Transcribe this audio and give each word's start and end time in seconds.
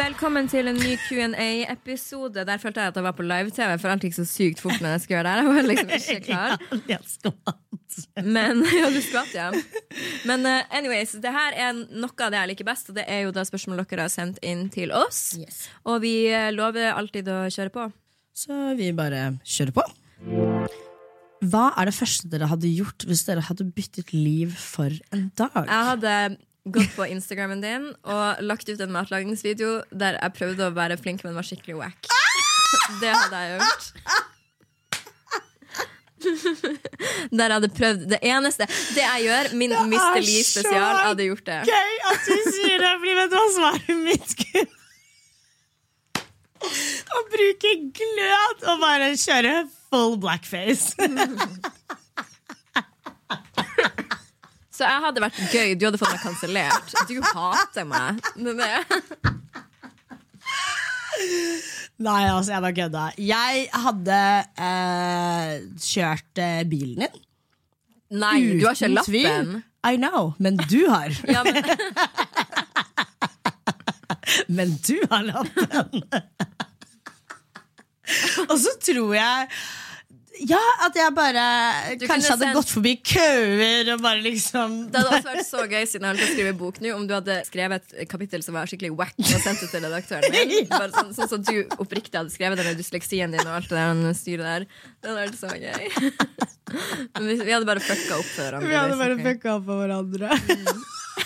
Velkommen 0.00 0.48
til 0.48 0.68
en 0.70 0.76
ny 0.78 0.94
Q&A-episode. 1.08 2.44
Der 2.46 2.58
følte 2.62 2.80
jeg 2.80 2.92
at 2.92 2.96
jeg 2.96 3.04
var 3.04 3.14
på 3.16 3.24
live-TV, 3.26 3.72
for 3.80 3.92
alt 3.92 4.04
gikk 4.04 4.14
så 4.16 4.24
sykt 4.28 4.60
fort 4.62 4.78
når 4.80 4.94
jeg 4.94 5.02
skulle 5.04 5.16
gjøre 5.18 5.30
det. 5.30 5.36
Jeg 5.40 5.54
var 5.56 5.68
liksom 5.70 5.94
ikke 5.96 6.20
klar. 6.28 6.54
Jeg 6.88 6.98
skvatt. 7.08 7.96
Men, 8.24 8.62
ja, 8.80 8.90
du 8.92 9.00
skvatt, 9.04 9.32
ja. 9.34 9.48
Men 10.28 10.46
uh, 10.46 10.76
anyways, 10.76 11.16
det 11.24 11.32
her 11.34 11.56
er 11.56 11.72
noe 11.74 12.12
av 12.12 12.30
det 12.30 12.42
jeg 12.42 12.52
liker 12.52 12.68
best, 12.70 12.92
og 12.92 13.00
det 13.00 13.06
er 13.08 13.24
jo 13.24 13.32
da 13.34 13.46
spørsmål 13.48 13.82
dere 13.82 14.06
har 14.06 14.12
sendt 14.12 14.38
inn 14.46 14.68
til 14.72 14.94
oss. 14.94 15.24
Yes. 15.40 15.64
Og 15.88 16.02
vi 16.04 16.14
eh, 16.30 16.52
lover 16.54 16.92
alltid 16.92 17.32
å 17.32 17.40
kjøre 17.50 17.74
på. 17.74 17.88
Så 18.36 18.60
vi 18.78 18.92
bare 18.96 19.32
kjører 19.42 19.74
på. 19.80 19.90
Hva 21.40 21.70
er 21.80 21.88
det 21.88 21.96
første 21.96 22.28
dere 22.28 22.50
hadde 22.50 22.68
gjort 22.68 23.06
hvis 23.08 23.24
dere 23.24 23.44
hadde 23.46 23.64
byttet 23.72 24.12
liv 24.12 24.52
for 24.60 24.92
en 25.14 25.30
dag? 25.40 25.62
Jeg 25.64 25.86
hadde 25.88 26.14
gått 26.68 26.92
på 26.92 27.06
Instagrammen 27.08 27.62
din 27.64 27.86
og 28.04 28.42
lagt 28.44 28.68
ut 28.68 28.80
en 28.84 28.92
matlagningsvideo 28.92 29.78
der 29.88 30.18
jeg 30.20 30.36
prøvde 30.36 30.68
å 30.68 30.74
være 30.76 30.98
flink, 31.00 31.24
men 31.24 31.38
var 31.38 31.46
skikkelig 31.48 31.78
wack. 31.80 32.10
Det 33.00 33.08
hadde 33.08 33.40
jeg 33.40 33.56
gjort. 33.56 33.86
Der 37.32 37.46
jeg 37.46 37.54
hadde 37.54 37.68
prøvd 37.72 38.02
Det 38.12 38.18
eneste 38.28 38.66
Det 38.92 39.00
jeg 39.00 39.22
gjør, 39.24 39.48
min 39.56 39.72
er 39.72 39.86
Mr. 39.88 40.18
Lee-spesial, 40.20 40.98
hadde 41.06 41.24
gjort 41.30 41.46
det. 41.46 41.60
Gøy 41.70 41.94
at 42.10 42.28
du 42.28 42.50
sier 42.52 42.84
det, 42.84 42.90
fordi 43.00 43.14
vet 43.16 43.32
du 43.32 43.36
hva 43.38 43.46
svaret 43.56 44.02
mitt 44.04 44.34
skulle 44.34 44.66
Å 47.16 47.22
bruke 47.32 47.72
glød 47.96 48.66
og 48.68 48.82
bare 48.84 49.14
kjøre 49.16 49.54
full 49.90 50.16
blackface. 50.22 50.94
Så 54.80 54.86
jeg 54.86 55.00
hadde 55.04 55.20
vært 55.20 55.40
gøy. 55.52 55.74
Du 55.76 55.84
hadde 55.88 55.98
fått 56.00 56.14
meg 56.14 56.22
kansellert. 56.24 56.94
Du 57.10 57.18
hater 57.34 57.84
meg. 57.88 58.20
Nei, 62.00 62.22
altså, 62.32 62.54
jeg 62.54 62.62
bare 62.64 62.76
kødda. 62.78 63.02
Jeg 63.20 63.66
hadde 63.82 64.20
eh, 64.56 65.50
kjørt 65.84 66.40
eh, 66.40 66.62
bilen 66.70 67.04
din. 67.04 67.18
Nei, 68.22 68.38
du 68.56 68.64
har 68.64 68.72
ikke 68.78 68.88
Uten 68.88 69.04
tvil. 69.04 69.28
lappen. 69.28 69.50
I 69.86 69.96
know, 70.00 70.32
men 70.40 70.56
du 70.70 70.80
har. 70.88 71.12
Ja, 71.34 71.42
men, 71.44 71.60
Men 74.48 74.72
du 74.86 74.96
har 75.10 75.22
lappen. 75.26 76.02
Og 78.48 78.56
så 78.58 78.72
tror 78.82 79.12
jeg 79.14 79.48
Ja, 80.48 80.60
at 80.86 80.94
jeg 80.96 81.12
bare 81.12 81.42
Du 82.00 82.06
kanskje 82.08 82.30
hadde 82.32 82.46
sendt- 82.46 82.56
gått 82.56 82.70
forbi 82.72 82.94
køer 83.04 83.90
og 83.92 84.00
bare 84.04 84.22
liksom 84.24 84.76
det 84.90 85.02
hadde 85.02 85.18
også 85.18 85.28
vært 85.28 85.48
så 85.48 85.64
gøy 85.74 85.84
siden 85.90 86.06
jeg 86.06 86.14
har 86.14 86.20
på 86.20 86.24
å 86.24 86.30
skrive 86.32 86.54
bok 86.62 86.80
nå, 86.80 86.92
om 86.96 87.04
du 87.08 87.12
hadde 87.16 87.36
skrevet 87.48 87.92
et 88.00 88.08
kapittel 88.08 88.44
som 88.46 88.56
var 88.56 88.70
skikkelig 88.70 88.92
wack 88.96 89.12
og 89.20 89.34
sendt 89.44 89.60
det 89.60 89.68
til 89.74 89.84
redaktøren 89.84 90.32
min. 90.32 90.54
Bare 90.72 90.88
sånn, 90.94 91.12
sånn 91.18 91.32
som 91.34 91.44
du 91.44 91.52
oppriktig 91.76 92.16
hadde 92.16 92.32
skrevet 92.32 92.62
med 92.64 92.80
dysleksien 92.80 93.34
din 93.36 93.44
og 93.44 93.58
alt 93.58 93.68
det 93.68 93.76
der 93.82 94.16
styret 94.16 94.48
der. 94.48 94.66
Det 95.00 95.12
hadde 95.12 95.26
vært 95.26 95.40
så 95.40 95.52
gøy. 95.52 95.90
Men 97.18 97.26
vi, 97.26 97.36
vi 97.44 97.52
hadde 97.52 97.66
bare 97.68 97.82
fucka 97.82 98.16
opp 98.20 98.28
for 98.30 98.46
hverandre. 98.46 98.70
Vi 98.70 98.78
hadde 98.78 98.98
bare 99.00 99.20
fucka 99.24 99.56
opp 99.58 99.68
for 99.68 99.84
hverandre. 99.84 100.28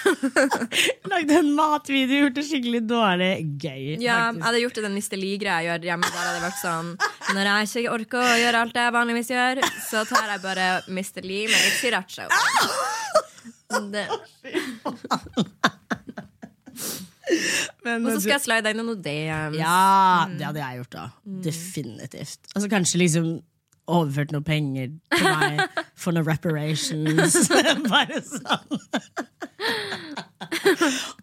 Lagde 1.12 1.36
en 1.38 1.50
matvideo, 1.56 2.24
gjort 2.24 2.36
det 2.38 2.44
skikkelig 2.48 2.80
dårlig. 2.88 3.30
Gøy. 3.62 3.84
Ja, 4.02 4.18
jeg 4.32 4.42
hadde 4.46 4.60
gjort 4.64 4.78
det 4.78 4.84
den 4.86 4.96
Mr. 4.98 5.16
Lee-greia 5.20 5.58
jeg 5.62 5.68
gjør 5.70 5.88
hjemme. 5.90 6.10
Der 6.14 6.28
hadde 6.28 6.42
vært 6.44 6.60
sånn 6.62 6.90
Når 7.36 7.50
jeg 7.50 7.70
ikke 7.84 7.94
orker 7.98 8.20
å 8.24 8.36
gjøre 8.42 8.62
alt 8.64 8.74
det 8.76 8.84
jeg 8.86 8.96
vanligvis 8.98 9.32
gjør, 9.34 9.62
så 9.88 10.04
tar 10.10 10.32
jeg 10.34 10.42
bare 10.44 10.68
Mr. 10.88 11.22
Lee 11.26 11.46
med 11.48 11.58
litt 11.60 11.78
siracha. 11.80 12.28
Men- 17.84 18.04
Og 18.06 18.12
så 18.12 18.20
skal 18.20 18.34
jeg 18.36 18.44
slide 18.44 18.70
inn 18.72 18.80
noen 18.80 19.00
DMs. 19.02 19.56
Ja, 19.58 20.26
det 20.28 20.44
hadde 20.44 20.60
jeg 20.60 20.78
gjort, 20.82 20.90
da. 20.94 21.04
Definitivt. 21.44 22.40
Altså 22.54 22.68
Kanskje 22.72 23.00
liksom 23.00 23.28
overført 23.90 24.32
noe 24.34 24.44
penger 24.44 24.88
til 25.14 25.26
meg 25.28 25.60
for 25.98 26.12
noen 26.16 26.26
reparations. 26.28 27.36
Bare 27.90 28.20
sånn. 28.24 28.80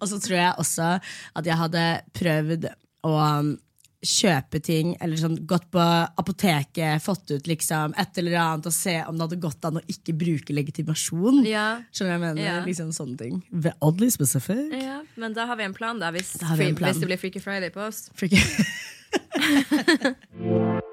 Og 0.01 0.07
så 0.09 0.17
tror 0.21 0.37
jeg 0.37 0.53
også 0.61 0.87
at 1.01 1.45
jeg 1.49 1.57
hadde 1.59 1.83
prøvd 2.17 2.67
å 3.07 3.11
um, 3.17 3.51
kjøpe 4.01 4.59
ting, 4.65 4.95
eller 5.01 5.17
sånn 5.19 5.35
gått 5.49 5.67
på 5.73 5.81
apoteket, 6.21 7.03
fått 7.05 7.31
ut 7.35 7.45
liksom 7.49 7.93
et 8.01 8.17
eller 8.17 8.37
annet, 8.41 8.65
og 8.69 8.73
se 8.73 8.95
om 9.05 9.17
det 9.17 9.23
hadde 9.27 9.39
gått 9.43 9.67
an 9.69 9.77
å 9.77 9.83
ikke 9.93 10.15
bruke 10.17 10.55
legitimasjon. 10.57 11.43
Ja. 11.49 11.67
Skjønner 11.93 12.13
jeg 12.17 12.23
mener? 12.25 12.41
Ja. 12.45 12.55
Liksom 12.65 12.89
sånne 12.97 13.17
ting. 13.21 13.35
Oddly 13.79 14.09
specific. 14.13 14.63
Ja, 14.73 15.01
men 15.21 15.29
da 15.37 15.45
har 15.49 15.55
vi 15.61 15.65
en 15.69 15.77
plan, 15.77 16.01
da. 16.01 16.07
Hvis, 16.15 16.33
Da 16.41 16.45
en 16.55 16.77
plan. 16.77 16.89
hvis 16.89 17.01
det 17.03 17.11
blir 17.11 17.21
Freaky 17.21 17.41
Friday 17.43 17.69
på 17.73 17.81
oss. 17.89 17.99
Freaky. 18.17 18.41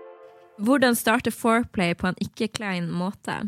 Hvordan 0.58 0.96
starte 0.98 1.32
foreplay 1.34 1.94
på 1.98 2.10
en 2.10 2.18
ikke-klein 2.22 2.90
måte? 2.90 3.40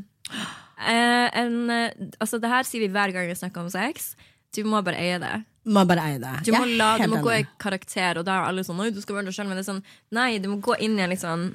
Eh, 0.81 1.29
en, 1.37 1.71
eh, 1.71 1.93
altså, 2.19 2.39
det 2.41 2.51
her 2.53 2.67
sier 2.67 2.87
vi 2.87 2.93
hver 2.93 3.13
gang 3.15 3.29
vi 3.29 3.39
snakker 3.39 3.65
om 3.65 3.71
sex. 3.73 4.15
Du 4.55 4.63
må 4.67 4.83
bare 4.83 4.99
eie 4.99 5.19
det. 5.23 5.35
Må 5.71 5.83
bare 5.87 6.05
eie 6.09 6.21
det. 6.23 6.37
Du 6.47 6.55
må, 6.55 6.65
la, 6.79 6.95
du 6.99 7.11
må 7.13 7.21
gå 7.23 7.35
i 7.37 7.43
karakter, 7.61 8.19
og 8.19 8.25
da 8.27 8.39
er 8.39 8.47
alle 8.49 8.65
sånn 8.65 8.81
Oi, 8.81 8.89
du 8.95 9.01
skal 9.03 9.19
være 9.19 9.29
deg 9.29 9.37
selv. 9.37 9.51
Men 9.51 9.61
det 9.61 9.67
er 9.67 9.73
sånn, 9.75 9.83
nei, 10.17 10.31
du 10.41 10.49
må 10.55 10.61
gå 10.65 10.79
inn 10.81 10.97
i 10.99 11.05
en 11.05 11.13
litt 11.13 11.23
sånn 11.23 11.51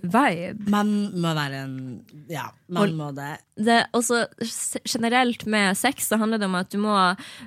vibe. 0.00 0.68
Man 0.72 0.90
må 1.20 1.34
være 1.36 1.62
en 1.66 1.76
Ja, 2.30 2.48
man 2.72 2.96
må 2.98 3.10
det. 3.16 3.32
det 3.56 3.82
også 3.96 4.26
generelt 4.84 5.46
med 5.48 5.76
sex 5.78 6.08
så 6.10 6.18
handler 6.20 6.40
det 6.40 6.48
om 6.48 6.58
at 6.58 6.72
du 6.72 6.78
må 6.82 6.96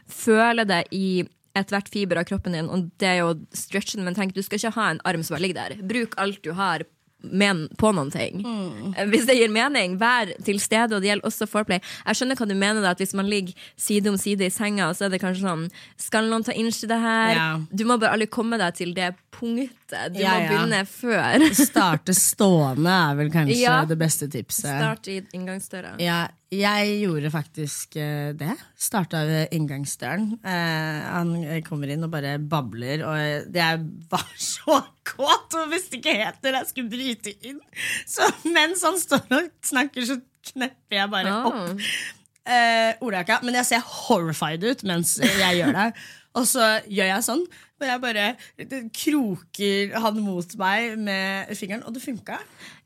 føle 0.09 0.65
det 0.69 0.83
i 0.93 1.23
ethvert 1.57 1.89
fiber 1.93 2.21
av 2.21 2.25
kroppen 2.29 2.55
din. 2.57 2.69
Og 2.73 2.89
det 3.01 3.09
er 3.09 3.19
jo 3.21 3.35
stretchen, 3.53 4.05
men 4.05 4.17
tenk, 4.17 4.33
du 4.33 4.41
skal 4.45 4.59
ikke 4.59 4.75
ha 4.77 4.89
en 4.93 5.01
arm 5.09 5.25
som 5.25 5.35
bare 5.35 5.45
ligger 5.45 5.61
der. 5.61 5.83
Bruk 5.85 6.17
alt 6.21 6.41
du 6.45 6.53
har 6.57 6.85
men, 7.23 7.67
på 7.79 7.91
noen 7.95 8.11
ting. 8.13 8.41
Mm. 8.43 8.93
Hvis 9.11 9.27
det 9.29 9.37
gir 9.39 9.51
mening, 9.53 9.97
vær 10.01 10.33
til 10.43 10.59
stede, 10.61 10.95
og 10.95 11.03
det 11.03 11.11
gjelder 11.11 11.29
også 11.29 11.47
foreplay. 11.49 11.79
Jeg 12.03 12.19
skjønner 12.19 12.39
hva 12.39 12.47
du 12.49 12.55
mener, 12.55 12.81
da, 12.83 12.91
at 12.91 13.03
hvis 13.03 13.15
man 13.17 13.29
ligger 13.31 13.55
side 13.79 14.11
om 14.11 14.17
side 14.19 14.47
i 14.47 14.53
senga, 14.53 14.89
så 14.93 15.07
er 15.07 15.13
det 15.13 15.21
kanskje 15.23 15.47
sånn 15.47 15.67
Skal 16.01 16.27
noen 16.29 16.43
ta 16.45 16.55
inch 16.57 16.83
i 16.83 16.89
det 16.91 16.99
her? 16.99 17.35
Ja. 17.37 17.47
Du 17.71 17.85
må 17.87 17.97
bare 18.01 18.17
aldri 18.17 18.27
komme 18.31 18.59
deg 18.61 18.75
til 18.79 18.93
det 18.97 19.13
punktet. 19.33 19.71
Du 20.13 20.19
Ja, 20.21 20.33
må 20.33 20.43
ja. 20.43 20.49
begynne 20.51 20.79
før. 20.89 21.45
Starte 21.69 22.13
stående 22.17 22.93
er 22.93 23.17
vel 23.19 23.29
kanskje 23.33 23.57
Ja. 23.61 23.75
det 23.89 23.97
beste 24.01 24.27
tipset. 24.33 24.69
Start 24.71 25.09
i 25.11 25.19
inngangsdøra. 25.37 25.93
Ja, 26.01 26.21
jeg 26.53 26.95
gjorde 27.03 27.31
faktisk 27.33 27.95
eh, 28.01 28.31
det. 28.37 28.55
Starta 28.77 29.23
ved 29.29 29.53
inngangsdøren. 29.57 30.27
Eh, 30.45 30.99
han 31.13 31.35
kommer 31.67 31.93
inn 31.93 32.03
og 32.05 32.11
bare 32.13 32.35
babler, 32.39 33.05
og 33.07 33.53
jeg 33.55 33.85
var 34.13 34.27
så 34.37 34.81
kåt 35.07 35.57
og 35.59 35.71
visste 35.73 35.97
ikke 35.99 36.17
helt 36.23 36.41
når 36.45 36.59
jeg 36.59 36.71
skulle 36.73 36.93
bryte 36.93 37.35
inn. 37.49 37.61
Så 38.07 38.27
mens 38.53 38.83
han 38.85 38.99
står 39.01 39.25
og 39.39 39.49
snakker, 39.65 40.05
så 40.11 40.19
knepper 40.53 40.99
jeg 41.01 41.09
bare 41.13 41.31
Ah. 41.33 41.45
opp 41.47 41.87
eh, 42.45 42.91
ordjakka. 42.99 43.37
Men 43.47 43.55
jeg 43.61 43.69
ser 43.69 43.83
horrified 43.87 44.63
ut 44.67 44.81
mens 44.89 45.15
jeg 45.23 45.59
gjør 45.61 45.73
det. 45.77 45.85
Og 46.33 46.47
så 46.49 46.65
gjør 46.89 47.11
jeg 47.11 47.25
sånn, 47.27 47.43
og 47.77 47.87
jeg 47.87 48.01
bare 48.01 48.27
kroker 48.95 49.97
han 50.05 50.21
mot 50.25 50.55
meg 50.61 50.99
med 51.01 51.51
fingeren, 51.57 51.83
og 51.85 51.93
det 51.95 52.03
funka. 52.03 52.39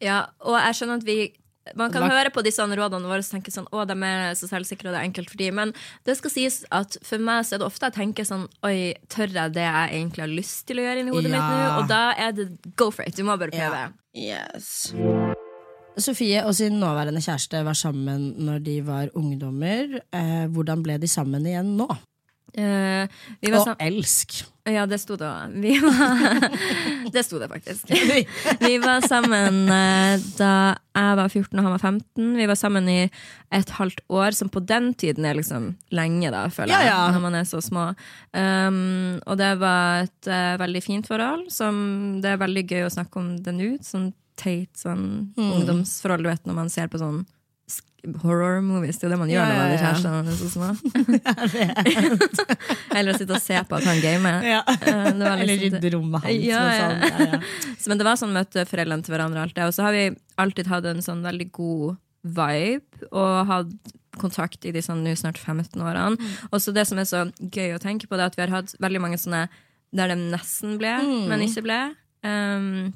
Ja, 0.03 0.25
og 0.43 0.57
jeg 0.59 0.79
skjønner 0.79 0.99
at 0.99 1.07
vi 1.07 1.19
man 1.75 1.91
kan 1.91 2.05
høre 2.07 2.31
på 2.31 2.43
disse 2.45 2.63
rådene 2.63 3.09
våre 3.09 3.23
og 3.23 3.27
tenke 3.27 3.51
sånn, 3.51 3.67
å, 3.75 3.83
de 3.87 3.95
er 4.07 4.35
så 4.39 4.49
selvsikre 4.49 4.89
og 4.89 4.95
det 4.95 5.01
er 5.01 5.07
enkelt 5.09 5.31
for 5.33 5.41
dem. 5.41 5.57
Men 5.59 5.73
det 6.07 6.17
skal 6.19 6.33
sies 6.33 6.61
at 6.71 6.95
for 7.03 7.23
meg 7.23 7.43
så 7.47 7.57
er 7.57 7.63
det 7.63 7.67
ofte 7.67 7.89
jeg 7.89 7.97
tenker 7.97 8.27
sånn 8.27 8.45
Oi, 8.67 8.95
tør 9.11 9.33
jeg 9.33 9.55
det 9.57 9.65
jeg 9.65 9.97
egentlig 9.97 10.23
har 10.23 10.31
lyst 10.31 10.63
til 10.69 10.81
å 10.81 10.85
gjøre 10.87 11.03
inni 11.03 11.15
hodet 11.15 11.33
mitt 11.33 11.43
nå? 11.43 11.69
Og 11.81 11.89
da 11.91 12.03
er 12.15 12.35
det 12.37 12.47
go 12.79 12.87
for 12.93 13.07
it. 13.07 13.17
Du 13.17 13.25
må 13.27 13.37
bare 13.39 13.53
prøve. 13.53 13.83
Yes. 14.17 14.93
Sofie 15.97 16.43
og 16.45 16.53
sin 16.55 16.77
nåværende 16.79 17.23
kjæreste 17.25 17.63
var 17.65 17.77
sammen 17.77 18.29
når 18.47 18.61
de 18.65 18.77
var 18.85 19.09
ungdommer. 19.17 19.97
Eh, 20.13 20.45
hvordan 20.53 20.85
ble 20.85 20.99
de 21.01 21.09
sammen 21.09 21.47
igjen 21.49 21.75
nå? 21.79 21.89
Vi 22.55 23.51
var 23.51 23.59
Og 23.73 23.81
elsk. 23.83 24.39
Ja, 24.67 24.83
det 24.89 24.97
sto 24.99 25.15
det 25.15 25.27
òg. 25.27 25.53
Var 25.63 26.47
Det 27.13 27.23
sto 27.23 27.39
det 27.39 27.47
faktisk. 27.51 27.87
Vi 28.65 28.73
var 28.83 29.05
sammen 29.07 29.61
eh, 29.71 30.17
da 30.35 30.49
jeg 30.97 31.17
var 31.19 31.29
14 31.29 31.53
og 31.53 31.63
han 31.63 31.75
var 31.75 31.83
15. 31.83 32.33
Vi 32.35 32.47
var 32.49 32.57
sammen 32.59 32.89
i 32.91 32.97
et 33.53 33.69
halvt 33.77 34.01
år, 34.09 34.35
som 34.35 34.49
på 34.51 34.59
den 34.65 34.89
tiden 34.97 35.27
er 35.29 35.37
liksom 35.37 35.69
lenge, 35.93 36.31
da, 36.33 36.47
føler 36.51 36.73
jeg. 36.73 36.89
Ja, 36.89 36.95
ja. 37.05 37.13
Når 37.13 37.23
man 37.27 37.37
er 37.39 37.45
så 37.47 37.61
små. 37.63 37.85
Um, 38.33 39.19
og 39.23 39.37
det 39.39 39.51
var 39.61 40.07
et 40.07 40.27
uh, 40.31 40.57
veldig 40.59 40.81
fint 40.83 41.07
forhold. 41.07 41.45
Som 41.53 42.19
det 42.23 42.33
er 42.33 42.41
veldig 42.41 42.65
gøy 42.67 42.87
å 42.87 42.93
snakke 42.97 43.21
om 43.21 43.35
det 43.45 43.53
nå. 43.55 43.69
Sånn 43.85 44.09
teit 44.37 44.73
sånn 44.77 45.05
Mm. 45.37 45.51
ungdomsforhold, 45.61 46.25
du 46.25 46.29
vet, 46.29 46.43
når 46.49 46.57
man 46.63 46.69
ser 46.73 46.89
på 46.91 46.99
sånn 47.01 47.23
horror 48.23 48.61
movies. 48.65 48.97
Det 48.97 49.05
er 49.05 49.09
jo 49.09 49.13
det 49.13 49.19
man 49.21 49.31
gjør 49.31 49.41
Ja, 49.41 49.47
når 49.47 49.57
man 49.57 49.71
er 49.71 49.81
ja. 49.81 49.91
når 50.03 50.11
man 50.15 50.27
er 50.31 50.37
så 50.39 50.49
små. 50.53 50.67
Eller 52.97 53.13
å 53.13 53.17
sitte 53.19 53.35
og 53.37 53.43
se 53.43 53.59
på 53.67 53.77
at 53.79 53.87
han 53.89 54.01
gamer. 54.03 54.39
Ja. 54.47 54.61
Eh, 54.67 55.09
Eller 55.11 55.43
liksom- 55.45 55.77
rydde 55.77 55.93
rommet 55.95 56.25
hans. 56.27 56.45
Ja, 56.47 56.63
ja. 56.73 56.87
sånn. 56.87 57.45
Så, 57.81 57.91
Men 57.91 58.01
det 58.01 58.07
var 58.07 58.19
sånn 58.19 58.35
møte 58.35 58.65
foreldrene 58.69 59.03
til 59.05 59.15
hverandre. 59.15 59.47
og 59.67 59.73
så 59.75 59.87
har 59.87 59.95
vi 59.95 60.05
alltid 60.37 60.67
hatt 60.71 60.85
en 60.89 61.03
sånn 61.05 61.23
veldig 61.25 61.51
god 61.51 61.97
vibe 62.27 63.07
og 63.11 63.47
hatt 63.47 63.93
kontakt 64.17 64.65
i 64.65 64.71
de 64.73 64.81
sånn 64.81 65.03
nå 65.05 65.13
snart 65.15 65.37
15 65.37 65.77
årene. 65.81 66.17
Og 66.51 66.61
så 66.63 66.73
det 66.73 66.87
som 66.89 66.97
er 66.99 67.05
så 67.05 67.25
gøy 67.39 67.75
å 67.75 67.81
tenke 67.81 68.07
på, 68.09 68.17
det 68.17 68.25
er 68.25 68.31
at 68.33 68.37
vi 68.39 68.45
har 68.45 68.55
hatt 68.55 68.73
veldig 68.81 69.01
mange 69.03 69.19
sånne 69.21 69.45
der 69.95 70.11
de 70.11 70.17
nesten 70.33 70.77
ble, 70.81 70.95
men 71.29 71.43
ikke 71.45 71.63
ble. 71.63 71.77
Um, 72.25 72.89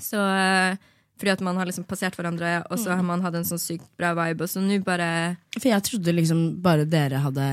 så 0.00 0.18
eh, 0.18 0.80
fordi 1.22 1.36
at 1.36 1.44
man 1.46 1.58
har 1.60 1.68
liksom 1.70 1.86
passert 1.86 2.16
hverandre, 2.18 2.56
og 2.66 2.80
så 2.82 2.96
har 2.96 3.04
man 3.06 3.22
hatt 3.22 3.36
en 3.38 3.46
sånn 3.46 3.62
sykt 3.62 3.86
bra 4.00 4.10
vibe, 4.18 4.42
og 4.42 4.50
så 4.50 4.62
nå 4.62 4.80
bare 4.82 5.36
For 5.54 5.70
jeg 5.70 5.86
trodde 5.86 6.16
liksom 6.16 6.40
bare 6.64 6.88
dere 6.90 7.22
hadde 7.22 7.46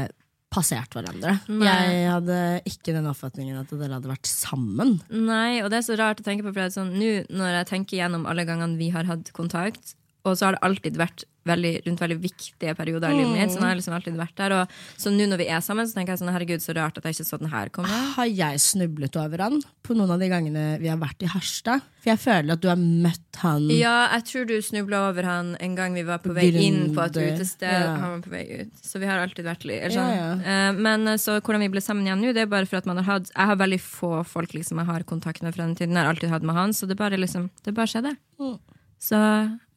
passert 0.50 0.96
hverandre. 0.98 1.36
Nei. 1.54 1.70
Jeg 1.70 2.10
hadde 2.10 2.40
ikke 2.66 2.96
den 2.96 3.08
oppfatningen 3.12 3.60
at 3.62 3.70
dere 3.70 4.00
hadde 4.00 4.10
vært 4.10 4.30
sammen. 4.30 4.96
Nei, 5.14 5.62
og 5.62 5.70
det 5.70 5.84
er 5.84 5.86
så 5.86 5.98
rart 6.00 6.24
å 6.24 6.26
tenke 6.26 6.48
på, 6.48 6.54
for 6.56 6.64
det 6.64 6.74
sånn, 6.74 6.96
nå 6.98 7.12
når 7.30 7.60
jeg 7.60 7.70
tenker 7.70 8.02
gjennom 8.02 8.26
alle 8.30 8.48
gangene 8.50 8.80
vi 8.80 8.90
har 8.96 9.06
hatt 9.10 9.30
kontakt, 9.38 9.94
og 10.28 10.36
så 10.38 10.50
har 10.50 10.58
det 10.58 10.64
alltid 10.68 10.98
vært 11.00 11.24
veldig, 11.50 11.70
rundt 11.88 12.02
veldig 12.04 12.18
viktige 12.22 12.74
perioder 12.78 13.10
i 13.10 13.16
livet 13.18 13.32
mitt, 13.34 13.50
så 13.54 13.58
nå 13.58 13.64
har 13.66 13.72
jeg 13.72 13.80
liksom 13.80 13.94
alltid 13.96 14.18
vært 14.20 14.36
der, 14.38 14.54
og 14.60 14.74
så 15.02 15.10
nå 15.10 15.26
når 15.32 15.40
vi 15.40 15.46
er 15.50 15.62
sammen, 15.66 15.88
så 15.88 15.96
tenker 15.96 16.14
jeg 16.14 16.20
sånn, 16.22 16.30
herregud, 16.36 16.62
så 16.62 16.76
rart 16.78 17.00
at 17.00 17.08
jeg 17.08 17.16
ikke 17.16 17.26
så 17.26 17.40
den 17.42 17.50
her 17.50 17.72
komme. 17.74 18.02
Har 18.18 18.28
jeg 18.30 18.60
snublet 18.62 19.16
over 19.18 19.42
han 19.48 19.56
på 19.88 19.96
noen 19.98 20.12
av 20.14 20.20
de 20.22 20.28
gangene 20.30 20.66
vi 20.84 20.92
har 20.92 21.00
vært 21.02 21.24
i 21.26 21.32
Harstad? 21.32 21.82
For 22.04 22.12
jeg 22.12 22.22
føler 22.22 22.54
at 22.54 22.62
du 22.62 22.68
har 22.70 22.78
møtt 22.80 23.40
han 23.42 23.66
Ja, 23.74 23.96
jeg 24.14 24.28
tror 24.30 24.46
du 24.52 24.54
snubla 24.64 25.02
over 25.10 25.26
han 25.28 25.54
en 25.64 25.74
gang 25.80 25.96
vi 25.98 26.04
var 26.08 26.22
på 26.24 26.36
vei 26.36 26.50
inn 26.62 26.94
på 26.94 27.02
et 27.08 27.18
utested. 27.18 27.66
ja. 27.72 27.96
Han 28.04 28.18
var 28.18 28.22
på 28.28 28.34
vei 28.36 28.46
ut. 28.62 28.74
Så 28.86 29.02
vi 29.02 29.10
har 29.10 29.24
alltid 29.24 29.48
vært 29.48 29.66
litt 29.68 29.88
sånn. 29.96 30.12
Ja, 30.14 30.30
sånn. 30.36 30.44
Eh, 30.44 30.72
Men 30.86 31.08
eh, 31.08 31.18
så 31.24 31.40
hvordan 31.40 31.64
vi 31.66 31.72
ble 31.74 31.82
sammen 31.82 32.06
igjen 32.06 32.22
nå, 32.22 32.36
det 32.36 32.46
er 32.46 32.52
bare 32.52 32.68
for 32.70 32.78
at 32.84 32.86
man 32.92 33.00
har 33.02 33.08
hatt 33.16 33.32
Jeg 33.32 33.52
har 33.54 33.58
veldig 33.64 33.82
få 33.82 34.12
folk 34.28 34.54
liksom 34.54 34.84
jeg 34.84 34.92
har 34.92 35.04
kontakt 35.08 35.42
med 35.42 35.56
fra 35.56 35.66
den 35.66 35.76
tiden. 35.80 35.96
Jeg 35.98 36.04
har 36.06 36.14
alltid 36.14 36.30
hatt 36.36 36.44
med 36.46 36.56
han, 36.60 36.76
så 36.76 36.86
det 36.88 37.00
bare 37.00 37.18
liksom 37.18 37.50
Det 37.66 37.74
bare 37.74 37.88
skjedde. 37.90 38.16
Mm. 38.40 38.60
Så 39.00 39.18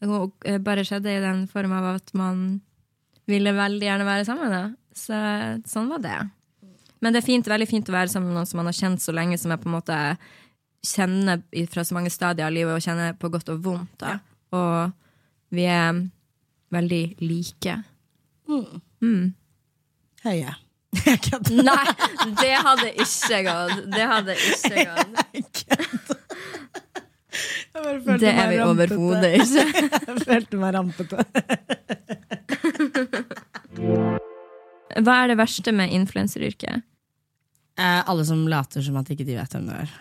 det 0.02 0.10
eh, 0.50 0.58
bare 0.62 0.84
skjedde 0.86 1.12
i 1.14 1.22
den 1.22 1.44
form 1.50 1.74
av 1.76 1.92
at 1.96 2.12
man 2.18 2.60
ville 3.30 3.54
veldig 3.54 3.86
gjerne 3.86 4.06
være 4.06 4.26
sammen. 4.26 4.52
Da. 4.52 4.62
Så 4.98 5.18
sånn 5.70 5.90
var 5.92 6.02
det. 6.02 6.18
Men 7.02 7.14
det 7.14 7.22
er 7.22 7.26
fint, 7.26 7.48
veldig 7.50 7.68
fint 7.70 7.88
å 7.90 7.94
være 7.94 8.10
sammen 8.12 8.30
med 8.30 8.40
noen 8.40 8.48
som 8.50 8.60
man 8.60 8.70
har 8.70 8.78
kjent 8.78 9.02
så 9.02 9.14
lenge, 9.14 9.38
som 9.38 9.50
jeg 9.54 9.62
på 9.62 9.70
en 9.70 9.76
måte 9.76 9.98
kjenner 10.86 11.42
fra 11.70 11.84
så 11.86 11.94
mange 11.96 12.10
stadier 12.14 12.46
av 12.48 12.54
livet, 12.54 12.74
og 12.74 12.82
kjenner 12.82 13.14
på 13.18 13.30
godt 13.30 13.50
og 13.54 13.62
vondt. 13.64 13.94
Da. 14.02 14.18
Og 14.54 15.54
vi 15.54 15.66
er 15.70 16.02
veldig 16.74 17.02
like. 17.22 17.78
Høye. 20.22 20.54
Jeg 20.92 21.18
kødder. 21.24 21.62
Nei, 21.64 21.84
det 22.42 22.52
hadde 22.66 22.90
ikke 23.00 23.38
gått. 23.46 23.78
Det 23.94 24.08
hadde 24.10 24.34
ikke 24.38 24.86
gått. 24.92 25.14
Jeg 25.32 25.46
kødder. 25.62 25.72
Jeg 25.72 25.80
bare 25.82 26.00
følte 26.02 27.12
Det 28.20 28.28
er 28.32 28.48
vi 28.50 28.58
overhodet 28.64 29.32
ikke. 29.40 29.64
Jeg 30.06 30.24
følte 30.26 30.56
meg 30.60 30.74
rampete. 30.76 31.16
Hva 35.02 35.14
er 35.22 35.32
det 35.32 35.38
verste 35.40 35.72
med 35.74 35.92
influenseryrket? 35.96 36.82
Eh, 37.80 38.00
alle 38.04 38.24
som 38.28 38.42
later 38.50 38.84
som 38.84 38.98
at 39.00 39.08
ikke 39.12 39.24
de 39.24 39.38
vet 39.38 39.54
hvem 39.56 39.68
det 39.70 39.76
er. 39.86 39.92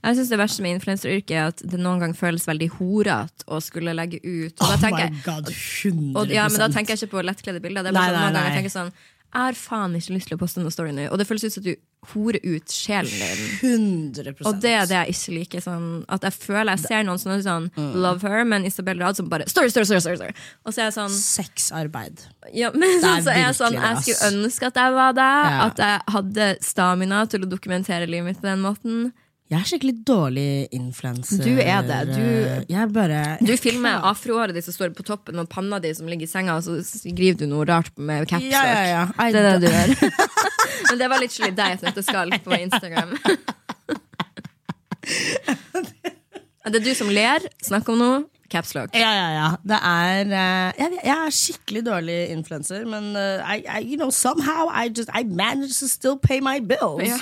Jeg 0.00 0.16
synes 0.16 0.30
Det 0.32 0.38
verste 0.38 0.62
med 0.64 0.74
influenseryrket 0.76 1.36
er 1.36 1.46
at 1.52 1.62
det 1.66 1.78
noen 1.80 2.00
gang 2.02 2.12
føles 2.16 2.46
veldig 2.48 2.68
horete 2.78 3.46
å 3.50 3.60
skulle 3.64 3.94
legge 3.96 4.20
ut. 4.22 4.54
Og 4.60 4.66
da 4.82 4.90
Oh 4.90 4.98
my 4.98 5.22
god, 5.24 5.50
100 5.50 6.18
og, 6.18 6.34
ja, 6.34 6.48
men 6.50 6.58
da 6.62 6.68
tenker 6.72 6.94
jeg 6.94 7.04
ikke 7.04 7.14
på 7.16 7.24
lettkledde 7.26 7.62
bilder. 7.64 7.86
Det 7.86 7.92
er 7.92 7.96
bare 7.96 8.10
Nei, 8.10 8.10
sånn, 8.10 8.20
noen 8.20 8.34
nei, 8.34 8.34
ganger 8.34 8.40
nei. 8.40 8.50
jeg 8.50 8.58
tenker 8.60 8.74
sånn 8.76 8.92
Jeg 9.30 9.40
har 9.46 9.58
faen 9.60 9.96
ikke 9.98 10.14
lyst 10.16 10.30
til 10.30 10.36
å 10.36 10.40
poste 10.42 10.62
noen 10.62 10.74
story 10.74 10.92
nå. 10.96 11.06
Og 11.10 11.16
det 11.20 11.26
føles 11.28 11.46
ut 11.46 11.54
som 11.54 11.62
at 11.62 11.68
du 11.70 11.74
horer 12.14 12.40
ut 12.42 12.66
sjelen 12.72 13.12
din. 13.12 14.12
100 14.14 14.46
Og 14.48 14.60
det 14.60 14.70
er 14.72 14.86
det 14.88 14.96
jeg 14.96 15.14
ikke 15.14 15.34
liker. 15.36 15.60
Sånn, 15.60 16.04
at 16.08 16.22
jeg 16.22 16.32
føler 16.32 16.72
jeg 16.72 16.84
ser 16.86 17.02
noen 17.04 17.18
som 17.20 17.32
er 17.32 17.42
sånn 17.44 17.70
Mm. 17.76 17.94
love 18.02 18.22
her, 18.22 18.44
men 18.44 18.64
Isabel 18.64 18.98
Rad 18.98 19.16
som 19.16 19.28
bare 19.28 19.46
story, 19.48 19.68
story, 19.68 19.84
story, 19.84 20.16
story. 20.16 20.32
Og 20.64 20.72
så 20.72 20.80
er 20.80 20.84
jeg 20.90 20.94
sånn 20.96 21.10
Sexarbeid. 21.10 22.20
ja, 22.54 22.70
men 22.72 22.88
er 23.04 23.20
så 23.22 23.30
er 23.30 23.42
jeg 23.46 23.54
sånn 23.60 23.72
Jeg 23.76 23.96
skulle 24.02 24.32
ønske 24.32 24.66
at 24.66 24.74
jeg 24.74 24.92
var 24.92 25.12
det. 25.12 25.30
Ja. 25.52 25.66
At 25.66 25.76
jeg 25.76 26.00
hadde 26.08 26.56
stamina 26.62 27.26
til 27.28 27.40
å 27.44 27.50
dokumentere 27.50 28.08
livet 28.08 28.24
mitt 28.24 28.40
på 28.40 28.48
den 28.48 28.60
måten. 28.64 29.12
Jeg 29.50 29.58
er 29.58 29.66
skikkelig 29.66 30.04
dårlig 30.06 30.68
influenser. 30.70 31.42
Du 31.42 31.58
er 31.58 31.82
det. 31.82 32.14
Du- 32.14 32.64
Jeg 32.72 32.92
bare 32.92 33.36
Du 33.44 33.56
filmer 33.56 34.00
afrohåret 34.00 34.54
ditt 34.54 34.64
som 34.64 34.72
står 34.72 34.94
på 34.94 35.02
toppen, 35.04 35.36
og 35.40 35.48
panna 35.48 35.80
di 35.80 35.92
som 35.92 36.06
ligger 36.06 36.22
i 36.22 36.26
senga, 36.30 36.54
og 36.56 36.62
så 36.62 36.78
skriver 36.84 37.36
du 37.38 37.46
noe 37.46 37.64
rart 37.66 37.90
med 37.98 38.28
caps 38.28 38.44
Ja, 38.44 38.62
ja, 38.64 38.84
ja. 38.84 39.30
Det 39.30 39.34
er 39.34 39.58
det 39.58 39.60
du 39.60 39.66
gjør. 39.66 40.10
Men 40.88 41.00
det 41.00 41.08
var 41.12 41.26
slik 41.28 41.56
deg 41.58 41.82
heter 41.84 42.04
Skalk 42.06 42.44
på 42.46 42.56
Instagram. 42.58 43.16
Det 46.70 46.78
er 46.78 46.84
du 46.84 46.92
som 46.94 47.08
ler. 47.10 47.42
Snakk 47.64 47.88
om 47.90 47.98
noe. 47.98 48.18
Capslock. 48.50 48.94
Ja, 48.94 49.10
ja, 49.14 49.28
ja. 49.34 49.48
Det 49.62 49.78
er 49.78 50.30
uh, 50.30 50.78
jeg, 50.78 50.98
jeg 51.04 51.14
er 51.14 51.34
skikkelig 51.34 51.82
dårlig 51.86 52.18
influenser, 52.34 52.84
men 52.86 53.12
uh, 53.14 53.42
I, 53.46 53.62
I, 53.62 53.80
you 53.86 53.96
know, 53.96 54.10
somehow 54.10 54.66
I 54.68 54.90
just 54.90 55.10
I 55.14 55.22
manage 55.24 55.78
to 55.78 55.88
still 55.88 56.18
pay 56.18 56.40
my 56.40 56.58
bills. 56.58 57.08
Ja. 57.08 57.18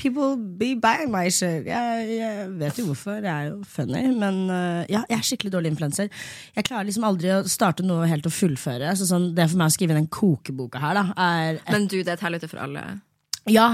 People 0.00 0.36
be 0.36 0.72
buying 0.74 1.10
my 1.12 1.28
shit. 1.30 1.66
Jeg, 1.68 2.06
jeg 2.16 2.46
vet 2.58 2.78
jo 2.80 2.86
hvorfor, 2.88 3.18
jeg 3.22 3.28
er 3.28 3.50
jo 3.52 3.58
funny, 3.68 4.00
men 4.18 4.38
eh, 4.50 4.86
ja, 4.90 5.02
jeg 5.10 5.18
er 5.18 5.26
skikkelig 5.28 5.52
dårlig 5.52 5.70
influenser. 5.74 6.08
Jeg 6.56 6.64
klarer 6.66 6.88
liksom 6.88 7.04
aldri 7.06 7.28
å 7.36 7.42
starte 7.46 7.84
noe 7.86 8.08
helt 8.10 8.26
og 8.26 8.32
fullføre. 8.34 8.94
Så 8.98 9.06
sånn, 9.10 9.28
det 9.36 9.50
for 9.52 9.60
meg 9.60 9.68
å 9.70 9.74
skrive 9.76 9.94
den 9.98 10.08
kokeboka 10.10 10.80
her, 10.82 10.96
da, 10.98 11.04
er 11.20 11.60
Men 11.70 11.84
du, 11.92 11.98
det 12.00 12.08
er 12.08 12.16
et 12.16 12.24
helvete 12.24 12.48
for 12.50 12.62
alle. 12.64 12.82
Ja, 13.52 13.66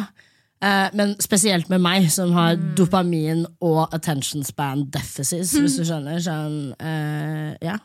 eh, 0.60 0.88
men 0.98 1.14
spesielt 1.22 1.70
med 1.72 1.80
meg, 1.86 2.10
som 2.12 2.34
har 2.36 2.58
Mm. 2.58 2.74
dopamin 2.82 3.46
og 3.62 3.94
attention 3.94 4.42
span 4.44 4.88
deficits, 4.90 5.54
hvis 5.54 5.78
du 5.78 5.84
skjønner. 5.88 6.18
Sånn, 6.26 6.58
eh, 6.82 7.54
ja. 7.62 7.78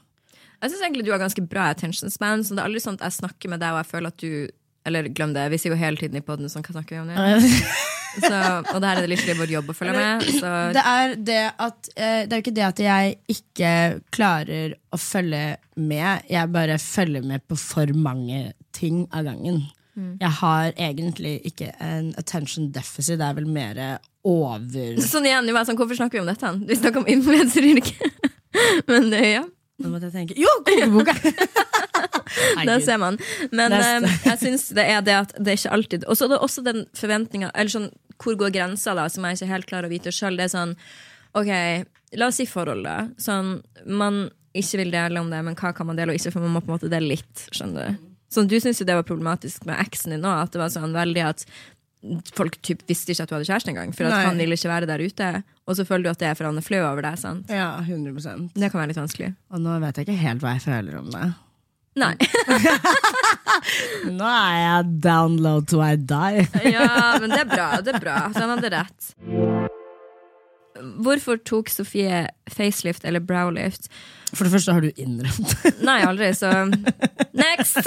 Jeg 0.63 0.71
syns 0.73 0.81
egentlig 0.87 1.05
du 1.05 1.11
har 1.13 1.21
ganske 1.21 1.45
bra 1.47 1.69
attention 1.69 2.09
span, 2.09 2.41
så 2.43 2.55
det 2.57 2.63
er 2.63 2.67
aldri 2.69 2.81
sånn 2.81 2.97
at 2.97 3.05
jeg 3.11 3.19
snakker 3.21 3.49
med 3.53 3.59
deg 3.61 3.75
og 3.77 3.83
jeg 3.83 3.91
føler 3.93 4.07
at 4.13 4.17
du 4.25 4.47
Eller 4.85 5.05
glem 5.15 5.31
det, 5.31 5.45
vi 5.53 5.57
sier 5.61 5.71
jo 5.71 5.77
hele 5.79 5.95
tiden 5.95 6.17
i 6.19 6.21
poden 6.27 6.49
sånn, 6.51 6.59
hva 6.65 6.73
snakker 6.75 6.97
vi 6.97 6.99
om 6.99 7.07
det? 7.07 7.15
Så, 8.13 8.39
og 8.73 8.79
det 8.81 8.89
her 8.89 8.99
er 8.99 9.05
det 9.05 9.11
literally 9.11 9.37
vår 9.39 9.53
jobb 9.55 9.69
å 9.71 9.75
følge 9.77 9.93
med. 9.97 10.25
Så 10.37 10.51
Det 10.75 10.83
er 10.93 11.15
det 11.17 11.43
at 11.51 11.91
eh, 11.95 12.19
Det 12.27 12.35
er 12.35 12.39
jo 12.39 12.43
ikke 12.43 12.55
det 12.57 12.65
at 12.67 12.81
jeg 12.83 13.15
ikke 13.35 13.71
klarer 14.13 14.75
å 14.93 14.99
følge 15.01 15.45
med, 15.75 16.27
jeg 16.29 16.51
bare 16.53 16.77
følger 16.81 17.25
med 17.25 17.45
på 17.49 17.57
for 17.57 17.89
mange 17.97 18.51
ting 18.75 19.07
av 19.11 19.25
gangen. 19.29 19.63
Mm. 19.95 20.17
Jeg 20.21 20.33
har 20.39 20.71
egentlig 20.81 21.35
ikke 21.45 21.69
en 21.81 22.13
attention 22.17 22.71
deficit, 22.73 23.19
det 23.21 23.27
er 23.27 23.35
vel 23.37 23.49
mer 23.49 23.81
over 24.25 25.01
Sånn 25.11 25.27
igjen, 25.29 25.49
sånn, 25.53 25.77
Hvorfor 25.77 25.99
snakker 25.99 26.19
vi 26.19 26.23
om 26.23 26.31
dette? 26.31 26.53
Vi 26.69 26.79
snakker 26.79 27.03
om 27.03 27.11
influenseryrket. 27.11 28.31
Men 28.89 29.11
eh, 29.13 29.29
ja, 29.35 29.43
Nå 29.81 29.91
måtte 29.91 30.09
jeg 30.09 30.15
tenke 30.15 30.39
Jo, 30.39 30.49
kokeboka! 30.65 31.15
Det 32.63 32.79
ser 32.81 32.97
man. 32.97 33.17
Men 33.53 33.73
eh, 33.75 34.05
jeg 34.25 34.39
syns 34.41 34.67
det 34.73 34.85
er 34.89 35.03
det 35.05 35.13
at 35.13 35.33
det 35.37 35.53
er 35.53 35.59
ikke 35.59 35.73
alltid 35.75 36.05
Og 36.09 36.17
så 36.17 36.25
er 36.25 36.33
det 36.33 36.39
også 36.45 36.63
den 36.65 36.83
forventninga 36.97 37.51
Eller 37.53 37.73
sånn, 37.73 37.89
hvor 38.21 38.37
går 38.39 38.53
grensa, 38.55 38.93
da, 38.97 39.07
som 39.09 39.25
jeg 39.25 39.39
ikke 39.39 39.51
helt 39.53 39.69
klarer 39.69 39.89
å 39.89 39.93
vite 39.93 40.13
sjøl. 40.13 40.37
Det 40.39 40.47
er 40.49 40.55
sånn 40.55 40.75
Ok, 41.33 41.49
la 42.13 42.27
oss 42.29 42.37
si 42.37 42.45
forhold, 42.45 42.83
da. 42.85 43.07
Sånn, 43.17 43.55
man 43.89 44.27
ikke 44.53 44.83
vil 44.83 44.91
dele 44.93 45.17
om 45.17 45.31
det, 45.33 45.39
men 45.47 45.55
hva 45.57 45.71
kan 45.73 45.87
man 45.89 45.97
dele 45.97 46.13
og 46.13 46.19
ikke, 46.19 46.29
for 46.35 46.45
man 46.45 46.53
må 46.53 46.61
på 46.61 46.69
en 46.69 46.75
måte 46.75 46.91
dele 46.91 47.15
litt. 47.15 47.47
skjønner 47.49 47.95
Du 47.95 48.09
Sånn, 48.33 48.47
du 48.49 48.55
syns 48.61 48.79
jo 48.81 48.85
det 48.89 48.95
var 48.97 49.05
problematisk 49.05 49.65
med 49.69 49.77
eksen 49.81 50.15
din 50.15 50.23
òg, 50.25 50.47
at 50.47 50.53
det 50.55 50.61
var 50.61 50.71
sånn 50.73 50.93
veldig 50.95 51.23
at 51.27 51.43
folk 52.35 52.57
typ 52.65 52.81
visste 52.89 53.13
ikke 53.13 53.25
at 53.25 53.29
du 53.31 53.35
hadde 53.37 53.47
kjæreste 53.47 53.71
engang, 53.71 53.93
for 53.95 54.09
han 54.09 54.39
ville 54.41 54.57
ikke 54.57 54.71
være 54.71 54.89
der 54.89 55.03
ute. 55.05 55.27
Og 55.69 55.77
så 55.77 55.85
føler 55.87 56.07
du 56.07 56.11
at 56.11 56.19
det 56.19 56.27
er 56.31 56.35
for 56.35 56.49
han 56.49 56.57
er 56.59 56.65
flau 56.65 56.81
over 56.83 57.05
deg. 57.05 57.19
sant? 57.21 57.51
Ja, 57.53 57.77
100% 57.85 58.51
Det 58.57 58.71
kan 58.71 58.81
være 58.81 58.91
litt 58.91 58.99
vanskelig. 58.99 59.29
Og 59.53 59.61
nå 59.63 59.77
vet 59.85 60.01
jeg 60.01 60.07
ikke 60.09 60.19
helt 60.19 60.43
hva 60.43 60.55
jeg 60.57 60.65
føler 60.65 60.97
om 60.99 61.11
det. 61.13 61.27
Nei. 61.99 62.15
Nå 64.17 64.25
er 64.25 64.55
jeg 64.57 64.93
down 65.03 65.37
low 65.43 65.61
to 65.69 65.81
I 65.85 65.95
die. 65.97 66.47
Ja, 66.73 67.19
men 67.21 67.29
det 67.33 67.43
er 67.43 67.49
bra. 67.51 67.67
det 67.85 67.93
er 67.95 68.01
bra 68.01 68.17
Så 68.33 68.41
han 68.45 68.53
hadde 68.55 68.71
rett. 68.73 69.11
Hvorfor 71.05 71.37
tok 71.45 71.69
Sofie 71.69 72.25
facelift 72.49 73.05
eller 73.05 73.21
browlift? 73.23 73.91
For 74.33 74.47
det 74.47 74.55
første 74.55 74.73
har 74.73 74.81
du 74.81 74.89
innrømt. 74.97 75.53
Nei, 75.87 75.99
aldri, 76.07 76.33
så 76.35 76.49
Next! 77.37 77.77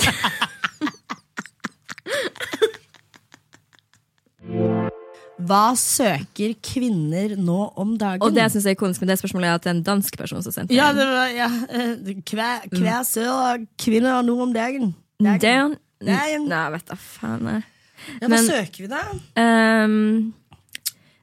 Hva 5.37 5.75
søker 5.77 6.55
kvinner 6.65 7.35
nå 7.37 7.59
om 7.77 7.97
dagen? 8.01 8.23
Og 8.25 8.33
det 8.33 8.47
synes 8.51 8.65
jeg 8.65 8.73
er 8.73 8.79
ikonisk, 8.79 9.03
men 9.03 9.11
det 9.13 9.19
spørsmålet 9.21 9.51
er 9.51 9.59
at 9.59 9.65
det 9.67 9.71
er 9.73 9.77
en 9.77 9.83
dansk 9.85 10.17
person 10.17 10.41
som 10.45 10.55
sendte 10.55 10.77
ja, 10.77 10.93
det 10.97 11.05
var, 11.11 11.29
ja, 11.35 11.49
Hva, 11.51 12.23
hver, 12.33 12.69
hver 12.73 13.03
sør 13.05 13.67
kvinner 13.81 14.23
nå 14.25 14.39
om 14.47 14.55
dagen. 14.57 14.95
Det 15.21 15.45
er 15.51 15.67
en 15.67 15.77
Dagen. 15.97 16.49
Nei, 16.51 16.65
vet 16.75 16.89
da 16.91 16.97
faen. 17.01 17.47
Ja, 18.21 18.27
hva 18.27 18.29
Men- 18.29 18.45
søker 18.49 18.83
vi 18.85 18.89
da? 18.91 18.99
Ehm, 19.41 20.35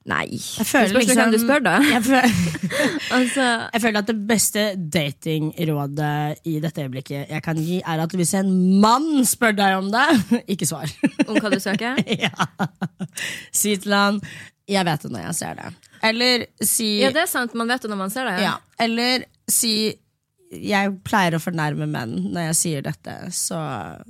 nei. 0.09 0.35
Jeg 0.35 0.65
føler 0.67 0.87
det 0.87 0.91
spørs 0.93 1.05
liksom 1.07 1.19
hvem 1.21 1.33
du 1.33 1.39
spør, 1.41 1.61
da. 1.63 1.73
Jeg 1.87 2.03
føler, 2.03 2.29
Altså, 3.17 3.45
jeg 3.73 3.81
føler 3.85 3.99
at 4.01 4.09
det 4.09 4.17
beste 4.27 4.63
datingrådet 4.95 6.43
i 6.49 6.57
dette 6.63 6.83
øyeblikket 6.83 7.29
jeg 7.31 7.43
kan 7.45 7.59
gi, 7.61 7.79
er 7.85 8.03
at 8.03 8.15
hvis 8.19 8.33
en 8.39 8.51
mann 8.83 9.25
spør 9.27 9.55
deg 9.57 9.77
om 9.79 9.91
det, 9.93 10.07
ikke 10.55 10.67
svar. 10.69 10.91
om 11.27 11.39
hva 11.39 11.53
du 11.53 11.59
søker? 11.63 11.99
ja. 12.25 12.33
Si 13.51 13.75
til 13.77 13.93
han 13.95 14.21
'jeg 14.67 14.85
vet 14.87 15.01
det 15.03 15.11
når 15.11 15.25
jeg 15.25 15.35
ser 15.35 15.55
det'. 15.59 15.73
Eller 16.03 16.45
si 16.61 16.99
Ja, 17.01 17.09
det 17.11 17.23
er 17.23 17.31
sant. 17.31 17.55
Man 17.55 17.67
vet 17.67 17.81
det 17.81 17.89
når 17.89 17.99
man 17.99 18.09
ser 18.09 18.27
det. 18.29 18.41
Ja, 18.43 18.53
eller 18.79 19.23
si 19.47 19.93
jeg 20.61 20.95
pleier 21.07 21.37
å 21.37 21.41
fornærme 21.41 21.87
menn 21.89 22.15
når 22.33 22.49
jeg 22.49 22.57
sier 22.59 22.85
dette, 22.85 23.15
så 23.33 23.59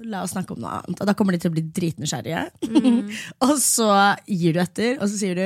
la 0.03 0.23
oss 0.23 0.33
snakke 0.35 0.55
om 0.55 0.63
noe 0.63 0.79
annet. 0.81 1.00
Og 1.00 1.09
da 1.09 1.15
kommer 1.17 1.35
de 1.35 1.41
til 1.43 1.51
å 1.51 1.55
bli 1.55 1.65
dritnysgjerrige. 1.75 2.45
og 3.47 3.53
så 3.62 3.91
gir 4.27 4.55
du 4.55 4.63
etter, 4.63 4.97
og 5.00 5.07
så 5.07 5.19
sier 5.19 5.39
du 5.39 5.45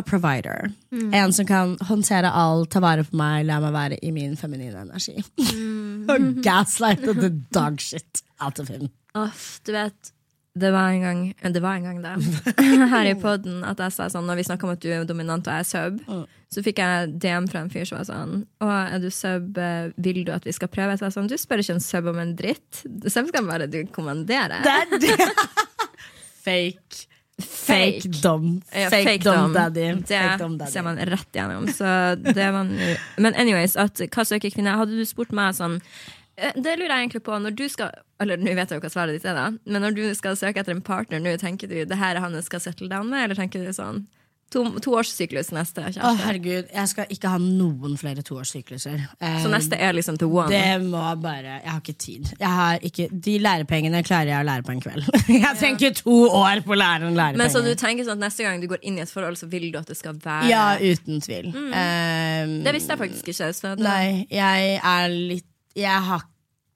a 0.00 0.02
provider. 0.06 0.70
En 0.92 1.34
som 1.36 1.46
kan 1.48 1.76
håndtere 1.88 2.30
alt, 2.32 2.70
ta 2.72 2.80
vare 2.80 3.04
på 3.04 3.16
meg, 3.20 3.44
la 3.48 3.60
meg 3.60 3.74
være 3.76 4.00
i 4.00 4.12
min 4.14 4.38
feminine 4.40 4.86
energi. 4.86 5.18
og 6.12 6.42
gaslight 6.44 7.04
the 7.04 7.30
dog 7.52 7.80
shit 7.80 8.24
out 8.40 8.58
of 8.62 8.72
him. 8.72 8.88
Uff, 9.18 9.60
du 9.66 9.74
vet 9.76 10.12
det 10.54 10.68
var 10.72 10.90
en 10.92 11.00
gang 11.00 11.20
Det 11.54 11.60
var 11.64 11.78
en 11.78 11.84
gang 11.84 12.02
da 12.02 12.10
her 12.92 13.08
i 13.08 13.14
poden 13.16 13.62
at 13.64 13.80
jeg 13.80 13.94
sa 13.94 14.08
sånn 14.12 14.26
når 14.28 14.42
vi 14.42 14.46
snakka 14.50 14.66
om 14.68 14.74
at 14.74 14.82
du 14.84 14.90
er 14.92 15.06
dominant 15.08 15.46
og 15.48 15.54
jeg 15.54 15.64
er 15.64 15.68
sub, 15.70 16.26
så 16.52 16.64
fikk 16.64 16.82
jeg 16.82 17.14
DM 17.24 17.46
fra 17.48 17.62
en 17.64 17.70
fyr 17.72 17.88
som 17.88 18.00
var 18.00 18.08
sånn 18.10 18.34
Å, 18.60 18.68
er 18.92 19.00
du 19.00 19.08
sub, 19.08 19.56
eh, 19.56 19.88
vil 19.96 20.20
du 20.28 20.34
at 20.34 20.44
vi 20.44 20.52
skal 20.52 20.68
prøve? 20.72 20.92
Jeg 20.92 21.00
sa 21.00 21.12
sånn, 21.14 21.30
du 21.30 21.38
spør 21.40 21.64
ikke 21.64 21.78
en 21.78 21.84
sub 21.84 22.10
om 22.12 22.20
en 22.20 22.34
dritt. 22.36 22.82
Sub 23.08 23.30
skal 23.32 23.48
bare 23.48 23.70
du 23.70 23.80
kommandere. 23.94 24.60
Det 24.66 25.16
er! 25.16 25.32
Fake. 26.42 27.06
Fake 27.42 28.08
dom. 28.22 28.60
Fake, 28.68 28.90
Fake, 28.90 29.24
dom 29.24 29.54
daddy. 29.54 29.86
Det 30.04 30.18
Fake 30.38 30.70
ser 30.70 30.84
man 30.84 30.98
rett 30.98 31.38
gjennom. 31.38 31.68
Så 31.72 31.86
det 32.20 32.50
var 32.54 32.68
Men 33.16 33.34
anyways, 33.34 33.76
at 33.76 34.02
hva 34.12 34.24
søker 34.26 34.52
kvinner? 34.52 34.76
Hadde 34.78 34.98
du 34.98 35.06
spurt 35.08 35.32
meg 35.34 35.56
sånn 35.56 35.78
eh, 35.80 36.21
det 36.36 36.76
lurer 36.78 36.88
jeg 36.94 37.02
egentlig 37.06 37.22
på 37.26 37.36
når 37.44 37.54
du 37.58 37.66
skal 37.68 37.90
Eller 38.22 38.40
nå 38.40 38.54
vet 38.56 38.70
jeg 38.72 38.78
jo 38.80 38.84
hva 38.86 38.90
svaret 38.92 39.18
ditt 39.18 39.26
er, 39.28 39.34
da. 39.36 39.50
Men 39.66 39.82
når 39.84 39.96
du 39.98 40.02
skal 40.16 40.36
søke 40.38 40.62
etter 40.62 40.72
en 40.76 40.80
partner 40.84 41.20
nå, 41.20 41.36
tenker 41.40 41.68
du 41.68 41.82
det 41.84 41.98
her 42.00 42.16
er 42.16 42.24
han 42.24 42.34
jeg 42.38 42.46
skal 42.48 42.60
settle 42.64 42.88
down 42.88 43.10
med, 43.10 43.24
eller 43.26 43.38
tenker 43.38 43.60
du 43.66 43.72
sånn 43.76 44.04
to, 44.52 44.62
toårssyklus 44.84 45.50
neste 45.56 45.80
Å, 45.82 45.90
kjæreste? 45.94 46.22
herregud. 46.26 46.70
Jeg 46.74 46.90
skal 46.90 47.12
ikke 47.14 47.30
ha 47.32 47.38
noen 47.42 47.94
flere 48.00 48.24
toårssykluser. 48.26 48.98
Um, 49.16 49.36
Så 49.42 49.50
neste 49.52 49.78
er 49.80 49.94
liksom 49.96 50.18
til 50.20 50.28
one? 50.32 50.48
Det 50.52 50.82
må 50.84 51.02
bare 51.22 51.58
Jeg 51.62 51.70
har 51.72 51.80
ikke 51.80 51.96
tid. 52.06 52.32
Har 52.42 52.84
ikke, 52.84 53.06
de 53.28 53.36
lærepengene 53.42 54.02
klarer 54.06 54.32
jeg 54.34 54.44
å 54.44 54.48
lære 54.48 54.66
på 54.66 54.74
en 54.76 54.82
kveld. 54.84 55.08
Jeg 55.32 55.56
trenger 55.60 55.78
ikke 55.80 56.02
to 56.02 56.16
år 56.38 56.62
på 56.66 56.76
å 56.76 56.80
lære 56.82 57.08
en 57.10 57.38
Men 57.40 57.52
så 57.52 57.64
du 57.64 57.72
tenker 57.80 58.04
sånn 58.08 58.20
at 58.20 58.26
neste 58.28 58.44
gang 58.46 58.60
du 58.62 58.68
går 58.72 58.82
inn 58.82 58.98
i 59.00 59.04
et 59.06 59.12
forhold, 59.12 59.40
så 59.40 59.48
vil 59.52 59.70
du 59.72 59.78
at 59.80 59.88
det 59.88 59.96
skal 59.98 60.20
være 60.20 60.50
Ja, 60.52 60.66
uten 60.80 61.20
tvil. 61.24 61.48
Eh, 61.52 62.58
Det 62.66 62.76
visste 62.76 62.92
jeg 62.96 63.02
faktisk 63.06 63.32
ikke. 63.32 63.52
Så 63.56 63.72
det, 63.76 63.78
Nei, 63.84 64.26
jeg 64.30 64.76
er 64.82 65.08
litt 65.12 65.48
Jeg 65.78 66.04
har 66.08 66.26
ikke 66.26 66.32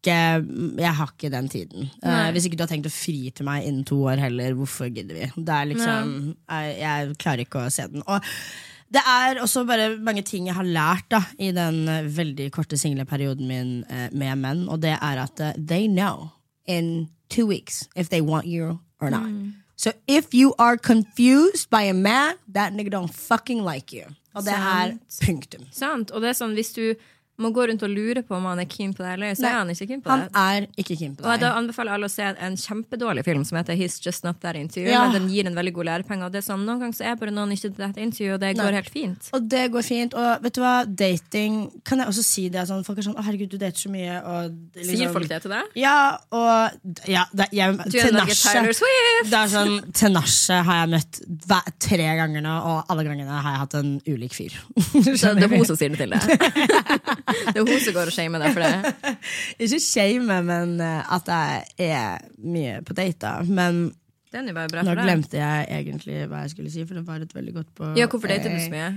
jeg 0.07 0.93
har 0.95 1.11
ikke 1.11 1.33
den 1.33 1.49
tiden. 1.51 1.89
Uh, 2.05 2.29
hvis 2.31 2.47
ikke 2.47 2.59
du 2.61 2.63
har 2.63 2.71
tenkt 2.71 2.87
å 2.87 2.95
fri 2.95 3.33
til 3.35 3.49
meg 3.49 3.67
innen 3.67 3.83
to 3.89 3.99
år 4.07 4.23
heller, 4.23 4.55
hvorfor 4.55 4.87
gidder 4.87 5.19
vi? 5.19 5.27
Det 5.35 5.55
er 5.57 5.69
liksom 5.73 6.13
jeg, 6.47 6.77
jeg 6.79 7.17
klarer 7.19 7.43
ikke 7.43 7.65
å 7.67 7.73
se 7.75 7.89
den. 7.91 8.05
Og 8.07 8.23
det 8.95 9.03
er 9.03 9.41
også 9.43 9.65
bare 9.67 9.97
mange 9.99 10.23
ting 10.23 10.47
jeg 10.47 10.55
har 10.55 10.67
lært 10.67 11.09
da 11.11 11.23
i 11.43 11.51
den 11.55 11.89
eh, 11.91 12.07
veldig 12.07 12.51
korte 12.55 12.79
singleperioden 12.79 13.49
min 13.49 13.73
eh, 13.91 14.07
med 14.15 14.39
menn, 14.39 14.67
og 14.71 14.85
det 14.85 14.95
er 14.95 15.23
at 15.25 15.43
uh, 15.43 15.53
they 15.59 15.89
know 15.91 16.31
in 16.71 17.09
two 17.29 17.47
weeks 17.47 17.89
if 17.97 18.09
they 18.09 18.21
want 18.21 18.47
you 18.47 18.79
or 19.01 19.11
not. 19.11 19.27
So 19.77 19.91
if 20.07 20.33
you 20.33 20.55
are 20.59 20.79
confused 20.79 21.69
by 21.69 21.83
a 21.83 21.95
man, 21.95 22.37
that 22.55 22.73
nigga 22.73 22.91
don't 22.91 23.13
fucking 23.13 23.65
like 23.65 23.93
you. 23.93 24.07
Og 24.35 24.45
det 24.45 24.53
er 24.53 24.97
punktum. 25.25 25.67
Sant? 25.73 26.11
Og 26.13 26.23
det 26.23 26.31
er 26.31 26.37
sånn, 26.37 26.55
hvis 26.57 26.73
du 26.77 26.95
må 27.39 27.51
gå 27.53 27.67
rundt 27.69 27.83
og 27.85 27.91
lure 27.93 28.23
på 28.25 28.35
om 28.37 28.45
han 28.49 28.59
er 28.63 28.65
keen 28.71 28.95
på 28.97 29.05
det 29.05 29.11
eller 29.17 29.35
så 29.37 29.43
Nei, 29.45 29.51
er 29.51 29.59
han 29.59 29.71
ikke 29.75 29.87
keen 29.91 30.03
på 30.03 30.09
Han 30.11 30.21
det. 30.25 30.31
er 30.41 30.67
ikke 30.81 30.97
keen 30.97 31.17
på 31.17 31.23
det. 31.23 31.29
Og 31.33 31.41
Da 31.43 31.51
anbefaler 31.59 31.93
alle 31.93 32.09
å 32.09 32.13
se 32.13 32.23
en 32.23 32.57
kjempedårlig 32.57 33.25
film 33.27 33.45
som 33.45 33.59
heter 33.59 33.77
He's 33.77 33.99
Just 34.05 34.25
Not 34.25 34.41
That 34.41 34.57
Into 34.57 34.81
You. 34.81 34.89
Ja. 34.89 35.03
Men 35.11 35.21
den 35.21 35.29
gir 35.35 35.47
en 35.51 35.55
veldig 35.59 35.73
god 35.77 35.85
lærepenge. 35.91 36.25
Og 36.25 36.33
det 36.33 36.41
er 36.41 36.47
sånn, 36.49 36.65
Noen 36.67 36.81
ganger 36.81 36.97
så 36.97 37.05
er 37.11 37.19
bare 37.21 37.35
noen 37.37 37.53
ikke 37.53 37.75
that 37.77 37.97
into 38.01 38.25
you, 38.25 38.33
og 38.35 38.41
det 38.41 38.55
går 38.57 38.73
helt 38.79 38.89
fint. 38.91 39.29
Og 39.37 39.49
det 39.53 39.67
går 39.75 39.85
fint. 39.85 40.15
Og 40.17 40.43
vet 40.47 40.55
du 40.57 40.61
hva, 40.63 40.75
dating 40.89 41.59
Kan 41.85 41.99
jeg 42.01 42.09
også 42.09 42.25
si 42.25 42.49
det? 42.49 42.65
Sånn, 42.69 42.85
folk 42.87 42.99
er 42.99 43.03
sånn 43.03 43.17
'Å, 43.17 43.25
herregud, 43.27 43.51
du 43.51 43.59
dater 43.59 43.77
så 43.79 43.91
mye', 43.93 44.17
og 44.25 44.57
liksom- 44.75 44.97
Sier 44.97 45.13
folk 45.13 45.29
det 45.29 45.43
til 45.43 45.51
deg? 45.51 45.65
Ja, 45.77 46.17
og 46.33 46.71
ja, 47.07 47.25
det, 47.35 47.49
jeg, 47.53 47.77
Du 47.91 47.99
er 47.99 48.13
Norge 48.13 48.35
Tyler 48.35 48.73
Swift! 48.73 49.31
Det 49.31 49.39
er 49.39 49.49
sånn, 49.53 49.93
Tenasje 49.93 50.63
har 50.65 50.87
jeg 50.87 50.91
møtt 50.97 51.21
tre 51.79 51.97
ganger 52.17 52.41
nå, 52.43 52.55
og 52.65 52.85
alle 52.89 53.05
gangene 53.05 53.29
har 53.29 53.53
jeg 53.53 53.59
hatt 53.61 53.75
en 53.75 54.01
ulik 54.07 54.33
fyr. 54.33 54.53
Så 55.21 55.35
det 55.35 55.45
er 55.45 55.49
hun 55.49 55.65
som 55.65 55.77
sier 55.77 55.91
det 55.91 55.99
til 55.99 56.11
deg. 56.11 56.21
Det 57.27 57.61
er 57.61 57.67
hun 57.67 57.81
som 57.83 57.97
går 57.97 58.11
og 58.11 58.15
shamer 58.15 58.43
deg 58.43 58.55
for 58.55 58.63
det. 58.63 59.15
Ikke 59.67 59.81
shame, 59.83 60.41
men 60.47 60.77
eh, 60.83 61.15
at 61.17 61.31
jeg 61.33 61.91
er 61.91 62.27
mye 62.43 62.81
på 62.87 62.97
date. 62.97 63.33
Men 63.49 63.89
nå 64.37 64.97
glemte 65.01 65.39
jeg 65.41 65.69
egentlig 65.73 66.25
hva 66.29 66.45
jeg 66.45 66.55
skulle 66.55 66.73
si, 66.73 66.85
for 66.85 66.99
det 66.99 67.07
var 67.07 67.23
et 67.25 67.35
veldig 67.35 67.55
godt 67.57 67.71
på 67.77 67.93
Ja, 67.97 68.09
hvorfor 68.11 68.31
dater 68.31 68.53
du 68.53 68.59
så 68.61 68.73
mye? 68.73 68.91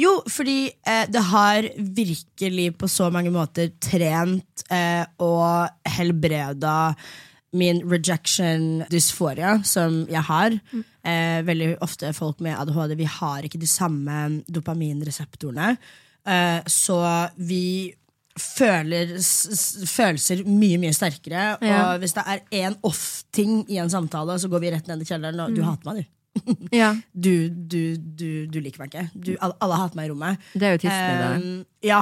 Jo, 0.00 0.14
fordi 0.30 0.70
eh, 0.88 1.04
det 1.12 1.20
har 1.28 1.68
virkelig 1.76 2.70
på 2.80 2.88
så 2.88 3.10
mange 3.12 3.32
måter 3.32 3.74
trent 3.82 4.64
eh, 4.72 5.04
og 5.20 5.68
helbreda 5.98 6.94
min 7.52 7.82
rejection 7.84 8.86
dysphoria 8.88 9.58
som 9.68 10.02
jeg 10.08 10.24
har. 10.28 10.56
Eh, 10.72 11.42
veldig 11.44 11.74
ofte 11.84 12.14
folk 12.16 12.40
med 12.44 12.56
ADHD 12.56 12.96
vi 13.02 13.08
har 13.18 13.44
ikke 13.44 13.60
de 13.60 13.68
samme 13.68 14.22
dopaminreseptorene. 14.48 15.74
Eh, 16.28 16.60
så 16.70 16.98
vi 17.36 17.92
føler 18.38 19.10
følelser 19.90 20.40
mye, 20.48 20.78
mye 20.80 20.94
sterkere. 20.96 21.44
Ja. 21.60 21.80
Og 21.92 21.98
hvis 22.02 22.14
det 22.16 22.22
er 22.26 22.40
én 22.64 22.76
off-ting 22.86 23.62
i 23.68 23.76
en 23.82 23.90
samtale, 23.92 24.38
så 24.40 24.48
går 24.48 24.62
vi 24.64 24.70
rett 24.72 24.88
ned 24.88 25.02
i 25.04 25.08
kjelleren 25.08 25.40
og 25.44 25.54
du 25.56 25.62
hater 25.66 25.90
meg, 25.90 26.02
du. 26.02 26.08
Ja, 26.72 26.94
Du, 27.12 27.48
du, 27.50 27.96
du, 27.98 28.46
du 28.48 28.58
liker 28.64 28.80
meg 28.80 28.88
ikke. 28.94 29.08
Du, 29.12 29.34
alle, 29.40 29.58
alle 29.60 29.76
hater 29.82 29.98
meg 30.00 30.08
i 30.08 30.12
rommet. 30.14 30.46
Det 30.54 30.68
er 30.70 30.78
jo 30.78 30.80
det. 30.86 30.94
Um, 31.42 31.64
ja, 31.84 32.00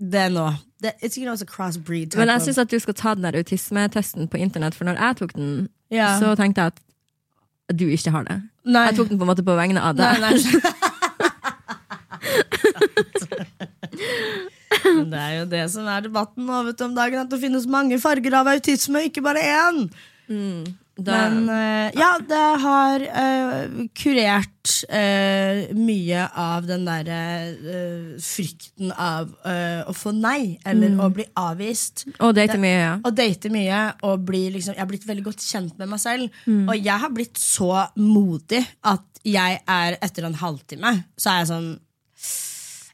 det 0.00 0.22
er 0.24 0.32
nå. 0.32 0.46
Det, 0.80 0.94
it's, 1.02 1.18
you 1.18 1.26
know, 1.26 1.34
it's 1.34 1.42
a 1.42 2.16
Men 2.16 2.28
jeg 2.32 2.40
syns 2.46 2.58
at 2.62 2.70
du 2.70 2.78
skal 2.78 2.94
ta 2.94 3.14
den 3.18 3.26
der 3.26 3.36
autismetesten 3.36 4.28
på 4.30 4.38
internett, 4.40 4.74
for 4.78 4.84
når 4.88 4.96
jeg 5.02 5.16
tok 5.20 5.34
den, 5.34 5.68
Ja. 5.90 6.14
så 6.20 6.34
tenkte 6.38 6.60
jeg 6.62 6.72
at 6.72 7.78
du 7.78 7.84
ikke 7.88 8.10
har 8.14 8.22
det. 8.24 8.38
Nei. 8.64 8.86
Jeg 8.88 8.96
tok 8.96 9.08
den 9.10 9.18
på 9.18 9.24
en 9.26 9.30
måte 9.34 9.44
på 9.44 9.56
vegne 9.58 9.80
av 9.84 9.96
Nei, 9.98 10.14
deg. 10.14 10.20
nei. 10.22 10.32
Men 10.32 10.40
det 15.12 15.22
er 15.22 15.38
jo 15.40 15.46
det 15.50 15.64
som 15.72 15.88
er 15.90 16.04
debatten 16.08 16.48
nå 16.48 16.64
vet 16.68 16.78
du, 16.78 16.84
om 16.88 16.96
dagen, 16.96 17.22
at 17.24 17.32
det 17.32 17.40
finnes 17.42 17.68
mange 17.70 18.00
farger 18.02 18.40
av 18.40 18.52
autisme, 18.54 19.06
ikke 19.08 19.24
bare 19.24 19.44
én. 19.44 19.88
Da, 20.98 21.14
Men 21.14 21.46
uh, 21.46 21.90
ja, 21.94 22.08
det 22.26 22.46
har 22.58 23.02
uh, 23.06 23.82
kurert 23.94 24.72
uh, 24.90 25.60
mye 25.78 26.24
av 26.34 26.66
den 26.66 26.82
derre 26.88 27.20
frykten 28.22 28.90
av 28.92 29.30
å 29.38 29.94
få 29.94 30.12
nei, 30.16 30.58
eller 30.66 30.98
å 30.98 31.08
bli 31.14 31.24
avvist. 31.38 32.08
og 32.18 32.34
date 32.36 32.58
mye, 32.60 32.80
ja. 32.82 32.94
Og 33.06 33.14
date 33.14 33.52
mye. 33.54 33.82
Og 34.08 34.26
bli 34.26 34.48
liksom, 34.56 34.74
jeg 34.74 34.82
har 34.82 34.90
blitt 34.90 35.06
veldig 35.08 35.26
godt 35.30 35.44
kjent 35.44 35.78
med 35.78 35.92
meg 35.92 36.02
selv. 36.02 36.42
Og 36.48 36.74
jeg 36.76 37.04
har 37.04 37.14
blitt 37.14 37.38
så 37.40 37.86
modig 37.94 38.64
at 38.82 39.06
jeg 39.28 39.60
er 39.66 39.96
etter 40.04 40.24
en 40.28 40.36
halvtime 40.38 40.92
Så 41.18 41.32
er 41.32 41.40
jeg 41.42 41.48
sånn 41.50 41.70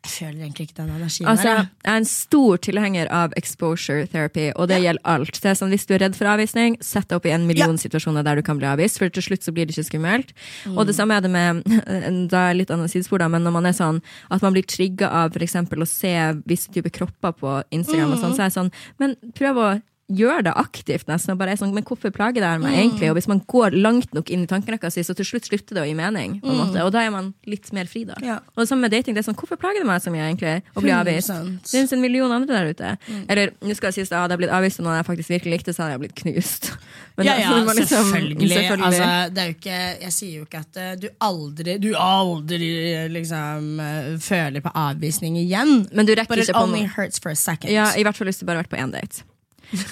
Jeg 0.05 0.13
føler 0.13 0.45
egentlig 0.45 0.67
ikke 0.69 0.77
den 0.83 0.91
energien 0.93 1.27
Altså, 1.31 1.45
der. 1.49 1.69
jeg 1.85 1.93
er 1.95 1.97
en 1.97 2.05
stor 2.05 2.57
tilhenger 2.61 3.09
av 3.11 3.33
exposure 3.41 4.07
therapy, 4.13 4.51
og 4.55 4.69
det 4.69 4.83
gjelder 4.83 5.01
alt. 5.09 5.33
Det 5.41 5.49
er 5.51 5.55
sånn, 5.57 5.71
Hvis 5.73 5.87
du 5.89 5.95
er 5.95 6.03
redd 6.05 6.15
for 6.19 6.29
avvisning, 6.29 6.77
sett 6.85 7.09
deg 7.09 7.17
opp 7.17 7.25
i 7.27 7.33
en 7.33 7.47
million 7.49 7.79
situasjoner 7.81 8.23
der 8.23 8.37
du 8.37 8.43
kan 8.43 8.59
bli 8.61 8.67
avvist, 8.69 8.99
for 9.01 9.09
til 9.09 9.23
slutt 9.25 9.43
så 9.43 9.55
blir 9.57 9.65
det 9.67 9.73
ikke 9.79 9.89
skummelt. 9.89 10.35
Mm. 10.67 10.77
Og 10.79 10.87
det 10.87 10.95
samme 10.95 11.17
er 11.17 11.25
det 11.25 11.31
med 11.33 11.65
da 12.31 12.51
er 12.51 12.55
litt 12.61 12.71
annet 12.71 12.93
sidespor, 12.93 13.19
da, 13.25 13.29
men 13.33 13.43
når 13.43 13.57
man 13.57 13.67
er 13.67 13.73
sånn 13.73 14.03
at 14.31 14.43
man 14.45 14.53
blir 14.53 14.63
trigga 14.69 15.09
av 15.25 15.33
eksempel 15.41 15.81
å 15.81 15.89
se 15.89 16.13
visse 16.47 16.69
typer 16.71 16.91
kropper 16.91 17.33
på 17.33 17.63
Instagram, 17.73 18.13
og 18.13 18.19
Mm. 18.19 18.23
sånn, 18.23 18.37
så 18.37 18.45
er 18.45 18.49
det 18.53 18.59
sånn 18.61 18.73
Men 19.01 19.17
prøv 19.35 19.57
å 19.57 19.83
gjøre 20.13 20.43
det 20.45 20.53
aktivt, 20.61 21.07
nesten. 21.09 21.33
Og 21.33 21.39
bare 21.41 21.55
er 21.55 21.61
sånn, 21.61 21.73
men 21.73 21.85
hvorfor 21.87 22.13
plager 22.13 22.43
det 22.43 22.49
her 22.49 22.59
meg 22.61 22.75
egentlig? 22.77 23.09
Og 23.09 23.17
hvis 23.17 23.29
man 23.31 23.41
går 23.49 23.73
langt 23.79 24.13
nok 24.13 24.29
inn 24.35 24.43
i 24.45 24.49
tankerekka 24.51 24.91
si, 24.93 25.01
så 25.07 25.15
til 25.17 25.25
slutt 25.25 25.49
slutter 25.49 25.79
det 25.79 25.83
å 25.85 25.87
gi 25.89 25.95
mening. 25.97 26.39
På 26.43 26.53
en 26.53 26.59
måte. 26.61 26.83
Og 26.85 26.93
da 26.93 27.01
er 27.07 27.11
man 27.15 27.31
litt 27.49 27.71
mer 27.73 27.89
fri, 27.89 28.03
da. 28.09 28.19
Mm. 28.21 28.27
Ja. 28.29 28.37
Og 28.53 28.63
det 28.63 28.69
samme 28.69 28.85
med 28.85 28.93
dating. 28.93 29.15
det 29.17 29.23
er 29.25 29.29
sånn, 29.31 29.39
Hvorfor 29.41 29.57
plager 29.61 29.81
det 29.81 29.89
meg 29.89 30.03
så 30.05 30.13
mye 30.13 30.27
egentlig 30.29 30.55
å 30.77 30.85
bli 30.85 30.93
avvist? 30.93 31.33
100%. 31.33 31.57
Det 31.65 31.73
finnes 31.73 31.97
en 31.97 32.05
million 32.05 32.33
andre 32.37 32.61
der 32.61 32.71
ute. 32.75 32.93
Eller 33.33 33.55
nå 33.65 33.77
skal 33.79 33.91
jeg 33.93 33.95
si 33.95 34.05
at 34.07 34.21
hadde 34.21 34.37
jeg 34.37 34.45
blitt 34.45 34.55
avvist 34.59 34.81
av 34.81 34.87
noen 34.89 34.99
jeg 35.01 35.09
faktisk 35.09 35.33
virkelig 35.35 35.57
likte, 35.59 35.73
så 35.77 35.85
hadde 35.87 35.97
jeg 35.97 36.05
blitt 36.05 36.17
knust. 36.21 36.71
Men 37.17 37.27
ja, 37.31 37.35
ja, 37.41 37.51
det 37.65 37.77
liksom- 37.81 38.11
selvfølgelig. 38.11 38.49
selvfølgelig. 38.53 38.87
Altså, 38.87 39.35
det 39.35 39.43
er 39.43 39.47
jo 39.51 39.57
ikke, 39.59 39.81
jeg 40.05 40.13
sier 40.21 40.33
jo 40.39 40.45
ikke 40.49 40.63
at 40.65 40.77
eh, 40.83 40.95
du 41.01 41.09
aldri 41.23 41.79
Du 41.81 41.93
aldri 41.95 42.73
liksom 43.15 43.81
eh, 43.81 44.17
føler 44.21 44.61
på 44.65 44.73
avvisning 44.75 45.37
igjen. 45.41 45.87
Men 45.93 46.07
du 46.07 46.13
rekker 46.15 46.35
But 46.37 46.45
ikke 46.45 46.57
på 46.59 46.67
only 46.69 46.85
noe. 46.85 46.95
hurts 46.97 47.19
for 47.23 47.31
a 47.31 47.39
second. 47.39 47.71
Ja, 47.73 47.93
I 47.97 48.03
hvert 48.05 48.17
fall 48.19 48.29
hvis 48.29 48.43
du 48.43 48.47
bare 48.47 48.61
har 48.61 48.67
vært 48.67 48.75
på 48.75 48.81
én 48.83 48.93
date. 48.95 49.25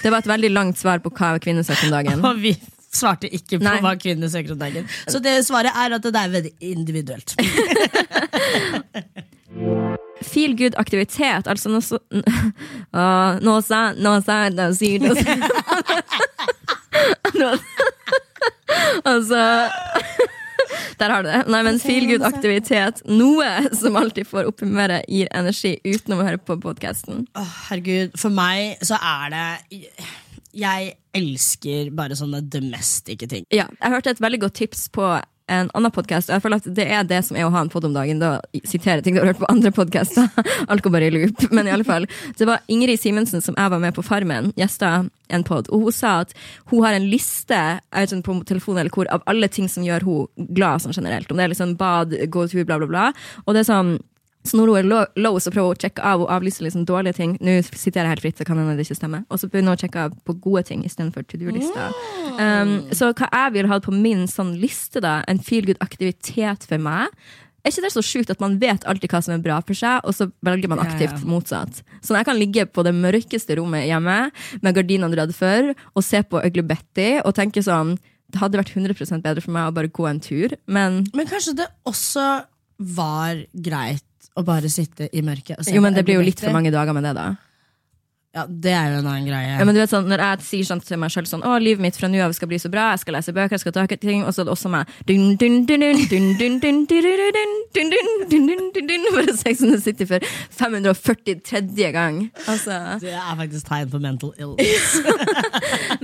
Det 0.02 0.10
var 0.12 0.22
et 0.22 0.30
veldig 0.30 0.50
langt 0.52 0.78
svar 0.80 1.02
på 1.04 1.10
hva 1.14 1.34
kvinner 1.42 1.66
søker 1.66 1.88
om 1.88 1.96
dagen. 1.96 2.24
Og 2.28 2.40
vi 2.42 2.54
svarte 2.92 3.28
ikke 3.32 3.58
på 3.58 3.64
Nei. 3.64 3.78
hva 3.84 3.94
kvinner 4.00 4.28
søker 4.32 4.54
om 4.54 4.60
dagen. 4.60 4.88
Så 5.08 5.20
det 5.24 5.38
svaret 5.46 5.72
er 5.74 5.96
at 5.96 6.04
det 6.04 6.12
er 6.22 6.34
veldig 6.36 6.54
individuelt. 6.72 7.36
Feel 10.22 10.54
good 10.56 10.74
aktivitet, 10.80 11.48
altså 11.50 11.68
noe 11.68 11.82
så 11.84 11.98
uh, 12.96 13.40
Noe 13.42 13.60
sa 13.66 13.90
noe 13.98 14.22
sa 14.24 14.46
noe 14.48 14.70
Nå- 17.36 17.58
Altså 19.04 19.40
Der 21.00 21.12
har 21.14 21.24
du 21.24 21.30
det. 21.30 21.42
Nei, 21.52 21.62
men 21.66 21.80
feel 21.82 22.06
good 22.10 22.24
aktivitet. 22.26 23.02
Noe 23.08 23.48
som 23.76 23.96
alltid 23.98 24.28
får 24.28 24.50
opp 24.50 24.64
humøret, 24.64 25.06
gir 25.10 25.30
energi 25.34 25.76
utenom 25.84 26.22
å 26.22 26.28
høre 26.28 26.40
på 26.40 26.58
podkasten. 26.62 27.26
Oh, 27.38 27.54
herregud, 27.68 28.16
for 28.20 28.34
meg 28.34 28.82
så 28.84 28.98
er 28.98 29.32
det 29.34 29.80
Jeg 30.52 30.94
elsker 31.16 31.90
bare 31.96 32.16
sånne 32.16 32.42
domestiske 32.52 33.28
ting. 33.28 33.46
Ja, 33.52 33.66
jeg 33.80 33.94
hørte 33.94 34.12
et 34.12 34.20
veldig 34.20 34.42
godt 34.46 34.58
tips 34.60 34.86
på 34.92 35.06
en 35.50 35.70
annen 35.74 35.92
podkast. 35.94 36.30
Jeg 36.32 36.42
føler 36.44 36.60
at 36.60 36.68
det 36.76 36.86
er 36.86 37.06
det 37.08 37.22
som 37.26 37.38
er 37.38 37.46
å 37.46 37.52
ha 37.54 37.62
en 37.64 37.70
pod 37.72 37.86
om 37.88 37.94
dagen. 37.94 38.20
Da 38.22 38.36
siterer 38.68 39.02
ting 39.04 39.16
du 39.16 39.22
har 39.22 39.32
hørt 39.32 39.40
på 39.42 39.50
andre 39.50 39.72
podkaster. 39.74 40.28
Alt 40.70 40.84
går 40.84 40.94
bare 40.94 41.08
i 41.08 41.14
loop. 41.14 41.46
Men 41.50 41.68
i 41.68 41.74
alle 41.74 41.86
fall. 41.86 42.06
Det 42.38 42.48
var 42.48 42.62
Ingrid 42.72 43.00
Simensen 43.00 43.44
som 43.44 43.58
jeg 43.58 43.74
var 43.74 43.82
med 43.82 43.96
på 43.96 44.04
Farmen, 44.06 44.52
gjesta 44.58 45.02
en 45.32 45.44
pod, 45.48 45.70
og 45.72 45.86
hun 45.86 45.94
sa 45.96 46.18
at 46.26 46.34
hun 46.68 46.82
har 46.84 46.92
en 46.92 47.06
liste 47.08 47.56
jeg 47.56 48.04
vet 48.04 48.10
ikke, 48.12 48.26
på 48.26 48.34
telefonen 48.50 48.82
eller 48.82 48.92
hvor, 48.92 49.08
av 49.08 49.22
alle 49.30 49.48
ting 49.48 49.68
som 49.70 49.84
gjør 49.86 50.04
hun 50.04 50.48
glad 50.52 50.84
sånn 50.84 50.96
generelt. 50.96 51.30
Om 51.30 51.40
det 51.40 51.46
er 51.46 51.52
liksom 51.54 51.76
bad, 51.80 52.12
gåtur, 52.32 52.66
bla, 52.68 52.76
bla, 52.82 52.90
bla. 52.90 53.06
Og 53.46 53.56
det 53.56 53.62
er 53.62 53.70
sånn 53.70 53.94
så 54.42 54.58
når 54.58 54.70
hun 54.72 54.78
er 54.80 54.88
low, 54.90 55.04
low 55.22 55.36
så 55.38 55.52
prøver 55.54 55.70
hun 55.70 55.76
å 55.76 55.82
sjekke 55.84 56.02
av 56.12 56.24
og 56.24 56.32
avlyse 56.34 56.64
liksom 56.64 56.86
dårlige 56.88 57.18
ting. 57.20 57.36
Nå 57.44 57.60
sitter 57.68 58.02
jeg 58.02 58.10
helt 58.10 58.24
fritt, 58.24 58.40
så 58.40 58.46
kan 58.48 58.58
hende 58.58 58.74
det 58.78 58.88
ikke 58.88 58.98
stemme. 58.98 59.22
Og 59.30 59.38
så 59.38 59.46
begynner 59.50 59.70
hun 59.72 59.78
å 59.78 59.82
sjekke 59.84 60.08
av 60.08 60.16
på 60.26 60.34
gode 60.42 60.64
ting 60.70 60.82
istedenfor 60.88 61.26
to 61.28 61.38
do-lista. 61.38 61.92
Um, 62.40 62.74
så 62.90 63.12
hva 63.12 63.28
jeg 63.30 63.54
vil 63.54 63.70
ha 63.70 63.78
på 63.84 63.94
min 63.94 64.26
sånn 64.30 64.56
liste, 64.58 65.02
da, 65.04 65.20
en 65.30 65.38
feel 65.42 65.68
good-aktivitet 65.70 66.66
for 66.66 66.82
meg 66.82 67.14
er 67.62 67.70
ikke 67.70 67.84
det 67.84 67.92
så 67.94 68.02
sjukt 68.02 68.30
at 68.34 68.40
man 68.42 68.56
vet 68.58 68.84
alltid 68.90 69.12
hva 69.12 69.20
som 69.22 69.36
er 69.36 69.42
bra 69.42 69.60
for 69.62 69.78
seg, 69.78 70.02
og 70.02 70.16
så 70.16 70.28
velger 70.44 70.70
man 70.72 70.82
aktivt 70.82 71.14
Ja, 71.14 71.20
ja. 71.20 71.28
motsatt? 71.30 71.82
Så 72.02 72.16
jeg 72.16 72.26
kan 72.26 72.38
ligge 72.38 72.66
på 72.66 72.82
det 72.82 72.94
mørkeste 72.96 73.54
rommet 73.58 73.86
hjemme 73.86 74.16
med 74.64 74.74
gardinene 74.74 75.14
dratt 75.14 75.34
for 75.36 75.70
og 75.70 76.02
se 76.06 76.24
på 76.26 76.42
Ugly 76.42 76.64
Betty 76.66 77.10
og 77.22 77.36
tenke 77.38 77.62
sånn 77.62 77.94
Det 78.32 78.40
hadde 78.40 78.58
vært 78.58 78.72
100% 78.74 79.22
bedre 79.22 79.44
for 79.44 79.54
meg 79.54 79.68
å 79.68 79.74
bare 79.76 79.92
gå 79.92 80.08
en 80.08 80.20
tur, 80.24 80.56
men 80.66 81.04
Men 81.14 81.28
kanskje 81.30 81.54
det 81.62 81.68
også 81.86 82.26
var 82.96 83.44
greit 83.52 84.02
å 84.36 84.44
bare 84.46 84.70
sitte 84.72 85.08
i 85.12 85.22
mørket 85.24 85.60
jo, 85.68 85.80
men 85.84 85.94
det 85.96 86.04
blir 86.06 86.20
jo 86.20 86.26
litt 86.26 86.40
for 86.40 86.54
mange 86.54 86.72
dager 86.72 86.96
med 86.96 87.04
det, 87.04 87.14
da. 87.18 87.32
Ja, 88.32 88.46
Det 88.48 88.72
er 88.72 88.94
jo 88.94 89.00
en 89.02 89.06
annen 89.10 89.26
greie. 89.28 89.56
Ja, 89.58 89.64
men 89.68 89.76
du 89.76 89.80
vet 89.82 89.90
sånn, 89.92 90.06
Når 90.08 90.22
jeg 90.24 90.44
sier 90.46 90.68
sånn 90.70 90.80
til 90.80 91.00
meg 91.00 91.12
sjøl 91.12 91.26
sånn, 91.28 91.44
å, 91.44 91.58
livet 91.60 91.84
mitt 91.84 91.98
fra 92.00 92.08
nå 92.08 92.22
av 92.24 92.32
skal 92.32 92.48
bli 92.48 92.58
så 92.62 92.70
bra, 92.72 92.90
jeg 92.94 93.02
skal 93.04 93.16
lese 93.18 93.34
bøker, 93.36 93.58
jeg 93.58 93.64
skal 93.66 93.74
ta 93.76 93.84
ting, 93.92 94.24
og 94.24 94.32
så 94.32 94.42
er 94.42 94.48
det 94.48 94.54
også 94.54 94.70
meg 94.72 94.88
For 99.12 99.28
å 99.28 99.36
se 99.36 99.52
som 99.58 99.72
det 99.72 99.80
sitter 99.84 100.08
for 100.08 100.24
543. 100.56 101.90
gang. 101.92 102.22
Altså. 102.48 102.78
Det 103.02 103.12
er 103.12 103.36
faktisk 103.38 103.68
tegn 103.68 103.90
på 103.92 104.00
mental 104.02 104.32
ill 104.40 104.56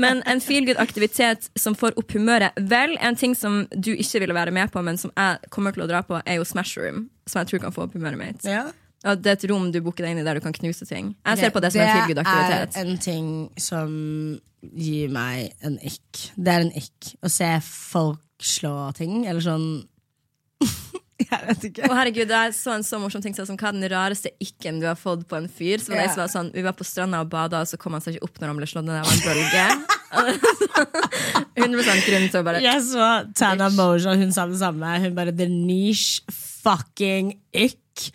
men 0.02 0.20
en 0.28 0.40
feelgood-aktivitet 0.44 1.48
som 1.58 1.76
får 1.78 1.96
opp 1.98 2.12
humøret 2.12 2.56
Vel, 2.68 2.96
en 3.00 3.16
ting 3.16 3.34
som 3.38 3.62
du 3.72 3.94
ikke 3.94 4.22
ville 4.24 4.36
være 4.36 4.52
med 4.54 4.72
på, 4.74 4.82
men 4.84 5.00
som 5.00 5.12
jeg 5.16 5.50
kommer 5.54 5.74
til 5.74 5.86
å 5.86 5.88
dra 5.90 6.02
på, 6.04 6.20
er 6.24 6.40
jo 6.40 6.46
Smash 6.48 6.76
Room. 6.80 7.08
Som 7.28 7.42
jeg 7.42 7.52
tror 7.52 7.64
kan 7.66 7.74
få 7.74 7.86
opp 7.86 7.96
humøret 7.96 8.20
mitt. 8.20 8.44
Ja. 8.48 8.68
Ja, 9.06 9.14
det 9.14 9.30
er 9.30 9.36
et 9.38 9.46
rom 9.50 9.68
du 9.70 9.78
booker 9.84 10.04
deg 10.04 10.16
inn 10.16 10.22
i 10.22 10.26
der 10.26 10.38
du 10.38 10.42
kan 10.44 10.54
knuse 10.56 10.86
ting. 10.88 11.12
Jeg 11.22 11.38
ser 11.38 11.52
på 11.54 11.62
det 11.62 11.70
som 11.74 11.82
en 11.84 12.08
feel 12.08 12.18
aktivitet. 12.22 12.72
Det 12.74 12.82
er 12.82 12.88
en 12.88 13.02
ting 13.02 13.28
som 13.62 13.92
gir 14.74 15.12
meg 15.14 15.52
en 15.62 15.76
ikk. 15.86 16.24
Det 16.34 16.54
er 16.54 16.64
en 16.66 16.72
ikk. 16.78 17.12
Å 17.22 17.30
se 17.30 17.50
folk 17.62 18.24
slå 18.42 18.74
ting, 18.98 19.24
eller 19.26 19.42
sånn 19.42 19.68
Jeg 21.18 21.40
vet 21.48 21.64
ikke. 21.68 21.88
Å 21.90 21.94
herregud, 21.98 22.30
Jeg 22.30 22.54
så 22.54 22.74
en 22.76 22.84
så 22.86 22.98
morsom 23.02 23.22
ting 23.22 23.34
sånn 23.34 23.46
som 23.48 23.58
Hva 23.58 23.70
er 23.72 23.78
den 23.78 23.90
rareste 23.90 24.30
ikke-en 24.42 24.78
du 24.82 24.86
har 24.86 24.98
fått 24.98 25.24
på 25.30 25.38
en 25.38 25.48
fyr? 25.50 25.82
Så 25.82 25.90
var 25.90 25.98
det 26.00 26.04
en 26.08 26.14
som 26.14 26.22
var 26.22 26.30
sånn, 26.34 26.50
Vi 26.54 26.62
var 26.66 26.76
på 26.78 26.86
stranda 26.86 27.22
og 27.24 27.30
bada, 27.32 27.62
og 27.62 27.70
så 27.70 27.78
kom 27.80 27.94
han 27.96 28.02
seg 28.04 28.16
ikke 28.16 28.28
opp 28.28 28.38
når 28.42 28.52
han 28.52 28.60
ble 28.60 28.68
slått 28.70 28.86
ned 28.86 28.98
av 29.02 29.10
en 29.10 29.24
bølge. 29.26 29.66
100 31.58 32.02
grunn 32.06 32.28
til 32.30 32.40
å 32.40 32.44
bare 32.46 32.62
Jeg 32.64 32.82
så 32.86 33.08
Tana 33.36 33.68
Mojo, 33.74 34.14
hun 34.18 34.32
sa 34.34 34.46
det 34.50 34.60
samme. 34.62 34.94
Hun 35.02 35.16
bare 35.18 35.34
the 35.34 35.48
niche 35.50 36.22
fucking 36.32 37.34
ick. 37.52 38.10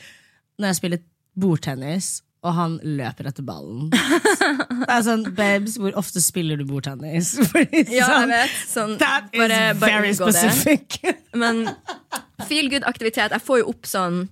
Når 0.64 0.72
jeg 0.72 0.80
spiller 0.80 1.02
bordtennis, 1.44 2.14
og 2.44 2.52
han 2.58 2.74
løper 2.84 3.30
etter 3.30 3.46
ballen. 3.48 3.88
Det 4.84 4.90
er 4.92 5.04
sånn, 5.06 5.22
babes, 5.36 5.78
hvor 5.80 5.96
ofte 6.00 6.20
spiller 6.24 6.60
du 6.60 6.66
bordtennis? 6.68 7.34
Fordi 7.54 7.86
Ja, 7.88 7.94
jeg 7.94 8.08
sånn, 8.10 8.34
vet. 8.34 8.58
Sånn, 8.68 8.94
That 9.02 9.30
is 9.32 9.40
bare, 9.40 9.60
bare 9.80 9.94
very 9.96 10.12
det. 10.12 10.18
specific. 10.20 10.98
Men 11.42 11.64
feel 12.50 12.68
good-aktivitet 12.74 13.32
Jeg 13.34 13.42
får 13.46 13.62
jo 13.64 13.70
opp 13.72 13.88
sånn 13.90 14.26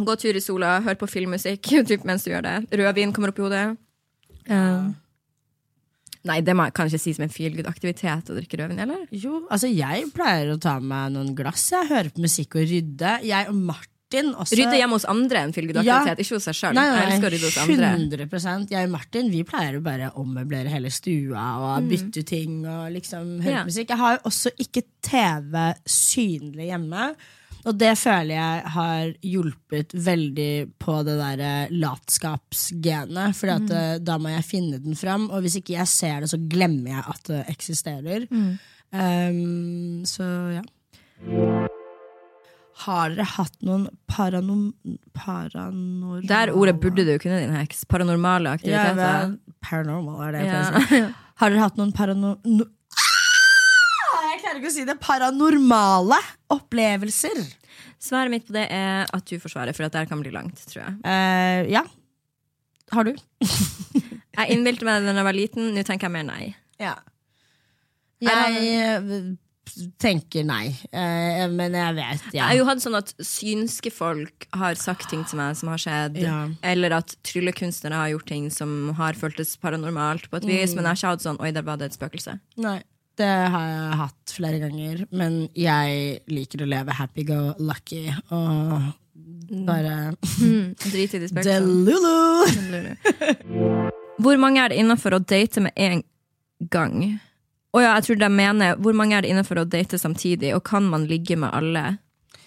Gå 0.00 0.14
tur 0.16 0.38
i 0.38 0.40
sola, 0.40 0.78
hør 0.86 0.96
på 0.96 1.08
filmmusikk 1.10 1.66
typ, 1.90 2.06
mens 2.08 2.22
du 2.24 2.30
gjør 2.30 2.46
det. 2.46 2.54
Rødvin 2.80 3.10
kommer 3.12 3.34
opp 3.34 3.40
i 3.42 3.42
hodet. 3.44 3.64
Uh, 4.48 4.86
nei, 6.24 6.38
det 6.46 6.54
må 6.56 6.64
jeg 6.70 6.72
kan 6.78 6.88
ikke 6.88 7.02
si 7.02 7.12
som 7.18 7.26
en 7.26 7.34
feel 7.34 7.52
good-aktivitet 7.58 8.30
å 8.32 8.36
drikke 8.38 8.62
rødvin, 8.62 8.80
eller? 8.86 9.02
Jo, 9.12 9.42
altså 9.52 9.68
jeg 9.68 10.06
pleier 10.16 10.54
å 10.54 10.56
ta 10.62 10.78
med 10.80 11.18
noen 11.18 11.34
glass. 11.36 11.66
Jeg 11.74 11.90
hører 11.92 12.08
på 12.16 12.24
musikk 12.24 12.56
og 12.56 12.64
rydde. 12.72 13.12
Jeg 13.28 13.50
og 13.52 13.60
Martin 13.60 13.89
også. 14.34 14.56
Rydde 14.58 14.76
hjemme 14.80 14.96
hos 14.98 15.04
andre 15.04 15.38
en 15.46 15.52
fylgudaktivitet, 15.54 15.86
good-aktivitet, 15.86 16.24
ikke 16.26 16.34
hos 16.36 16.44
seg 16.50 16.54
sjøl. 16.58 16.74
Jeg 16.74 17.04
elsker 17.06 17.26
å 17.26 17.32
rydde 17.34 17.48
hos 17.50 17.58
andre. 17.62 17.90
100 18.26 18.70
Jeg 18.70 18.84
og 18.84 18.90
Martin 18.90 19.30
vi 19.30 19.42
pleier 19.44 19.78
å 19.78 19.82
bare 19.82 20.10
ommøblere 20.18 20.68
hele 20.68 20.90
stua 20.90 21.44
og 21.60 21.88
bytte 21.90 22.24
ting 22.26 22.66
og 22.66 22.90
liksom 22.92 23.40
høre 23.40 23.50
Mm. 23.50 23.58
Ja. 23.60 23.64
musikk. 23.64 23.88
Jeg 23.88 23.98
har 23.98 24.16
jo 24.16 24.22
også 24.30 24.50
ikke 24.58 24.82
TV 25.02 25.74
synlig 25.86 26.66
hjemme. 26.70 27.14
Og 27.66 27.76
det 27.76 27.98
føler 27.98 28.34
jeg 28.34 28.62
har 28.72 29.10
hjulpet 29.22 29.92
veldig 29.92 30.72
på 30.80 31.04
det 31.04 31.16
der 31.18 31.40
eh, 31.44 31.68
latskapsgenet. 31.70 33.34
For 33.36 33.46
Mm. 33.48 33.70
eh, 33.70 33.98
da 33.98 34.16
må 34.18 34.30
jeg 34.34 34.44
finne 34.44 34.82
den 34.82 34.94
fram, 34.96 35.30
og 35.30 35.42
hvis 35.42 35.56
ikke 35.60 35.76
jeg 35.76 35.86
ser 35.86 36.20
det, 36.20 36.30
så 36.30 36.38
glemmer 36.48 36.88
jeg 36.88 37.04
at 37.06 37.22
det 37.24 37.46
eksisterer. 37.48 38.26
Mm. 38.30 38.58
Um, 38.92 40.02
så 40.04 40.24
ja. 40.56 41.68
Har 42.80 43.12
dere 43.12 43.26
hatt 43.34 43.56
noen 43.66 43.86
paranom... 44.08 44.70
Paranormale 45.16 46.22
Det 46.26 46.36
er 46.36 46.52
ordet 46.56 46.76
burde 46.80 47.04
du 47.04 47.12
kunne, 47.20 47.40
din 47.42 47.52
heks. 47.56 47.84
Paranormale 47.90 48.52
ja, 48.52 48.56
aktiviteter. 48.56 49.00
vel, 49.00 49.34
Paranormal 49.66 50.20
er 50.28 50.36
det 50.38 50.44
Ja. 50.48 50.60
si. 50.88 51.00
Har 51.40 51.52
dere 51.52 51.64
hatt 51.64 51.76
noen 51.80 51.92
paranorm... 51.96 52.38
No 52.44 52.64
Ah! 53.00 54.32
jeg 54.32 54.40
klarer 54.42 54.58
ikke 54.60 54.70
å 54.70 54.74
si 54.74 54.84
det. 54.88 54.96
Paranormale 55.02 56.18
opplevelser. 56.52 57.40
Svaret 58.00 58.32
mitt 58.32 58.46
på 58.48 58.54
det 58.56 58.66
er 58.72 59.08
at 59.12 59.28
du 59.28 59.36
forsvarer, 59.40 59.76
for 59.76 59.84
at 59.88 59.92
der 59.96 60.08
kan 60.08 60.20
bli 60.24 60.32
langt, 60.32 60.60
tror 60.70 60.82
jeg. 60.86 60.96
Uh, 61.04 61.68
ja. 61.72 61.84
Har 62.94 63.06
du? 63.08 63.12
Jeg 64.40 64.54
innbilte 64.54 64.86
meg 64.86 65.02
det 65.02 65.10
da 65.10 65.20
jeg 65.20 65.26
var 65.26 65.36
liten, 65.36 65.66
nå 65.74 65.82
tenker 65.84 66.06
jeg 66.08 66.14
mer 66.14 66.22
nei. 66.24 66.44
Ja. 66.80 66.94
Jeg 68.24 68.60
eh, 68.62 69.18
tenker 70.02 70.44
nei, 70.46 70.74
eh, 70.92 71.46
men 71.52 71.72
jeg 71.78 71.94
vet, 71.98 72.22
ja. 72.32 72.40
Jeg 72.40 72.46
har 72.48 72.56
jo 72.60 72.64
hatt 72.68 72.82
sånn 72.84 72.98
at 72.98 73.12
synske 73.24 73.90
folk 73.94 74.46
har 74.56 74.74
sagt 74.80 75.08
ting 75.10 75.24
til 75.28 75.38
meg 75.40 75.56
som 75.56 75.68
har 75.72 75.78
skjedd, 75.82 76.16
Ja. 76.22 76.48
eller 76.62 76.90
at 77.00 77.16
tryllekunstnere 77.26 77.94
har 77.94 78.08
gjort 78.14 78.26
ting 78.26 78.50
som 78.50 78.92
har 78.98 79.12
føltes 79.18 79.56
paranormalt 79.60 80.28
på 80.30 80.36
et 80.40 80.44
vis, 80.48 80.74
men 80.74 80.84
jeg 80.84 80.90
har 80.90 80.96
ikke 81.00 81.12
hatt 81.16 81.26
sånn 81.26 81.40
oi, 81.40 81.50
der 81.52 81.62
var 81.66 81.76
det 81.80 81.90
et 81.90 81.98
spøkelse. 81.98 82.38
Nei, 82.58 82.82
det 83.20 83.28
har 83.52 83.66
jeg 83.68 83.98
hatt 84.00 84.32
flere 84.36 84.58
ganger. 84.62 85.06
Men 85.12 85.48
jeg 85.54 86.20
liker 86.30 86.62
å 86.64 86.68
leve 86.70 86.92
happy 86.96 87.24
go 87.28 87.54
lucky 87.58 88.06
og 88.30 88.94
bare 89.66 90.14
Drit 90.20 91.14
i 91.14 91.18
de 91.18 91.28
spøkelsene. 91.28 91.84
Delulu! 92.54 92.94
Hvor 94.20 94.36
mange 94.40 94.60
er 94.62 94.68
det 94.72 94.78
innafor 94.82 95.16
å 95.16 95.20
date 95.24 95.60
med 95.64 95.72
en 95.76 96.02
gang? 96.70 97.20
Å 97.70 97.82
ja, 97.82 97.92
jeg 97.98 98.08
tror 98.08 98.18
de 98.18 98.28
mener 98.34 98.78
hvor 98.82 98.96
mange 98.98 99.14
er 99.14 99.22
det 99.22 99.30
innenfor 99.30 99.60
å 99.62 99.66
date 99.68 99.98
samtidig, 100.00 100.54
og 100.56 100.64
kan 100.66 100.88
man 100.90 101.04
ligge 101.10 101.36
med 101.38 101.52
alle? 101.54 101.98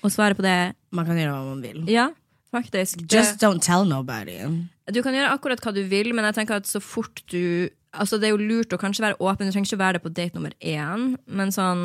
Og 0.03 0.11
svaret 0.11 0.35
på 0.35 0.43
det 0.43 0.73
Man 0.91 1.07
kan 1.07 1.15
gjøre 1.19 1.31
hva 1.37 1.45
man 1.47 1.61
vil. 1.63 1.85
ja, 1.87 2.09
faktisk. 2.51 3.05
Just 3.09 3.39
don't 3.41 3.63
tell 3.63 3.85
nobody. 3.87 4.35
Du 4.91 4.99
kan 5.01 5.15
gjøre 5.15 5.31
akkurat 5.31 5.63
hva 5.63 5.71
du 5.73 5.83
vil, 5.87 6.11
men 6.13 6.27
jeg 6.27 6.41
tenker 6.41 6.59
at 6.59 6.67
så 6.67 6.81
fort 6.83 7.23
du 7.31 7.69
Altså 7.93 8.17
Det 8.17 8.25
er 8.25 8.31
jo 8.33 8.41
lurt 8.41 8.73
å 8.73 8.77
kanskje 8.81 9.03
være 9.05 9.19
åpen, 9.21 9.45
du 9.45 9.53
trenger 9.53 9.69
ikke 9.69 9.77
være 9.77 9.99
det 9.99 10.01
på 10.01 10.09
date 10.17 10.33
nummer 10.33 10.53
én, 10.59 11.11
men 11.29 11.51
sånn 11.53 11.83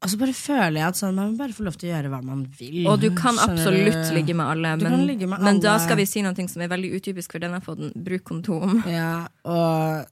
Og 0.00 0.08
så 0.08 0.16
bare 0.16 0.32
føler 0.32 0.78
jeg 0.80 0.86
at 0.88 0.96
sånn, 0.96 1.14
man 1.14 1.34
må 1.34 1.36
bare 1.42 1.52
få 1.52 1.66
lov 1.66 1.76
til 1.76 1.90
å 1.90 1.92
gjøre 1.92 2.10
hva 2.12 2.22
man 2.24 2.46
vil. 2.56 2.86
Og 2.88 3.00
du 3.02 3.10
kan 3.16 3.36
absolutt 3.42 4.10
ligge 4.16 4.32
med 4.36 4.46
alle, 4.48 4.74
Du 4.80 4.86
men, 4.86 4.96
kan 4.96 5.06
ligge 5.06 5.28
med 5.28 5.44
men 5.44 5.60
da 5.60 5.76
skal 5.82 6.00
vi 6.00 6.06
si 6.08 6.24
noe 6.24 6.48
som 6.48 6.64
er 6.64 6.72
veldig 6.72 6.90
utypisk 6.96 7.36
for 7.36 7.44
denne 7.44 7.60
poden. 7.64 7.92
Bruk 7.94 8.24
kondom. 8.32 8.80
Ja, 8.88 9.28
og 9.44 10.08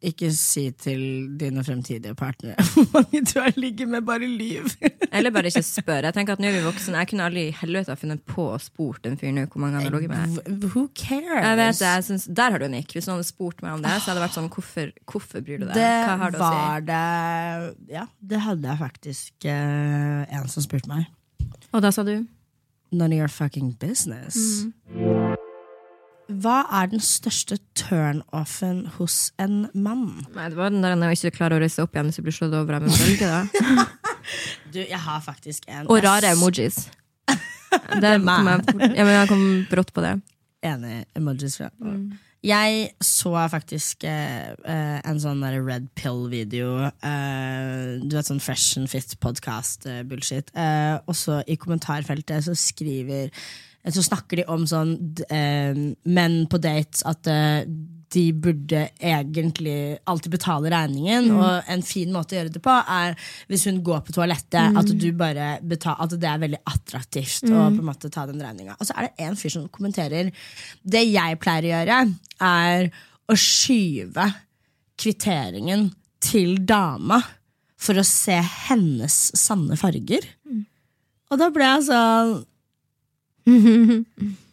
ikke 0.00 0.30
si 0.32 0.62
til 0.80 1.00
dine 1.36 1.60
fremtidige 1.64 2.14
partnere 2.16 2.62
hvor 2.72 2.86
mange 2.94 3.20
du 3.28 3.34
har 3.36 3.52
ligget 3.60 3.90
med, 3.90 4.00
bare 4.08 4.24
lyv. 4.24 4.70
Eller 5.16 5.32
bare 5.34 5.50
ikke 5.50 5.62
spør. 5.66 6.06
Jeg 6.08 6.16
tenker 6.16 6.38
at 6.38 6.42
nå 6.42 6.48
er 6.48 6.56
vi 6.56 6.62
voksne 6.64 7.02
Jeg 7.02 7.10
kunne 7.10 7.26
aldri 7.28 7.42
i 7.50 7.54
helvete 7.58 7.92
ha 7.92 8.00
funnet 8.00 8.22
på 8.28 8.46
å 8.54 8.56
spurt 8.62 9.04
en 9.08 9.18
fyr 9.20 9.34
nå 9.36 9.44
hvor 9.50 9.64
mange 9.64 9.76
han 9.76 9.88
har 9.88 9.96
ligget 9.98 10.14
med. 10.14 10.64
Who 10.72 10.86
cares? 10.96 11.44
Jeg 11.44 11.60
vet 11.60 11.82
det, 11.82 11.92
jeg 11.92 12.08
synes, 12.08 12.26
Der 12.40 12.56
har 12.56 12.62
du 12.62 12.66
en 12.70 12.78
ikk. 12.80 12.96
Hvis 12.96 13.10
noen 13.10 13.18
hadde 13.18 13.28
spurt 13.28 13.62
meg 13.64 13.76
om 13.76 13.84
det, 13.84 13.94
så 13.98 14.10
hadde 14.10 14.20
det 14.20 14.26
vært 14.26 14.38
sånn 14.38 14.50
hvorfor, 14.56 14.92
hvorfor 15.12 15.44
bryr 15.44 15.60
du 15.60 15.68
deg? 15.68 15.76
Det 15.76 15.92
Hva 16.08 16.18
har 16.24 16.34
du 16.34 16.40
å 16.40 16.50
si? 16.50 16.84
det 16.90 17.94
Ja, 17.98 18.08
det 18.32 18.44
hadde 18.48 18.72
jeg 18.72 18.84
faktisk 18.86 19.48
uh, 19.50 20.24
en 20.24 20.52
som 20.52 20.64
spurte 20.64 20.90
meg. 20.90 21.08
Og 21.74 21.84
da 21.84 21.92
sa 21.94 22.06
du? 22.06 22.16
None 22.90 23.12
of 23.12 23.18
your 23.20 23.28
fucking 23.28 23.72
business. 23.78 24.64
Mm. 24.64 25.09
Hva 26.30 26.60
er 26.80 26.90
den 26.92 27.02
største 27.02 27.58
turn-offen 27.78 28.84
hos 28.98 29.32
en 29.42 29.64
mann? 29.74 30.22
Nei, 30.36 30.46
det 30.52 30.58
var 30.58 30.70
den 30.70 30.84
der 30.84 30.94
når 30.98 31.12
jeg 31.14 31.24
ikke 31.30 31.40
klarer 31.40 31.58
å 31.58 31.64
reise 31.64 31.82
opp 31.82 31.96
igjen 31.96 32.10
hvis 32.10 32.20
du 32.20 32.24
blir 32.26 32.36
slått 32.36 32.54
over 32.54 32.78
av 32.78 32.86
en 32.86 32.94
bølge. 32.94 33.26
da 33.26 33.86
Du, 34.72 34.78
jeg 34.78 35.00
har 35.02 35.20
faktisk 35.24 35.66
en 35.66 35.88
Og 35.90 35.98
rare 36.04 36.30
emojis. 36.36 36.84
Det 38.02 38.16
kom 38.22 38.50
jeg, 38.50 38.64
ja, 38.98 39.04
men 39.06 39.14
jeg 39.14 39.30
kom 39.30 39.44
brått 39.70 39.92
på 39.94 40.02
det. 40.04 40.16
Enig 40.66 41.04
emojis 41.18 41.56
fra. 41.58 41.70
Jeg 42.46 42.86
så 43.04 43.32
faktisk 43.52 44.04
eh, 44.08 44.52
eh, 44.64 44.98
en 45.04 45.18
sånn 45.20 45.42
der 45.44 45.58
red 45.66 45.90
pill-video. 45.98 46.86
eh, 46.88 47.98
du 48.00 48.14
vet 48.16 48.30
sånn 48.30 48.40
Fresh 48.42 48.78
and 48.80 48.90
Fit 48.90 49.12
podcast-bullshit. 49.20 50.50
Eh, 50.56 50.96
og 51.04 51.18
så 51.18 51.42
i 51.46 51.58
kommentarfeltet 51.60 52.46
så 52.46 52.54
skriver 52.56 53.28
eh, 53.28 53.52
Så 53.88 54.04
snakker 54.04 54.42
de 54.42 54.44
om 54.52 54.66
sånn 54.68 54.92
eh, 55.32 55.78
menn 56.04 56.42
på 56.52 56.60
dates 56.60 57.00
at 57.08 57.28
eh, 57.30 57.62
de 58.10 58.24
burde 58.34 58.82
egentlig 58.98 59.98
alltid 60.10 60.34
betale 60.34 60.70
regningen. 60.72 61.30
Og 61.36 61.70
en 61.70 61.84
fin 61.86 62.10
måte 62.12 62.34
å 62.34 62.40
gjøre 62.40 62.52
det 62.52 62.62
på 62.64 62.74
er 62.74 63.14
hvis 63.50 63.68
hun 63.70 63.80
går 63.86 64.02
på 64.06 64.14
toalettet, 64.16 64.76
at 64.80 64.90
du 64.90 65.06
bare 65.16 65.52
betal, 65.62 65.96
at 66.02 66.16
det 66.18 66.28
er 66.28 66.42
veldig 66.42 66.62
attraktivt 66.72 67.46
å 67.48 67.68
på 67.70 67.78
en 67.78 67.86
måte 67.86 68.10
ta 68.12 68.26
den 68.28 68.42
regninga. 68.42 68.76
Og 68.78 68.88
så 68.88 68.96
er 68.96 69.08
det 69.08 69.28
en 69.28 69.38
fyr 69.38 69.54
som 69.54 69.70
kommenterer 69.72 70.32
Det 70.82 71.04
jeg 71.06 71.40
pleier 71.42 71.68
å 71.68 71.72
gjøre, 71.74 72.00
er 72.50 72.90
å 73.30 73.38
skyve 73.38 74.26
kvitteringen 75.00 75.88
til 76.20 76.58
dama 76.66 77.22
for 77.80 77.96
å 77.96 78.04
se 78.04 78.36
hennes 78.66 79.16
sanne 79.38 79.78
farger. 79.80 80.26
Og 81.30 81.38
da 81.38 81.48
ble 81.54 81.68
jeg 81.68 81.86
sånn 81.86 82.40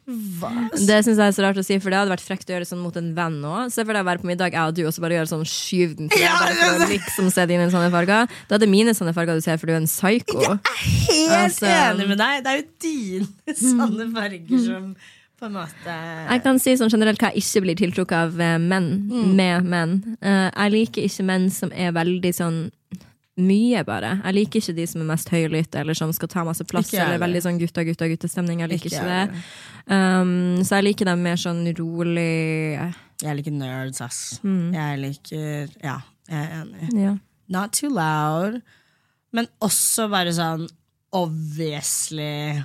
Hva? 0.07 0.49
Det 0.71 1.01
synes 1.03 1.17
jeg 1.19 1.25
er 1.27 1.33
så 1.35 1.43
rart 1.43 1.57
å 1.59 1.63
si, 1.67 1.75
for 1.83 1.91
det 1.91 1.97
hadde 1.99 2.11
vært 2.13 2.23
frekt 2.23 2.47
å 2.47 2.53
gjøre 2.55 2.67
sånn 2.69 2.79
mot 2.79 2.95
en 2.95 3.09
venn 3.17 3.41
òg. 3.43 3.73
Se 3.75 3.83
for 3.83 3.91
deg 3.91 4.05
å 4.05 4.07
være 4.07 4.21
på 4.21 4.29
middag, 4.29 4.53
jeg 4.55 4.63
og 4.71 4.77
du, 4.77 4.85
og 4.87 4.93
så 4.95 5.03
bare 5.03 5.17
gjøre 5.17 5.27
sånn 5.33 5.43
skyv 5.51 5.97
den 5.99 6.07
til 6.13 6.23
Ja, 6.23 6.37
bare 6.39 6.55
for 6.55 6.85
å 6.85 6.87
liksom 6.93 7.27
se 7.35 7.43
dine 7.49 7.65
sånne 7.73 7.89
farger. 7.91 8.31
Da 8.47 8.55
er 8.55 8.63
det 8.63 8.69
mine 8.71 8.93
sånne 8.95 9.11
farger 9.17 9.35
du 9.35 9.43
ser, 9.43 9.59
for 9.59 9.67
du 9.67 9.73
er 9.75 9.81
en 9.81 9.89
psyko. 9.89 10.55
Helt 10.79 11.35
Altså- 11.41 11.67
enig 11.67 12.07
med 12.13 12.21
deg! 12.23 12.39
Det 12.45 12.53
er 12.53 12.61
jo 12.61 12.67
dine 12.87 13.57
sånne 13.67 14.07
farger 14.15 14.63
som 14.63 14.89
på 15.37 15.45
en 15.45 15.53
måte 15.53 15.93
Jeg 16.31 16.41
kan 16.41 16.57
si 16.63 16.71
sånn 16.79 16.89
generelt 16.89 17.19
hva 17.21 17.29
jeg 17.35 17.43
ikke 17.43 17.61
blir 17.67 17.75
tiltrukket 17.77 18.17
av 18.17 18.31
menn. 18.39 18.87
menn 19.11 19.35
med 19.35 19.67
menn. 19.69 19.91
Eh, 20.23 20.47
jeg 20.55 20.71
liker 20.73 21.03
ikke 21.11 21.27
menn 21.27 21.51
som 21.53 21.69
er 21.75 21.91
veldig 21.93 22.31
sånn 22.33 22.71
mye, 23.37 23.83
bare. 23.85 24.15
Jeg 24.23 24.35
liker 24.37 24.61
ikke 24.61 24.75
de 24.77 24.85
som 24.89 25.01
er 25.03 25.09
mest 25.11 25.29
høylytte, 25.33 25.81
eller 25.81 25.97
som 25.97 26.11
skal 26.15 26.29
ta 26.31 26.43
masse 26.47 26.65
plass, 26.67 26.89
Ikke 26.89 27.03
eller 27.03 27.21
veldig 27.21 27.41
sånn 27.45 27.59
gutta, 27.61 27.83
gutta, 27.87 28.09
guttestemning. 28.09 28.63
Jeg 28.63 28.73
liker 28.73 28.91
Ikke 28.91 29.01
ikke, 29.03 29.27
det. 29.31 29.43
Um, 29.93 30.63
så 30.65 30.79
jeg 30.79 30.89
liker 30.89 31.09
dem 31.11 31.21
mer 31.23 31.37
sånn 31.39 31.61
rolig 31.77 32.75
Jeg 33.23 33.37
liker 33.39 33.53
nerds, 33.55 34.01
ass. 34.03 34.21
Mm. 34.43 34.73
Jeg 34.75 35.03
liker 35.03 35.77
Ja, 35.83 35.99
jeg 36.27 36.41
er 36.41 36.57
enig. 36.63 36.89
Ja. 36.97 37.13
Not 37.53 37.77
too 37.77 37.93
loud, 37.93 38.59
men 39.31 39.47
også 39.63 40.09
bare 40.11 40.33
sånn 40.35 40.65
obviously 41.15 42.63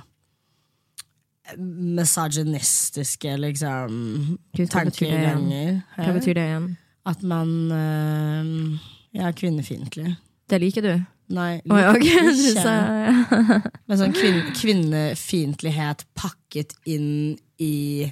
misogynistiske, 1.57 3.37
liksom, 3.37 4.37
Gud, 4.55 4.67
tankeganger. 4.71 5.81
Hva 5.97 6.11
betyr 6.15 6.37
det 6.37 6.45
igjen? 6.49 6.67
At 7.05 7.23
man 7.27 7.49
uh, 7.71 8.79
Ja, 9.13 9.31
kvinnefiendtlig. 9.35 10.15
Det 10.53 10.59
liker 10.61 10.85
du? 10.85 10.93
Nei, 11.33 11.53
liker 11.63 11.79
ja, 11.81 11.93
okay. 11.95 12.25
ikke. 12.29 12.61
sa, 12.61 12.73
ja. 13.07 13.61
Men 13.89 13.99
sånn 13.99 14.13
kvin 14.13 14.41
kvinnefiendtlighet 14.59 16.05
pakket 16.19 16.75
inn 16.85 17.39
i 17.63 18.05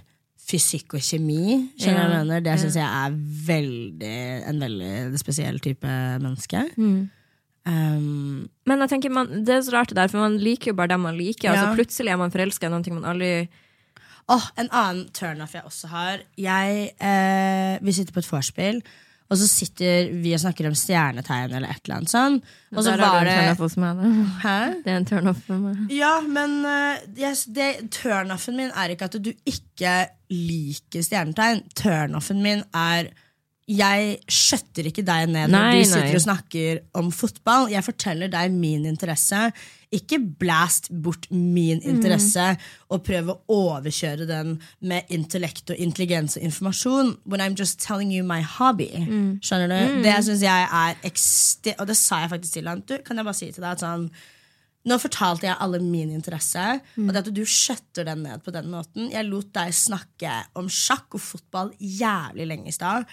fysikk 0.51 0.97
og 0.97 1.03
kjemi, 1.05 1.69
skjønner 1.77 2.01
jeg 2.01 2.09
Ja, 2.09 2.13
mener? 2.17 2.43
Det 2.43 2.55
syns 2.63 2.77
jeg 2.79 2.87
er 2.87 3.17
veldig, 3.47 4.21
en 4.49 4.63
veldig 4.65 5.19
spesiell 5.21 5.61
type 5.63 5.91
menneske. 6.23 6.65
Mm. 6.81 7.01
Um, 7.61 8.47
Men 8.65 8.81
jeg 8.83 8.95
tenker 8.95 9.13
man, 9.13 9.43
det 9.45 9.53
er 9.53 9.61
så 9.67 9.75
rart 9.75 9.93
det 9.93 9.99
der, 9.99 10.09
for 10.09 10.23
man 10.23 10.39
liker 10.41 10.71
jo 10.71 10.79
bare 10.79 10.95
dem 10.95 11.05
man 11.05 11.19
liker. 11.19 11.51
Ja. 11.51 11.53
Altså, 11.53 11.77
plutselig 11.77 12.11
er 12.11 12.19
man 12.19 12.33
forelska 12.33 12.67
i 12.67 12.73
noe 12.73 12.95
man 12.95 13.07
aldri 13.13 13.31
oh, 14.31 14.49
en 14.57 14.71
annen 14.71 15.05
turnoff 15.15 15.53
jeg 15.55 15.67
også 15.67 15.91
har. 15.91 16.25
Jeg, 16.39 16.91
eh, 16.97 17.77
vi 17.83 17.95
sitter 17.95 18.15
på 18.15 18.23
et 18.23 18.31
vorspiel, 18.31 18.81
og 19.31 19.39
så 19.39 19.47
sitter 19.47 20.09
vi 20.19 20.33
og 20.35 20.41
snakker 20.43 20.67
om 20.67 20.73
stjernetegn 20.75 21.53
eller 21.55 21.71
et 21.71 21.85
eller 21.85 22.01
annet 22.01 22.11
sånn. 22.11 22.33
Og 22.75 22.81
så 22.83 22.91
Der 22.91 22.99
var 22.99 23.23
det 23.23 23.35
turnoff 23.37 23.61
hos 23.63 23.77
meg. 23.79 24.01
Da. 24.01 24.09
Hæ? 24.41 24.55
Det 24.83 24.91
er 24.91 24.97
en 24.99 25.07
turnoff 25.07 25.39
for 25.47 25.61
meg. 25.63 25.77
Ja, 25.95 26.11
men 26.25 26.57
eh, 26.67 27.05
yes, 27.21 27.45
turnoffen 27.95 28.59
min 28.59 28.73
er 28.75 28.91
ikke 28.91 29.07
at 29.07 29.15
du 29.23 29.31
ikke 29.47 29.95
liker 30.35 31.05
stjernetegn. 31.07 31.63
Turnoffen 31.79 32.43
min 32.43 32.65
er 32.75 33.13
jeg 33.71 34.17
skjøtter 34.31 34.87
ikke 34.89 35.03
deg 35.07 35.29
ned 35.31 35.51
når 35.53 35.63
Nei, 35.69 35.77
du 35.79 35.85
sitter 35.87 36.07
nei. 36.09 36.15
og 36.17 36.23
snakker 36.25 36.79
om 36.99 37.11
fotball. 37.15 37.69
Jeg 37.71 37.85
forteller 37.85 38.31
deg 38.33 38.51
min 38.51 38.83
interesse. 38.89 39.45
Ikke 39.91 40.19
blast 40.39 40.89
bort 41.03 41.25
min 41.31 41.79
Mm. 41.81 41.89
interesse 41.95 42.45
og 42.89 43.03
prøv 43.03 43.31
å 43.33 43.37
overkjøre 43.51 44.27
den 44.27 44.53
med 44.81 45.03
intellekt 45.11 45.69
og 45.71 45.79
intelligens 45.83 46.37
og 46.37 46.43
informasjon. 46.47 47.17
When 47.25 47.41
I'm 47.41 47.55
just 47.59 47.79
telling 47.79 48.11
you 48.11 48.23
my 48.23 48.41
hobby. 48.41 48.89
Mm. 49.07 49.39
Skjønner 49.43 49.67
du? 49.71 50.01
Det 50.03 50.15
syns 50.25 50.41
jeg 50.45 50.67
er 50.71 50.95
ekstremt 51.03 51.79
Og 51.79 51.87
det 51.87 51.97
sa 51.97 52.21
jeg 52.25 52.29
faktisk 52.35 52.53
til 52.53 52.67
han. 52.67 52.83
Du, 52.87 52.97
kan 53.05 53.17
jeg 53.17 53.25
bare 53.25 53.35
si 53.39 53.51
til 53.51 53.61
deg 53.63 53.71
at 53.71 53.79
sånn 53.83 54.09
nå 54.87 54.97
fortalte 54.97 55.45
jeg 55.45 55.57
alle 55.61 55.77
min 55.83 56.09
interesse, 56.15 56.63
og 56.97 57.11
det 57.13 57.21
at 57.21 57.29
du 57.35 57.43
skjøtter 57.45 58.07
den 58.07 58.23
ned 58.25 58.41
på 58.41 58.53
den 58.55 58.71
måten 58.71 59.11
Jeg 59.13 59.27
lot 59.27 59.51
deg 59.53 59.75
snakke 59.77 60.31
om 60.57 60.69
sjakk 60.71 61.17
og 61.17 61.21
fotball 61.21 61.69
jævlig 61.77 62.47
lenge 62.49 62.71
i 62.71 62.73
stad. 62.75 63.05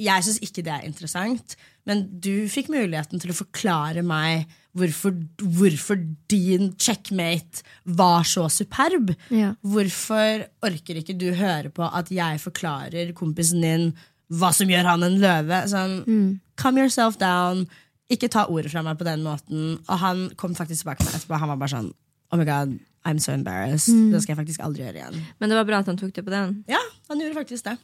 Jeg 0.00 0.24
syns 0.24 0.40
ikke 0.46 0.64
det 0.64 0.72
er 0.72 0.86
interessant, 0.88 1.56
men 1.88 2.06
du 2.24 2.48
fikk 2.48 2.70
muligheten 2.72 3.20
til 3.20 3.32
å 3.32 3.36
forklare 3.36 4.04
meg 4.06 4.48
hvorfor, 4.78 5.12
hvorfor 5.42 5.98
din 6.30 6.72
checkmate 6.78 7.64
var 7.84 8.24
så 8.28 8.46
superb. 8.52 9.12
Ja. 9.34 9.54
Hvorfor 9.60 10.46
orker 10.64 11.00
ikke 11.00 11.18
du 11.18 11.32
høre 11.34 11.72
på 11.74 11.84
at 11.84 12.12
jeg 12.14 12.40
forklarer 12.40 13.12
kompisen 13.18 13.64
din 13.64 13.90
hva 14.30 14.52
som 14.54 14.70
gjør 14.70 14.86
han 14.92 15.02
en 15.02 15.18
løve? 15.20 15.64
Sånn, 15.68 16.40
Calm 16.60 16.78
yourself 16.78 17.16
down. 17.18 17.66
Ikke 18.10 18.30
ta 18.32 18.46
ordet 18.50 18.72
fra 18.72 18.82
meg 18.82 18.98
på 18.98 19.06
den 19.06 19.22
måten. 19.22 19.74
Og 19.86 19.98
han 20.02 20.28
kom 20.40 20.54
faktisk 20.58 20.82
tilbake 20.82 21.04
til 21.04 21.10
meg 21.10 21.20
etterpå. 21.20 21.38
Han 21.40 21.52
var 21.52 21.60
bare 21.60 21.74
sånn 21.76 21.90
Oh 22.30 22.38
my 22.38 22.44
god, 22.46 22.76
I'm 23.02 23.18
so 23.18 23.32
embarrassed. 23.32 23.90
Det 24.12 24.20
skal 24.22 24.36
jeg 24.36 24.40
faktisk 24.44 24.62
aldri 24.62 24.84
gjøre 24.84 25.00
igjen. 25.00 25.22
Men 25.42 25.50
det 25.50 25.56
var 25.58 25.66
bra 25.66 25.80
at 25.82 25.88
han 25.90 25.98
tok 25.98 26.12
det 26.14 26.22
på 26.26 26.30
den. 26.30 26.60
Ja, 26.70 26.82
han 27.10 27.22
gjorde 27.22 27.40
faktisk 27.40 27.66
det. 27.66 27.76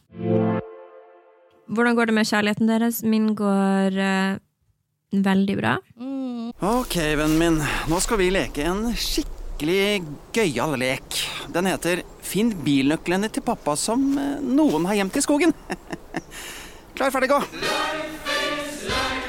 Hvordan 1.66 1.96
går 1.98 2.06
det 2.06 2.14
med 2.14 2.28
kjærligheten 2.30 2.70
deres? 2.70 3.00
Min 3.02 3.32
går 3.34 3.98
uh, 3.98 4.38
veldig 5.10 5.56
bra. 5.58 5.72
Ok, 6.62 6.94
vennen 7.18 7.38
min. 7.40 7.58
Nå 7.90 7.98
skal 8.04 8.20
vi 8.22 8.30
leke 8.30 8.68
en 8.70 8.86
skikkelig 8.94 10.04
gøyal 10.36 10.78
lek. 10.78 11.18
Den 11.54 11.66
heter 11.72 12.04
Finn 12.22 12.54
bilnøklene 12.62 13.30
til 13.32 13.44
pappa 13.46 13.74
som 13.78 14.12
eh, 14.18 14.38
noen 14.42 14.86
har 14.86 15.00
gjemt 15.00 15.18
i 15.18 15.24
skogen. 15.26 15.54
Klar, 16.96 17.10
ferdig, 17.14 17.34
gå! 17.34 18.45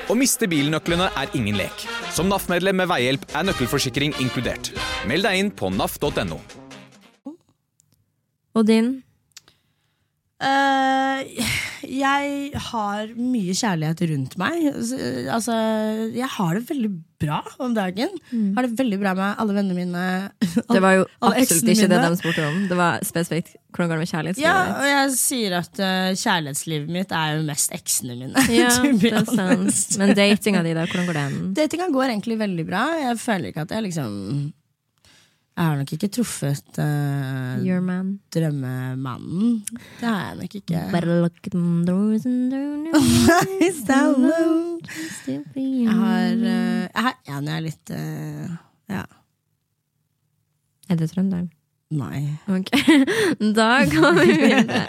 Å 0.08 0.16
miste 0.16 0.48
bilnøklene 0.48 1.10
er 1.20 1.34
ingen 1.36 1.58
lek. 1.60 1.82
Som 2.16 2.30
NAF-medlem 2.32 2.78
med 2.80 2.88
veihjelp 2.88 3.26
er 3.36 3.44
nøkkelforsikring 3.50 4.14
inkludert. 4.24 4.70
Meld 5.10 5.28
deg 5.28 5.40
inn 5.42 5.50
på 5.52 5.68
naf.no. 5.74 6.40
Og 8.58 8.64
din? 8.66 8.94
Eh, 10.40 11.44
jeg 11.84 12.62
har 12.70 13.12
mye 13.18 13.54
kjærlighet 13.58 14.02
rundt 14.12 14.38
meg. 14.42 14.70
Altså, 15.34 15.56
jeg 16.16 16.30
har 16.38 16.58
det 16.58 16.64
veldig 16.70 16.92
bra 17.22 17.40
om 17.64 17.74
dagen. 17.74 18.12
Har 18.56 18.68
det 18.68 18.78
veldig 18.78 19.00
bra 19.02 19.14
med 19.18 19.40
alle 19.42 19.56
vennene 19.58 19.78
mine. 19.78 20.04
Det 20.74 20.82
var 20.84 20.98
jo 21.00 21.06
absolutt 21.22 21.72
ikke 21.74 21.90
det 21.90 22.02
de 22.04 22.20
spurte 22.20 22.46
om. 22.46 22.60
Det 22.70 22.78
var 22.78 23.02
spesifikt 23.06 23.56
hvordan 23.74 23.92
går 23.92 24.00
det 24.00 24.04
med 24.04 24.12
kjærlighetslivet 24.12 24.48
Ja, 24.48 24.60
og 24.74 24.88
jeg 24.90 25.10
sier 25.20 25.56
at 25.60 25.82
uh, 25.82 26.14
kjærlighetslivet 26.18 26.94
mitt 26.94 27.12
er 27.14 27.36
jo 27.36 27.44
mest 27.46 27.74
eksene 27.78 28.16
mine. 28.18 28.46
Ja, 28.58 28.72
det 28.82 29.12
er 29.12 29.28
sant. 29.28 29.98
Men 30.02 30.14
datinga 30.18 30.64
di, 30.66 30.74
da? 30.78 30.86
Hvordan 30.90 31.10
går 31.10 31.20
den? 31.20 31.36
Datinga 31.58 31.90
går 31.94 32.14
egentlig 32.14 32.40
veldig 32.42 32.66
bra. 32.70 32.86
Jeg 33.04 33.20
føler 33.22 33.52
ikke 33.52 33.68
at 33.68 33.76
jeg 33.76 33.86
liksom 33.90 34.16
Jeg 35.58 35.66
har 35.66 35.78
nok 35.80 35.92
ikke 35.96 36.08
truffet 36.14 36.76
uh, 36.78 37.58
drømmemannen. 38.30 39.56
Det 39.98 40.06
har 40.06 40.20
jeg 40.28 40.36
nok 40.38 40.56
ikke. 40.60 40.74
Jeg 45.88 45.96
har, 45.98 46.30
eh, 46.38 46.86
jeg 46.86 47.02
en 47.02 47.50
jeg 47.50 47.56
er 47.56 47.64
litt 47.66 47.94
uh, 47.98 48.54
Ja. 48.94 49.02
Er 50.88 51.02
det 51.02 51.10
trønderen? 51.12 51.50
Nei. 51.90 52.22
Ok, 52.54 52.70
da 53.58 53.72
går 53.90 54.22
vi 54.22 54.38
videre. 54.38 54.84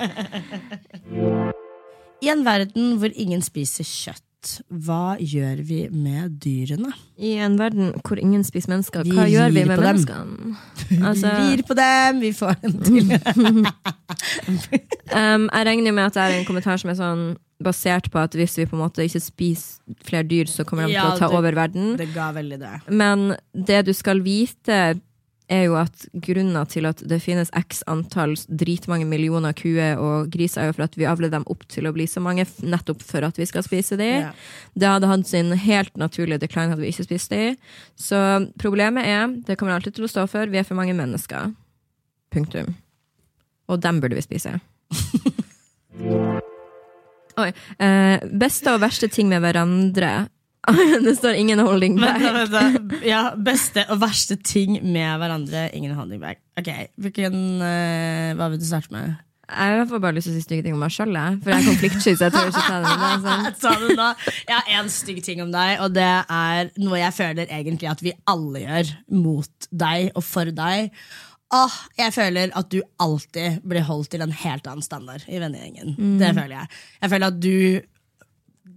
I 2.24 2.33
en 2.35 2.44
verden 2.44 2.96
hvor 3.00 3.12
ingen 3.14 3.42
spiser 3.46 3.87
kjøtt, 3.87 4.27
hva 4.70 5.16
gjør 5.20 5.61
vi 5.66 5.80
med 5.92 6.37
dyrene? 6.42 6.92
I 7.18 7.34
en 7.44 7.56
verden 7.58 7.92
hvor 8.06 8.18
ingen 8.20 8.44
spiser 8.46 8.70
mennesker, 8.74 9.04
Vi 9.06 9.14
hva 9.16 9.26
gjør 9.30 9.50
vi 9.54 9.64
med 9.68 9.78
menneskene? 9.82 10.56
Altså, 11.08 11.28
vi 11.37 11.56
rir 11.56 11.62
på 11.68 11.74
dem, 11.78 12.20
vi 12.22 12.30
får 12.32 12.54
en 12.64 12.78
til 12.87 13.02
um, 15.12 15.44
jeg 15.52 15.66
regner 15.68 15.92
med 15.92 16.04
at 16.08 16.16
det 16.16 16.22
er 16.24 16.37
en 16.38 16.46
kommentar 16.48 16.80
som 16.80 16.90
er 16.92 16.98
sånn 16.98 17.24
basert 17.64 18.06
på 18.14 18.20
at 18.22 18.37
hvis 18.38 18.54
vi 18.61 18.68
på 18.70 18.76
en 18.78 18.84
måte 18.84 19.02
ikke 19.02 19.20
spiser 19.22 19.98
flere 20.06 20.26
dyr, 20.30 20.46
så 20.50 20.62
kommer 20.66 20.87
de 20.87 20.94
Ja, 20.94 21.08
til 21.08 21.16
å 21.16 21.18
ta 21.18 21.28
det- 21.28 21.38
over 21.40 21.56
verden. 21.58 21.96
Det 21.98 22.06
ga 22.14 22.28
veldig 22.37 22.58
det. 22.61 22.74
Men 22.88 23.34
det 23.52 23.80
du 23.88 23.92
skal 23.92 24.20
vite, 24.22 25.00
er 25.48 25.64
jo 25.66 25.76
at 25.80 26.04
grunnen 26.12 26.68
til 26.68 26.87
at 26.88 27.00
det 27.08 27.20
finnes 27.24 27.50
x 27.56 27.82
antall 27.90 28.34
dritmange 28.48 29.06
millioner 29.08 29.54
kuer 29.56 30.00
og 30.00 30.30
griser, 30.32 30.62
er 30.62 30.70
jo 30.70 30.76
for 30.76 30.87
at 30.87 30.98
vi 30.98 31.08
avler 31.08 31.32
dem 31.32 31.46
opp 31.50 31.64
til 31.72 31.88
å 31.88 31.92
bli 31.96 32.06
så 32.11 32.20
mange, 32.24 32.46
nettopp 32.61 33.02
for 33.06 33.24
at 33.26 33.38
vi 33.40 33.46
skal 33.48 33.64
spise 33.66 33.98
dem. 34.00 34.28
Ja. 34.28 34.32
Det 34.78 34.92
hadde 34.92 35.11
hatt 35.11 35.28
sin 35.30 35.52
helt 35.52 35.96
naturlige 36.00 36.42
decline 36.44 36.74
hadde 36.74 36.84
vi 36.84 36.92
ikke 36.92 37.08
spist 37.08 37.32
dem. 37.32 37.56
Så 37.96 38.18
problemet 38.61 39.08
er, 39.08 39.28
det 39.48 39.58
kommer 39.58 39.76
alltid 39.76 39.98
til 39.98 40.08
å 40.08 40.12
stå 40.12 40.28
for, 40.30 40.52
vi 40.52 40.61
er 40.61 40.68
for 40.68 40.78
mange 40.78 40.96
mennesker. 40.96 41.52
Punktum. 42.34 42.74
Og 43.68 43.80
dem 43.84 44.00
burde 44.02 44.16
vi 44.18 44.24
spise. 44.24 44.58
Oi. 47.38 47.50
Eh, 47.78 48.16
beste 48.40 48.72
og 48.74 48.82
verste 48.82 49.08
ting 49.12 49.28
med 49.30 49.42
hverandre. 49.44 50.28
det 51.07 51.14
står 51.18 51.38
ingen 51.40 51.62
holding 51.62 51.96
bag. 52.00 52.20
Vent, 52.22 52.52
da, 52.52 52.64
vent. 52.66 52.98
Ja, 53.07 53.22
beste 53.35 53.87
og 53.92 54.02
verste 54.02 54.38
ting 54.40 54.78
med 54.83 55.20
hverandre. 55.20 55.68
Ingen 55.76 55.96
holding 55.98 56.20
bag. 56.22 56.42
Ok, 56.59 56.70
hvilken, 57.00 57.40
uh, 57.62 58.37
Hva 58.38 58.50
vil 58.52 58.61
du 58.61 58.66
starte 58.68 58.92
med? 58.94 59.16
Jeg 59.48 59.87
får 59.88 60.00
bare 60.04 60.12
lyst 60.18 60.28
til 60.28 60.35
å 60.35 60.37
si 60.37 60.44
stygge 60.44 60.66
ting 60.66 60.74
om 60.76 60.83
meg 60.85 60.92
sjøl, 60.92 61.14
for 61.40 61.54
jeg 61.54 61.62
er 61.62 61.68
konfliktsky. 61.70 62.12
Så 62.12 62.26
jeg 62.26 62.35
tør 62.35 62.50
ikke 62.50 62.64
ta 62.66 62.81
det 62.85 62.90
sånn. 63.24 63.46
Ta 63.62 63.72
det 63.81 63.94
nå. 63.96 64.09
Jeg 64.42 64.52
har 64.59 64.74
én 64.76 64.90
stygg 64.92 65.22
ting 65.24 65.40
om 65.40 65.54
deg, 65.54 65.78
og 65.85 65.94
det 65.96 66.11
er 66.37 66.68
noe 66.83 67.00
jeg 67.00 67.16
føler 67.16 67.48
egentlig 67.57 67.88
at 67.88 68.04
vi 68.04 68.12
alle 68.28 68.66
gjør 68.66 68.92
mot 69.16 69.70
deg 69.85 70.11
og 70.12 70.26
for 70.26 70.52
deg. 70.52 70.92
Åh, 71.57 71.76
jeg 71.96 72.12
føler 72.12 72.52
at 72.61 72.68
du 72.74 72.83
alltid 73.00 73.62
blir 73.64 73.87
holdt 73.88 74.11
til 74.12 74.20
en 74.20 74.35
helt 74.37 74.66
annen 74.68 74.85
standard 74.85 75.24
i 75.24 75.40
vennegjengen. 75.40 75.94
Det 76.20 76.35
føler 76.37 76.59
jeg. 76.59 76.74
Jeg 77.00 77.14
føler 77.14 77.33
at 77.33 77.40
du 77.40 77.54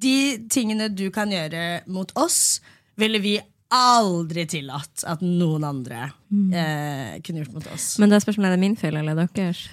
De 0.02 0.18
tingene 0.52 0.90
du 0.94 1.08
kan 1.14 1.32
gjøre 1.32 1.84
mot 1.92 2.12
oss, 2.20 2.60
ville 3.00 3.22
vi 3.24 3.36
aldri 3.72 4.44
tillatt 4.50 5.06
at 5.08 5.22
noen 5.24 5.64
andre 5.64 6.10
eh, 6.52 7.20
kunne 7.24 7.44
gjort 7.44 7.54
mot 7.56 7.70
oss. 7.72 7.94
Men 8.02 8.12
det 8.12 8.20
er 8.20 8.26
spørsmålet 8.26 8.52
er 8.52 8.58
det 8.58 8.64
min 8.66 8.76
feil 8.80 9.00
eller 9.00 9.22
deres. 9.22 9.64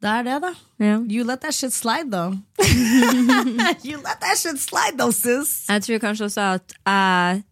Det 0.00 0.08
er 0.08 0.24
det, 0.24 0.38
da. 0.40 0.50
Yeah. 0.80 1.02
You 1.12 1.26
let 1.28 1.42
that 1.44 1.54
shit 1.54 1.74
slide, 1.76 2.10
though. 2.10 2.32
you 3.84 4.00
let 4.00 4.20
that 4.24 4.38
shit 4.40 4.58
slide, 4.58 4.96
though, 4.96 5.12
sis. 5.12 5.68
Jeg 5.68 5.84
tror 5.84 6.00
kanskje 6.00 6.30
også 6.30 6.46
at 6.56 6.74
jeg 6.80 7.42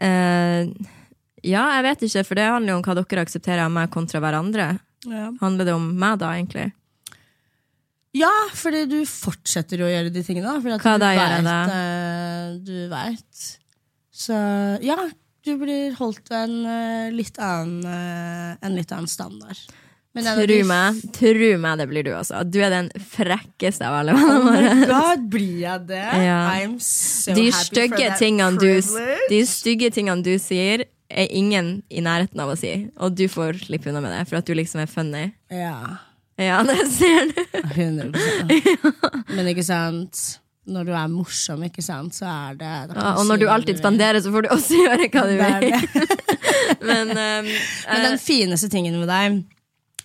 eh, 0.00 0.70
Ja, 1.44 1.66
jeg 1.76 1.84
vet 1.84 2.02
ikke, 2.08 2.24
for 2.24 2.40
det 2.40 2.48
handler 2.48 2.72
jo 2.72 2.78
om 2.80 2.84
hva 2.84 2.96
dere 2.96 3.24
aksepterer 3.24 3.66
av 3.66 3.72
meg 3.72 3.92
kontra 3.92 4.20
hverandre. 4.24 4.72
Yeah. 5.06 5.30
Handler 5.44 5.68
det 5.68 5.76
om 5.76 5.86
meg, 6.00 6.18
da, 6.24 6.32
egentlig? 6.36 6.70
Ja, 8.16 8.30
fordi 8.58 8.84
du 8.90 8.98
fortsetter 9.06 9.84
å 9.84 9.90
gjøre 9.90 10.10
de 10.10 10.22
tingene. 10.26 10.56
fordi 10.62 10.78
Hva 10.82 10.94
du 10.98 11.04
da 11.04 11.10
gjør 11.14 11.34
jeg 11.34 11.44
vet, 11.44 11.50
da? 11.50 11.76
eh, 11.76 12.56
du 12.66 12.78
veit. 12.90 13.44
Så 14.20 14.38
ja, 14.84 14.96
du 15.46 15.52
blir 15.60 15.94
holdt 16.00 16.32
en 16.34 16.56
eh, 16.66 17.12
litt 17.14 17.38
annen 17.40 17.86
eh, 17.86 18.56
En 18.66 18.74
litt 18.76 18.90
annen 18.92 19.08
standard. 19.08 19.56
Men 20.12 20.26
det 20.26 20.32
er 20.32 20.40
Tro 20.50 20.56
meg, 20.66 20.96
tru 21.14 21.50
meg 21.62 21.78
det 21.78 21.86
blir 21.92 22.02
du 22.02 22.10
også. 22.18 22.40
Du 22.50 22.58
er 22.66 22.72
den 22.74 22.88
frekkeste 23.12 23.86
av 23.86 24.00
alle 24.00 24.16
vennene 24.16 24.40
Oh 24.40 24.48
våre. 24.48 24.72
my 24.74 24.88
god, 24.90 25.28
blir 25.30 25.60
jeg 25.62 25.84
det? 25.86 26.02
Ja. 26.26 26.40
I'm 26.58 26.80
so 26.82 27.30
De 27.36 27.44
happy 27.46 27.52
for 27.54 27.68
stygge, 27.68 28.08
that 28.08 28.18
tingene 28.18 28.58
du, 28.58 28.66
privilege. 28.82 29.28
de 29.30 29.40
stygge 29.46 29.90
tingene 29.94 30.26
du 30.26 30.32
sier, 30.42 30.82
er 31.10 31.30
ingen 31.30 31.76
i 31.94 32.02
nærheten 32.02 32.42
av 32.42 32.50
å 32.50 32.58
si. 32.58 32.74
Og 32.98 33.14
du 33.18 33.28
får 33.30 33.62
slippe 33.68 33.90
unna 33.94 34.02
med 34.02 34.16
det, 34.18 34.24
for 34.32 34.42
at 34.42 34.50
du 34.50 34.54
liksom 34.58 34.82
er 34.82 34.90
funny. 34.90 35.28
Ja, 35.54 35.78
Ja, 36.40 36.62
det 36.64 36.78
ser 36.94 37.28
du. 37.30 37.40
100 37.74 39.34
Men 39.36 39.50
ikke 39.50 39.64
sant 39.66 40.20
Når 40.70 40.86
du 40.88 40.92
er 40.96 41.08
morsom, 41.12 41.62
ikke 41.66 41.82
sant, 41.84 42.14
så 42.16 42.26
er 42.30 42.58
det 42.60 42.70
Ja, 42.96 43.14
og 43.18 43.24
når 43.28 43.40
du 43.42 43.46
alltid 43.50 43.74
vil. 43.74 43.80
spanderer, 43.82 44.20
så 44.24 44.32
får 44.32 44.46
du 44.46 44.50
også 44.54 44.78
gjøre 44.84 45.08
hva 45.12 45.24
du 45.28 45.34
vil. 45.40 45.72
Men, 46.90 47.10
um, 47.12 47.48
Men 47.90 48.04
den 48.08 48.18
fineste 48.22 48.70
tingen 48.72 48.96
med 49.00 49.10
deg, 49.10 49.40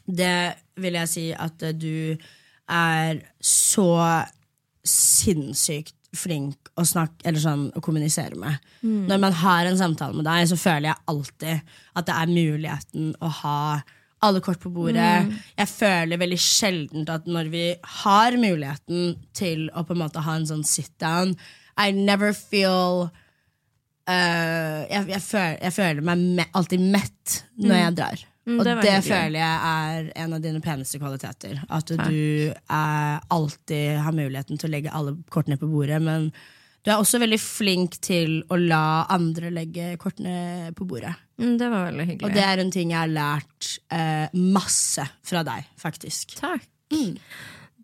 det 0.07 0.37
vil 0.81 0.97
jeg 0.99 1.11
si 1.11 1.25
at 1.33 1.61
eh, 1.63 1.75
du 1.75 2.17
er 2.67 3.19
så 3.45 3.89
sinnssykt 4.85 5.93
flink 6.15 6.69
å 6.79 6.83
snakke, 6.87 7.19
eller 7.27 7.41
sånn, 7.43 7.65
å 7.75 7.81
kommunisere 7.83 8.37
med. 8.39 8.59
Når 8.83 9.19
man 9.21 9.35
har 9.41 9.67
en 9.67 9.77
samtale 9.79 10.15
med 10.15 10.27
deg, 10.27 10.47
så 10.51 10.57
føler 10.59 10.89
jeg 10.89 11.03
alltid 11.11 11.75
at 11.99 12.07
det 12.07 12.15
er 12.15 12.31
muligheten 12.31 13.09
å 13.23 13.31
ha 13.41 13.57
alle 14.23 14.41
kort 14.43 14.61
på 14.63 14.71
bordet. 14.73 15.33
Jeg 15.57 15.69
føler 15.69 16.21
veldig 16.21 16.39
sjeldent 16.41 17.11
at 17.11 17.27
når 17.29 17.51
vi 17.53 17.65
har 18.03 18.37
muligheten 18.39 19.15
til 19.37 19.67
å 19.73 19.83
på 19.85 19.95
en 19.95 20.03
måte 20.05 20.23
ha 20.25 20.37
en 20.39 20.47
sånn 20.49 20.65
sit 20.67 20.93
down 21.01 21.35
I 21.75 21.91
never 21.91 22.31
feel 22.33 23.09
uh, 24.09 24.79
jeg, 24.87 25.03
jeg, 25.11 25.21
føler, 25.21 25.59
jeg 25.59 25.75
føler 25.75 26.07
meg 26.07 26.23
me 26.39 26.47
alltid 26.55 26.87
mett 26.95 27.41
når 27.59 27.77
jeg 27.81 27.97
drar. 27.99 28.25
Mm, 28.45 28.59
og 28.59 28.67
det 28.67 28.75
det, 28.85 28.97
føler 29.07 29.39
jeg 29.39 29.69
er 29.71 30.09
en 30.21 30.35
av 30.37 30.41
dine 30.43 30.61
peneste 30.61 30.99
kvaliteter. 31.01 31.63
At 31.65 31.89
du 31.89 32.51
er, 32.53 33.23
alltid 33.33 34.03
har 34.05 34.13
muligheten 34.13 34.61
til 34.61 34.69
å 34.69 34.75
legge 34.75 34.93
alle 34.93 35.15
kortene 35.33 35.57
på 35.57 35.69
bordet. 35.69 35.97
Men 36.05 36.29
du 36.85 36.91
er 36.93 37.01
også 37.01 37.17
veldig 37.21 37.39
flink 37.41 37.97
til 38.05 38.37
å 38.53 38.59
la 38.61 39.07
andre 39.09 39.49
legge 39.53 39.95
kortene 40.01 40.71
på 40.77 40.85
bordet. 40.85 41.15
mm, 41.41 41.57
det 41.57 41.69
var 41.71 41.89
veldig 41.89 42.07
hyggelig. 42.11 42.29
Og 42.29 42.37
det 42.37 42.45
er 42.45 42.61
en 42.61 42.71
ting 42.71 42.93
jeg 42.93 42.99
har 43.01 43.11
lært 43.11 43.71
eh, 43.89 44.37
masse 44.37 45.07
fra 45.25 45.41
deg, 45.47 45.65
faktisk. 45.81 46.37
Takk. 46.37 46.67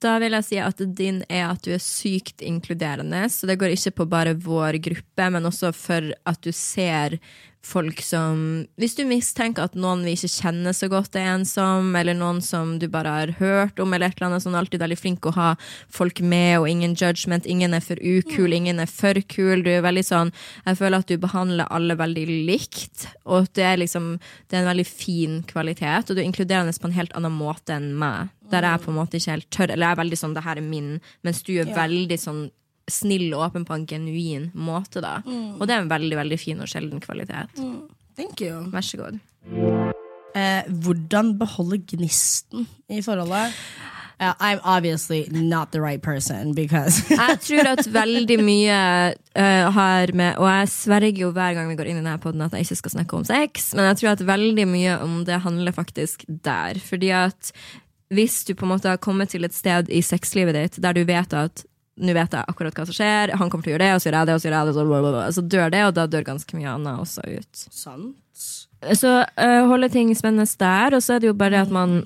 Da 0.01 0.15
vil 0.21 0.33
jeg 0.37 0.47
si 0.47 0.57
at 0.61 0.81
din 0.97 1.21
er 1.29 1.47
at 1.49 1.61
du 1.65 1.73
er 1.75 1.81
sykt 1.81 2.41
inkluderende. 2.45 3.27
Så 3.29 3.49
det 3.49 3.57
går 3.61 3.73
ikke 3.75 3.95
på 3.99 4.09
bare 4.09 4.33
vår 4.37 4.79
gruppe, 4.81 5.29
men 5.33 5.49
også 5.49 5.73
for 5.77 6.13
at 6.25 6.41
du 6.45 6.53
ser 6.53 7.17
folk 7.65 8.01
som 8.01 8.65
Hvis 8.79 8.95
du 8.97 9.03
mistenker 9.05 9.67
at 9.67 9.75
noen 9.77 10.03
vi 10.05 10.15
ikke 10.15 10.29
kjenner 10.31 10.73
så 10.75 10.89
godt, 10.91 11.15
er 11.15 11.35
ensom, 11.35 11.93
eller 11.97 12.17
noen 12.17 12.41
som 12.43 12.77
du 12.81 12.87
bare 12.91 13.13
har 13.13 13.33
hørt 13.39 13.79
om, 13.81 13.93
eller 13.93 14.09
et 14.09 14.17
eller 14.17 14.31
annet, 14.31 14.45
sånn 14.45 14.57
alltid 14.57 14.81
veldig 14.81 14.97
flink 14.99 15.27
å 15.29 15.35
ha 15.35 15.49
folk 15.93 16.23
med, 16.25 16.59
og 16.61 16.69
ingen 16.71 16.95
judgment. 16.97 17.45
Ingen 17.45 17.75
er 17.77 17.83
for 17.85 18.01
ukul, 18.01 18.55
ingen 18.57 18.81
er 18.81 18.89
for 18.89 19.17
kul. 19.29 19.63
Du 19.65 19.71
er 19.73 19.85
veldig 19.85 20.05
sånn 20.07 20.33
Jeg 20.65 20.79
føler 20.79 21.01
at 21.03 21.11
du 21.11 21.17
behandler 21.21 21.69
alle 21.69 21.97
veldig 21.99 22.25
likt, 22.49 23.07
og 23.25 23.51
det 23.57 23.67
er 23.67 23.81
liksom 23.81 24.13
Det 24.49 24.57
er 24.57 24.63
en 24.63 24.71
veldig 24.71 24.87
fin 24.87 25.41
kvalitet, 25.47 26.09
og 26.09 26.15
du 26.15 26.21
er 26.21 26.27
inkluderende 26.27 26.73
på 26.81 26.89
en 26.89 26.97
helt 26.97 27.13
annen 27.17 27.35
måte 27.35 27.75
enn 27.75 27.91
meg. 27.99 28.31
Der 28.51 28.65
jeg 28.65 28.83
på 28.83 28.91
en 28.91 28.97
måte 28.97 29.19
ikke 29.19 29.35
helt 29.35 29.49
tør, 29.53 29.71
eller 29.71 29.85
jeg 29.85 29.95
er 29.95 30.01
veldig 30.01 30.19
sånn 30.19 30.33
'det 30.33 30.43
her 30.43 30.57
er 30.57 30.65
min', 30.65 31.01
mens 31.23 31.43
du 31.43 31.53
er 31.59 31.71
veldig 31.71 32.17
sånn 32.19 32.49
snill 32.89 33.29
og 33.35 33.47
åpen 33.49 33.65
på 33.67 33.75
en 33.77 33.87
genuin 33.87 34.49
måte, 34.53 35.03
da. 35.03 35.19
Og 35.25 35.65
det 35.67 35.75
er 35.75 35.83
en 35.83 35.91
veldig, 35.91 36.17
veldig 36.23 36.39
fin 36.41 36.63
og 36.63 36.71
sjelden 36.71 37.03
kvalitet. 37.03 37.61
Thank 38.17 38.41
you. 38.43 38.65
Vær 38.73 38.85
så 38.85 38.99
god. 38.99 39.19
Eh, 40.35 40.67
hvordan 40.83 41.35
beholde 41.39 41.81
gnisten 41.91 42.67
i 42.89 43.01
forholdet? 43.03 43.55
Uh, 44.21 44.33
I'm 44.39 44.59
obviously 44.63 45.27
not 45.31 45.71
the 45.71 45.81
right 45.81 46.01
person 46.01 46.53
because 46.53 47.01
Jeg 47.09 47.39
tror 47.41 47.67
at 47.71 47.87
veldig 47.89 48.37
mye 48.45 48.75
uh, 49.33 49.71
har 49.73 50.13
med 50.13 50.37
Og 50.37 50.45
jeg 50.45 50.67
sverger 50.69 51.23
jo 51.23 51.31
hver 51.33 51.55
gang 51.57 51.71
vi 51.71 51.77
går 51.79 51.89
inn 51.89 51.97
i 51.97 52.03
denne 52.03 52.19
podden 52.21 52.43
at 52.45 52.53
jeg 52.53 52.67
ikke 52.67 52.77
skal 52.83 52.93
snakke 52.99 53.17
om 53.17 53.25
sex, 53.25 53.71
men 53.73 53.89
jeg 53.89 53.97
tror 53.97 54.11
at 54.11 54.27
veldig 54.27 54.67
mye 54.69 54.99
om 55.01 55.23
det 55.25 55.41
handler 55.41 55.73
faktisk 55.73 56.27
der. 56.27 56.77
Fordi 56.77 57.09
at 57.17 57.51
hvis 58.13 58.43
du 58.45 58.53
på 58.53 58.67
en 58.67 58.75
måte 58.75 58.93
har 58.93 59.01
kommet 59.01 59.33
til 59.33 59.47
et 59.47 59.57
sted 59.57 59.89
i 59.89 60.03
sexlivet 60.05 60.53
ditt 60.53 60.81
der 60.83 60.93
du 60.93 61.01
vet 61.07 61.33
at 61.33 61.65
nå 62.01 62.15
vet 62.17 62.33
jeg 62.33 62.49
akkurat 62.49 62.77
hva 62.77 62.87
som 62.89 62.97
skjer, 62.97 63.35
han 63.37 63.51
kommer 63.51 63.65
til 63.65 63.73
å 63.73 63.75
gjøre 63.75 63.85
det, 63.85 63.93
og 63.95 64.01
så 64.01 64.09
gjør 64.09 64.17
jeg 64.17 64.29
det, 64.29 64.35
og 64.35 64.41
så 64.41 64.47
gjør 64.47 64.55
jeg 64.57 64.67
det, 64.67 64.73
så, 64.77 64.85
blablabla. 64.89 65.25
så 65.35 65.43
dør 65.53 65.73
det, 65.73 65.83
og 65.85 65.93
da 65.97 66.07
dør 66.09 66.27
ganske 66.31 66.57
mye 66.57 66.73
annet 66.73 67.03
også 67.05 67.25
ut. 67.29 67.63
Sant. 67.69 68.47
Så 68.97 69.11
uh, 69.21 69.61
holde 69.69 69.91
ting 69.93 70.09
spennende 70.17 70.49
der, 70.59 70.97
og 70.97 71.05
så 71.05 71.15
er 71.15 71.21
det 71.21 71.29
jo 71.29 71.37
bare 71.37 71.61
at 71.61 71.73
man 71.73 71.99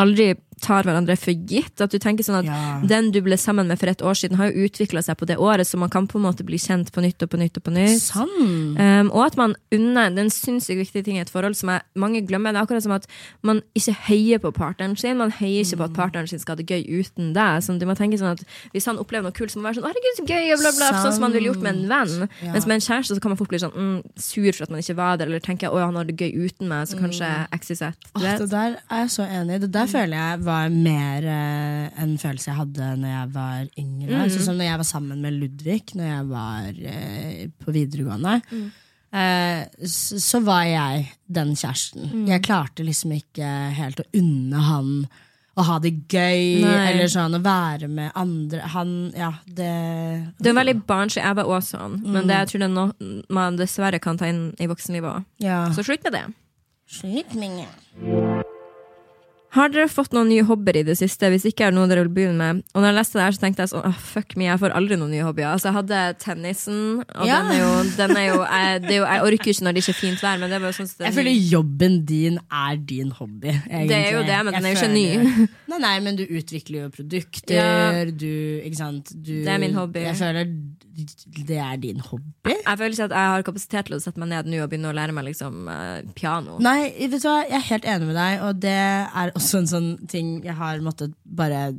aldri 0.00 0.34
tar 0.60 0.84
hverandre 0.84 1.16
for 1.18 1.32
gitt. 1.32 1.80
At 1.80 1.90
du 1.90 1.98
tenker 1.98 2.24
sånn 2.26 2.40
at 2.40 2.44
Ja. 2.44 2.80
den 2.86 3.10
du 3.10 3.20
ble 3.22 3.36
sammen 3.36 3.66
med 3.66 3.78
for 3.78 3.88
et 3.88 4.02
år 4.02 4.14
siden, 4.14 4.36
har 4.36 4.50
jo 4.50 4.66
utvikla 4.66 5.02
seg 5.02 5.16
på 5.16 5.26
det 5.26 5.36
året, 5.38 5.66
så 5.66 5.78
man 5.78 5.90
kan 5.90 6.06
på 6.06 6.18
en 6.18 6.24
måte 6.24 6.44
bli 6.44 6.56
kjent 6.58 6.92
på 6.92 7.00
nytt 7.02 7.22
og 7.22 7.30
på 7.30 7.38
nytt 7.38 7.56
og 7.56 7.64
på 7.64 7.72
nytt. 7.72 8.10
Um, 8.16 9.10
og 9.12 9.26
at 9.26 9.36
man 9.36 9.54
unner 9.72 10.10
den 10.10 10.18
en 10.26 10.30
sinnssykt 10.30 10.78
viktige 10.78 11.04
ting 11.04 11.16
i 11.16 11.20
et 11.20 11.30
forhold 11.30 11.56
som 11.56 11.70
jeg, 11.70 11.82
mange 11.96 12.20
glemmer. 12.26 12.52
Det 12.52 12.60
er 12.60 12.66
akkurat 12.66 12.82
som 12.82 12.92
at 12.92 13.06
man 13.42 13.62
ikke 13.74 13.94
heier 14.08 14.38
på 14.38 14.52
partneren 14.52 14.96
sin. 14.98 15.16
Man 15.16 15.32
heier 15.32 15.64
ikke 15.64 15.78
på 15.80 15.84
at 15.84 15.96
partneren 15.96 16.28
sin 16.28 16.38
skal 16.38 16.56
ha 16.56 16.62
det 16.62 16.68
gøy 16.68 17.00
uten 17.00 17.32
deg. 17.36 17.62
Sånn, 17.64 17.78
du 17.80 17.86
må 17.86 17.96
tenke 17.96 18.18
sånn 18.20 18.32
at 18.36 18.44
Hvis 18.74 18.86
han 18.86 18.98
opplever 18.98 19.22
noe 19.22 19.32
kult, 19.32 19.50
så 19.50 19.58
må 19.58 19.62
man 19.62 19.72
være 19.74 19.80
sånn 19.80 19.88
'herregud, 19.90 20.16
så 20.16 20.24
gøy', 20.26 20.60
bla, 20.60 20.72
bla, 20.76 21.02
sånn 21.02 21.12
som 21.12 21.20
man 21.20 21.32
ville 21.32 21.48
gjort 21.48 21.62
med 21.62 21.74
en 21.74 21.88
venn. 21.88 22.28
Ja. 22.42 22.52
Mens 22.52 22.66
med 22.66 22.74
en 22.74 22.80
kjæreste 22.80 23.16
så 23.16 23.20
kan 23.20 23.30
man 23.30 23.36
fort 23.38 23.48
bli 23.48 23.58
sånn 23.58 23.72
mm, 23.72 24.02
sur 24.16 24.52
for 24.52 24.62
at 24.64 24.70
man 24.70 24.80
ikke 24.80 24.96
var 24.96 25.16
der, 25.16 25.26
eller 25.26 25.40
tenker 25.40 25.70
'å, 25.70 25.80
han 25.84 25.94
har 25.96 26.04
det 26.04 26.16
gøy 26.16 26.32
uten 26.46 26.68
meg', 26.68 26.88
så 26.88 26.98
kanskje 26.98 27.26
XYZ. 27.52 27.94
Du 28.14 28.20
det 28.20 28.50
der 28.50 28.76
er 28.90 29.00
jeg 29.04 29.10
så 29.10 29.24
enig 29.28 29.54
i. 29.54 29.58
Det 29.58 29.72
der 29.72 29.86
føler 29.86 30.16
jeg 30.16 30.40
var 30.50 30.68
mer 30.74 31.24
eh, 31.30 32.02
en 32.02 32.12
følelse 32.20 32.50
jeg 32.50 32.58
hadde 32.60 32.90
når 33.00 33.14
jeg 33.14 33.32
var 33.38 33.70
yngre. 33.80 34.26
Sånn 34.34 34.46
som 34.50 34.58
når 34.60 34.68
jeg 34.72 34.82
var 34.82 34.88
sammen 34.90 35.22
med 35.24 35.38
Ludvig 35.40 35.80
når 35.96 36.10
jeg 36.10 36.28
var 36.34 36.84
eh, 36.92 37.48
på 37.62 37.74
videregående. 37.78 38.36
Eh, 39.10 39.64
så, 39.90 40.20
så 40.22 40.38
var 40.46 40.66
jeg 40.68 41.08
den 41.26 41.56
kjæresten. 41.58 42.12
Jeg 42.30 42.44
klarte 42.46 42.84
liksom 42.86 43.16
ikke 43.16 43.48
helt 43.80 44.04
å 44.04 44.08
unne 44.20 44.60
han 44.68 44.92
å 45.58 45.64
ha 45.66 45.76
det 45.82 45.90
gøy, 46.08 46.60
Nei. 46.62 46.74
eller 46.92 47.08
sånn 47.10 47.34
å 47.36 47.40
være 47.42 47.88
med 47.90 48.12
andre. 48.16 48.60
Han, 48.72 48.92
ja, 49.18 49.32
det 49.50 49.66
Du 50.38 50.46
er 50.48 50.54
veldig 50.56 50.76
barnslig. 50.88 51.24
Jeg 51.26 51.36
var 51.40 51.50
også 51.50 51.74
sånn. 51.76 51.98
Men 52.06 52.22
Mm. 52.22 52.28
det 52.30 52.36
jeg 52.38 52.48
tror 52.52 52.64
jeg 52.64 52.70
no 52.76 52.84
man 53.28 53.58
dessverre 53.58 54.00
kan 54.00 54.16
ta 54.16 54.30
inn 54.30 54.54
i 54.62 54.68
voksenlivet 54.70 55.10
òg. 55.10 55.26
Ja. 55.42 55.64
Så 55.74 55.82
slutt 55.84 56.06
med 56.06 56.12
det. 56.16 56.24
Slitningen. 56.88 58.39
Har 59.56 59.70
dere 59.72 59.88
fått 59.90 60.12
noen 60.14 60.28
nye 60.30 60.44
hobbyer 60.46 60.76
i 60.78 60.82
det 60.86 60.94
siste? 61.00 61.26
Hvis 61.32 61.42
ikke 61.48 61.64
er 61.66 61.72
det 61.72 61.78
noe 61.80 61.88
dere 61.90 62.04
vil 62.06 62.12
begynne 62.14 62.38
med. 62.38 62.60
Og 62.70 62.82
når 62.84 62.92
jeg 62.92 62.96
leste 63.00 63.18
det 63.18 63.24
her, 63.24 63.34
så 63.34 63.42
tenkte 63.42 63.64
jeg 63.64 63.70
sånn, 63.72 63.86
oh, 63.88 63.96
fuck 64.12 64.36
me, 64.38 64.44
jeg 64.46 64.60
får 64.62 64.74
aldri 64.78 64.98
noen 65.00 65.10
nye 65.10 65.24
hobbyer. 65.26 65.48
Altså, 65.50 65.70
jeg 65.72 65.76
hadde 65.80 66.02
tennisen, 66.22 66.78
og 67.02 67.26
Ja. 67.26 67.40
den 67.42 67.50
er 67.56 67.58
jo, 67.58 67.70
den 68.00 68.14
er 68.20 68.26
jo 68.28 68.36
jeg, 68.44 68.82
det 68.84 68.92
er 68.94 68.98
jo, 69.00 69.06
jeg 69.10 69.24
orker 69.26 69.52
ikke 69.54 69.66
når 69.66 69.74
det 69.74 69.82
ikke 69.84 69.94
er 69.96 69.98
fint 70.00 70.22
vær, 70.22 70.38
men 70.38 70.52
det 70.54 70.58
er 70.60 70.64
bare 70.68 70.78
sånn 70.78 70.92
Jeg 71.06 71.16
føler 71.18 71.40
jobben 71.56 71.98
din 72.06 72.38
er 72.46 72.78
din 72.92 73.10
hobby. 73.18 73.50
Egentlig. 73.50 73.88
Det 73.90 73.98
er 73.98 74.12
jo 74.14 74.22
det, 74.30 74.38
men 74.46 74.54
den 74.54 74.68
er 74.70 74.76
jo 74.76 74.78
ikke 74.78 74.92
ny. 74.94 75.06
Nei, 75.70 75.78
nei, 75.86 75.94
men 76.06 76.16
du 76.18 76.24
utvikler 76.26 76.84
jo 76.84 76.88
produkter. 76.94 77.54
Ja. 77.58 78.04
Du, 78.10 78.30
ikke 78.66 78.78
sant? 78.78 79.10
Du, 79.14 79.32
Det 79.42 79.50
er 79.50 79.58
min 79.62 79.74
hobby. 79.78 80.02
Jeg 80.06 80.16
føler 80.18 80.46
det 81.46 81.58
er 81.60 81.76
din 81.82 82.00
hobby. 82.04 82.54
Jeg 82.54 82.78
føler 82.78 82.96
ikke 82.96 83.08
at 83.10 83.16
jeg 83.16 83.34
har 83.34 83.46
kapasitet 83.46 83.88
til 83.88 83.96
å 83.96 84.00
sette 84.02 84.22
meg 84.22 84.32
ned 84.32 84.50
nå 84.50 84.64
og 84.64 84.72
begynne 84.72 84.90
å 84.90 84.96
lære 84.96 85.14
meg 85.16 85.28
liksom, 85.30 85.62
eh, 85.72 86.10
piano. 86.16 86.58
Nei, 86.62 86.90
vet 86.98 87.22
du 87.22 87.28
hva, 87.28 87.40
jeg 87.46 87.58
er 87.60 87.68
helt 87.70 87.88
enig 87.94 88.10
med 88.10 88.20
deg, 88.20 88.42
og 88.48 88.60
det 88.64 88.76
er 88.80 89.32
også 89.38 89.62
en 89.62 89.72
sånn 89.74 89.90
ting 90.10 90.36
jeg 90.46 90.56
har 90.58 90.84
måttet 90.84 91.16
bare 91.24 91.70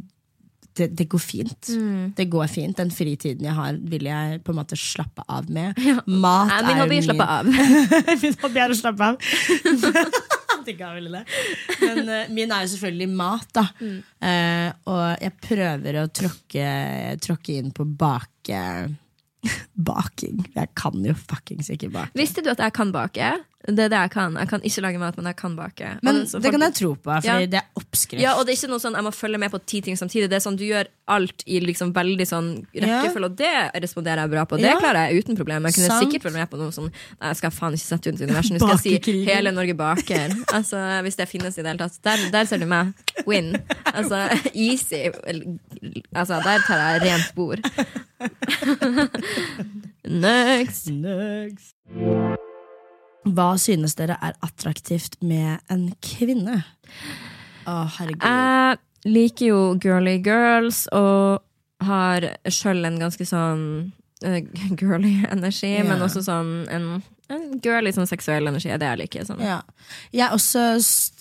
det, 0.78 0.88
det 0.98 1.08
går 1.12 1.20
fint. 1.20 1.70
Mm. 1.70 2.14
Det 2.18 2.26
går 2.32 2.48
fint. 2.48 2.78
Den 2.78 2.92
fritiden 2.96 3.46
jeg 3.46 3.56
har, 3.56 3.78
vil 3.92 4.08
jeg 4.08 4.40
på 4.46 4.54
en 4.54 4.60
måte 4.62 4.78
slappe 4.80 5.26
av 5.28 5.50
med. 5.52 5.76
Mat 6.08 6.52
Nei, 6.52 6.62
min 6.68 6.76
er 6.76 6.84
hobby 6.86 7.02
slappe 7.06 7.28
av. 7.36 7.50
min 8.24 8.38
hobby 8.44 8.64
er 8.64 8.72
å 8.72 8.78
slappe 8.80 9.10
av. 9.12 9.20
Men 11.82 12.06
uh, 12.06 12.30
min 12.30 12.52
er 12.54 12.66
jo 12.66 12.72
selvfølgelig 12.76 13.10
mat, 13.18 13.48
da. 13.58 13.66
Mm. 13.82 14.00
Uh, 14.22 14.68
og 14.94 15.06
jeg 15.26 15.38
prøver 15.48 16.02
å 16.02 16.08
tråkke, 16.22 16.68
tråkke 17.24 17.58
inn 17.60 17.72
på 17.76 17.88
bake... 17.88 18.66
Baking. 19.90 20.46
Jeg 20.56 20.74
kan 20.78 21.06
jo 21.06 21.16
fuckings 21.18 21.72
ikke 21.74 21.90
bake. 21.94 22.14
Visste 22.18 22.44
du 22.46 22.52
at 22.54 22.60
jeg 22.62 22.74
kan 22.78 22.92
bake? 22.94 23.32
Det 23.68 23.78
er 23.86 23.90
det 23.94 23.98
jeg 24.00 24.10
kan. 24.12 24.34
Jeg 24.42 24.50
kan 24.50 24.62
ikke 24.66 24.82
lage 24.82 24.98
mat, 24.98 25.18
men 25.18 25.26
jeg 25.30 25.36
kan 25.38 25.56
bake. 25.56 25.90
Men 26.02 26.24
så 26.26 26.40
det 26.42 26.50
kan 26.52 26.62
jeg 26.66 26.74
tro 26.80 26.96
på, 26.96 27.04
for 27.22 27.28
Ja. 27.28 27.36
det 27.46 27.60
er 27.60 27.68
oppskrift. 27.78 28.22
Ja, 28.24 28.32
og 28.40 28.46
det 28.48 28.54
er 28.56 28.58
ikke 28.58 28.70
noe 28.72 28.80
sånn 28.82 28.96
jeg 28.98 29.04
må 29.06 29.12
følge 29.14 29.38
med 29.38 29.52
på 29.54 29.60
ti 29.70 29.82
ting 29.86 29.96
samtidig. 29.96 30.30
Det 30.32 30.40
er 30.40 30.42
sånn 30.50 30.58
Du 30.58 30.64
gjør 30.66 30.88
alt 31.08 31.44
i 31.46 31.60
liksom 31.62 31.92
veldig 31.94 32.26
sånn 32.26 32.66
rekkefølge, 32.74 33.26
og 33.30 33.36
det 33.38 33.52
responderer 33.84 34.24
jeg 34.26 34.30
bra 34.32 34.46
på. 34.46 34.58
Det 34.58 34.66
Ja. 34.72 34.80
klarer 34.80 35.12
jeg 35.12 35.24
uten 35.24 35.36
problem. 35.38 35.64
Jeg 35.70 35.74
kunne 35.76 35.88
Sant. 35.88 36.02
sikkert 36.10 36.24
følge 36.24 36.40
med 36.42 36.50
på 36.50 36.58
noe 36.58 36.72
sånn 36.72 36.90
Nei, 37.22 37.28
jeg 37.30 37.38
skal 37.38 37.52
faen 37.52 37.74
ikke 37.74 37.86
sette 37.92 38.08
ut 38.10 38.20
universet. 38.22 38.52
Nå 38.58 38.60
skal 38.78 38.92
jeg 38.92 39.04
si 39.04 39.26
hele 39.26 39.52
Norge 39.52 39.76
baker. 39.78 40.30
Altså, 40.54 40.78
Hvis 41.04 41.16
det 41.18 41.30
finnes 41.30 41.58
i 41.58 41.62
det 41.62 41.68
hele 41.68 41.78
tatt. 41.78 42.02
Der, 42.04 42.18
der 42.32 42.46
ser 42.46 42.58
du 42.58 42.66
meg. 42.66 42.94
Win. 43.28 43.56
Altså, 43.86 44.28
easy. 44.56 45.12
Altså, 46.16 46.42
der 46.44 46.60
tar 46.66 46.98
jeg 46.98 47.02
rent 47.04 47.28
spor. 47.30 47.58
Next. 50.04 50.88
Nugs. 51.06 51.76
Hva 53.26 53.52
synes 53.62 53.94
dere 54.00 54.16
er 54.22 54.34
attraktivt 54.42 55.20
med 55.22 55.60
en 55.70 55.92
kvinne? 56.02 56.64
Å, 57.70 57.76
herregud. 57.98 58.26
Jeg 58.26 58.78
liker 59.14 59.46
jo 59.52 59.60
girly 59.82 60.18
girls 60.26 60.88
og 60.96 61.42
har 61.86 62.26
sjøl 62.50 62.86
en 62.86 62.98
ganske 63.02 63.26
sånn 63.26 63.64
uh, 64.26 64.40
girly 64.80 65.16
energi, 65.30 65.76
Ja. 65.78 65.86
men 65.88 66.02
også 66.06 66.22
sånn 66.26 66.52
en 66.74 66.90
girly 67.64 67.92
sånn 67.96 68.10
seksuell 68.10 68.50
energi 68.50 68.72
er 68.72 68.82
det 68.82 68.90
jeg 68.90 69.02
liker. 69.04 69.26
Sånn. 69.28 69.42
Ja. 69.46 69.60
Jeg 70.16 70.36
også 70.36 70.64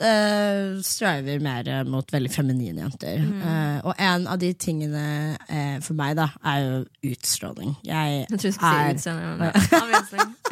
eh, 0.07 0.81
striver 0.87 1.43
mer 1.45 1.69
eh, 1.71 1.85
mot 1.89 2.13
veldig 2.15 2.33
feminine 2.33 2.85
jenter. 2.85 3.23
Mm. 3.23 3.41
Uh, 3.45 3.79
og 3.91 3.95
en 4.11 4.27
av 4.31 4.41
de 4.43 4.53
tingene 4.55 5.07
uh, 5.47 5.79
for 5.85 5.97
meg 5.99 6.17
da 6.19 6.31
er 6.43 6.61
jo 6.65 6.83
utstråling. 7.13 7.77
Jeg 7.87 8.25
Jeg 8.27 8.37
tror 8.37 8.51
jeg 8.51 8.59
skulle 8.59 8.77
si 8.77 8.99
utseende. 8.99 9.51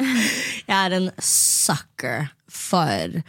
jeg 0.71 0.75
er 0.79 0.97
en 0.99 1.09
sucker 1.19 2.29
for 2.49 3.21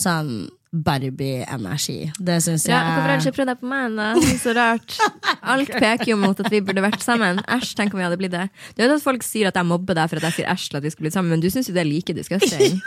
sånn 0.00 0.32
Barbie-energi. 0.70 2.12
Det 2.18 2.36
syns 2.44 2.64
jeg 2.68 2.74
Ja, 2.76 2.80
hvorfor 2.94 3.08
har 3.10 3.18
du 3.18 3.24
ikke 3.26 3.36
prøvd 3.40 3.50
deg 3.50 3.60
på 3.62 3.70
meg? 3.70 3.86
ennå? 3.90 4.36
Så 4.38 4.52
rart. 4.54 4.94
Alt 5.54 5.72
peker 5.74 6.12
jo 6.12 6.16
mot 6.20 6.38
at 6.44 6.50
vi 6.52 6.60
burde 6.62 6.84
vært 6.84 7.02
sammen. 7.02 7.40
Æsj, 7.50 7.72
tenk 7.78 7.94
om 7.94 7.98
vi 7.98 8.06
hadde 8.06 8.18
blitt 8.20 8.34
det. 8.36 8.44
Du 8.76 8.82
vet 8.84 8.94
at 8.94 9.02
Folk 9.02 9.26
sier 9.26 9.50
at 9.50 9.58
jeg 9.58 9.66
mobber 9.66 9.98
deg 9.98 10.10
for 10.12 10.20
at 10.20 10.28
jeg 10.30 10.38
sier 10.40 10.52
æsj 10.52 10.68
til 10.70 10.78
at 10.78 10.86
vi 10.86 10.92
skulle 10.94 11.08
blitt 11.08 11.16
sammen, 11.18 11.34
men 11.34 11.42
du 11.42 11.48
syns 11.50 11.66
jo 11.70 11.74
det 11.74 11.82
er 11.84 11.90
like 11.90 12.14
disgusting. 12.16 12.80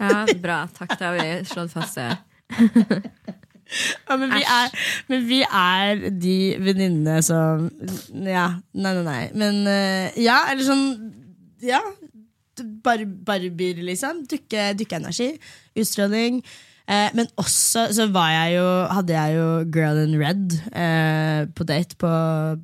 Ja, 0.00 0.22
bra. 0.40 0.62
Takk, 0.72 0.94
da 0.96 1.10
har 1.10 1.18
vi 1.20 1.44
slått 1.44 1.74
fast 1.76 1.98
det. 2.00 2.06
Ja, 4.08 4.16
men, 4.18 4.32
vi 4.34 4.40
er, 4.42 4.72
men 5.06 5.26
vi 5.28 5.36
er 5.46 6.00
de 6.18 6.32
venninnene 6.58 7.20
som 7.22 7.68
Ja, 8.26 8.46
nei, 8.74 8.94
nei, 8.96 9.04
nei. 9.06 9.20
Men 9.38 9.60
eh, 9.70 10.16
ja, 10.24 10.40
eller 10.50 10.64
sånn 10.66 10.82
Ja. 11.62 11.78
Bar 12.82 13.04
barbier, 13.28 13.78
liksom. 13.86 14.24
Dukke- 14.28 14.72
Dukkeenergi. 14.80 15.28
utstråling. 15.78 16.40
Eh, 16.88 17.10
men 17.14 17.28
også 17.38 17.88
så 17.94 18.06
var 18.10 18.30
jeg 18.32 18.56
jo, 18.58 18.66
hadde 18.90 19.14
jeg 19.14 19.36
jo 19.36 19.46
Girl 19.74 20.00
in 20.02 20.16
Red 20.20 20.56
eh, 20.72 21.44
på 21.54 21.66
date 21.68 21.98
på 22.00 22.10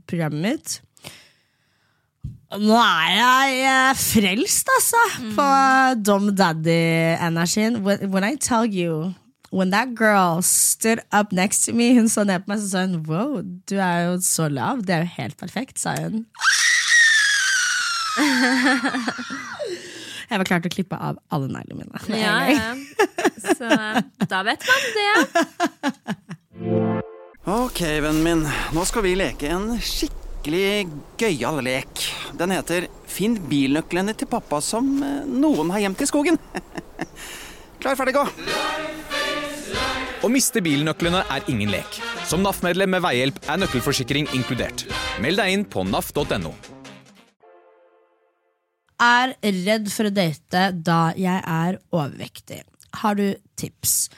programmet 0.08 0.42
mitt. 0.42 0.80
Nå 2.56 2.78
er 2.78 3.12
jeg 3.16 3.60
eh, 3.66 3.92
frelst, 3.98 4.70
altså, 4.78 5.04
på 5.36 5.46
Dom 6.06 6.30
Daddy-energien. 6.36 7.82
When, 7.84 8.10
when 8.10 8.24
I 8.24 8.36
tell 8.36 8.66
you 8.66 9.14
When 9.52 9.70
that 9.70 9.94
girl 9.94 10.42
stood 10.42 10.98
up 11.12 11.32
next 11.32 11.64
to 11.64 11.72
me, 11.72 11.94
hun 11.94 12.08
så 12.08 12.24
ned 12.24 12.42
på 12.44 12.50
meg 12.50 12.58
så 12.60 12.68
sa 12.68 12.80
hun 12.82 13.04
Wow, 13.06 13.42
du 13.70 13.76
er 13.78 14.00
jo 14.08 14.16
så 14.20 14.48
lav. 14.50 14.82
Det 14.82 14.94
er 14.94 15.04
jo 15.04 15.12
helt 15.16 15.36
perfekt, 15.38 15.78
sa 15.80 15.94
hun. 16.02 16.26
Jeg 20.26 20.40
var 20.42 20.48
klar 20.48 20.62
til 20.62 20.70
å 20.72 20.74
klippe 20.74 20.98
av 20.98 21.18
alle 21.34 21.48
neglene 21.52 21.86
mine. 21.86 22.18
Ja, 22.18 22.36
ja. 22.50 22.74
Så 23.46 23.68
da 24.26 24.42
vet 24.46 24.64
man 24.66 24.80
det. 24.96 25.12
Ok, 27.46 27.80
vennen 28.02 28.22
min. 28.26 28.42
Nå 28.74 28.84
skal 28.88 29.04
vi 29.06 29.14
leke 29.18 29.52
en 29.54 29.76
skikkelig 29.78 30.88
gøyal 31.20 31.60
lek. 31.62 32.02
Den 32.38 32.50
heter 32.56 32.88
Finn 33.06 33.38
bilnøklene 33.46 34.16
til 34.18 34.28
pappa 34.30 34.58
som 34.64 34.88
eh, 34.98 35.22
noen 35.30 35.70
har 35.72 35.84
gjemt 35.84 36.02
i 36.02 36.08
skogen. 36.10 36.40
Klar, 37.80 37.94
ferdig, 37.94 38.16
gå! 38.18 38.26
Å 40.26 40.30
miste 40.32 40.58
bilnøklene 40.64 41.22
er 41.30 41.46
ingen 41.52 41.70
lek. 41.70 42.00
Som 42.26 42.42
NAF-medlem 42.42 42.96
med 42.96 43.04
veihjelp 43.06 43.38
er 43.46 43.60
nøkkelforsikring 43.62 44.26
inkludert. 44.34 44.88
Meld 45.22 45.38
deg 45.38 45.54
inn 45.54 45.68
på 45.70 45.86
naf.no. 45.86 46.50
er 49.02 49.34
redd 49.42 49.90
for 49.92 50.08
å 50.08 50.14
date 50.14 50.70
da 50.86 51.00
jeg 51.18 51.42
er 51.42 51.78
overvektig. 51.92 52.62
Har 53.02 53.18
du 53.18 53.28
tips? 53.58 54.08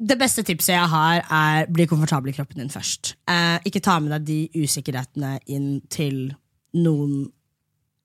Det 0.00 0.16
beste 0.20 0.44
tipset 0.48 0.74
jeg 0.74 0.92
har, 0.92 1.22
er 1.24 1.68
bli 1.72 1.86
komfortabel 1.88 2.32
i 2.32 2.36
kroppen 2.36 2.62
din 2.62 2.72
først. 2.72 3.14
Eh, 3.28 3.58
ikke 3.68 3.82
ta 3.84 3.98
med 4.00 4.14
deg 4.16 4.28
de 4.28 4.64
usikkerhetene 4.64 5.38
inn 5.52 5.80
til 5.92 6.30
noen 6.76 7.28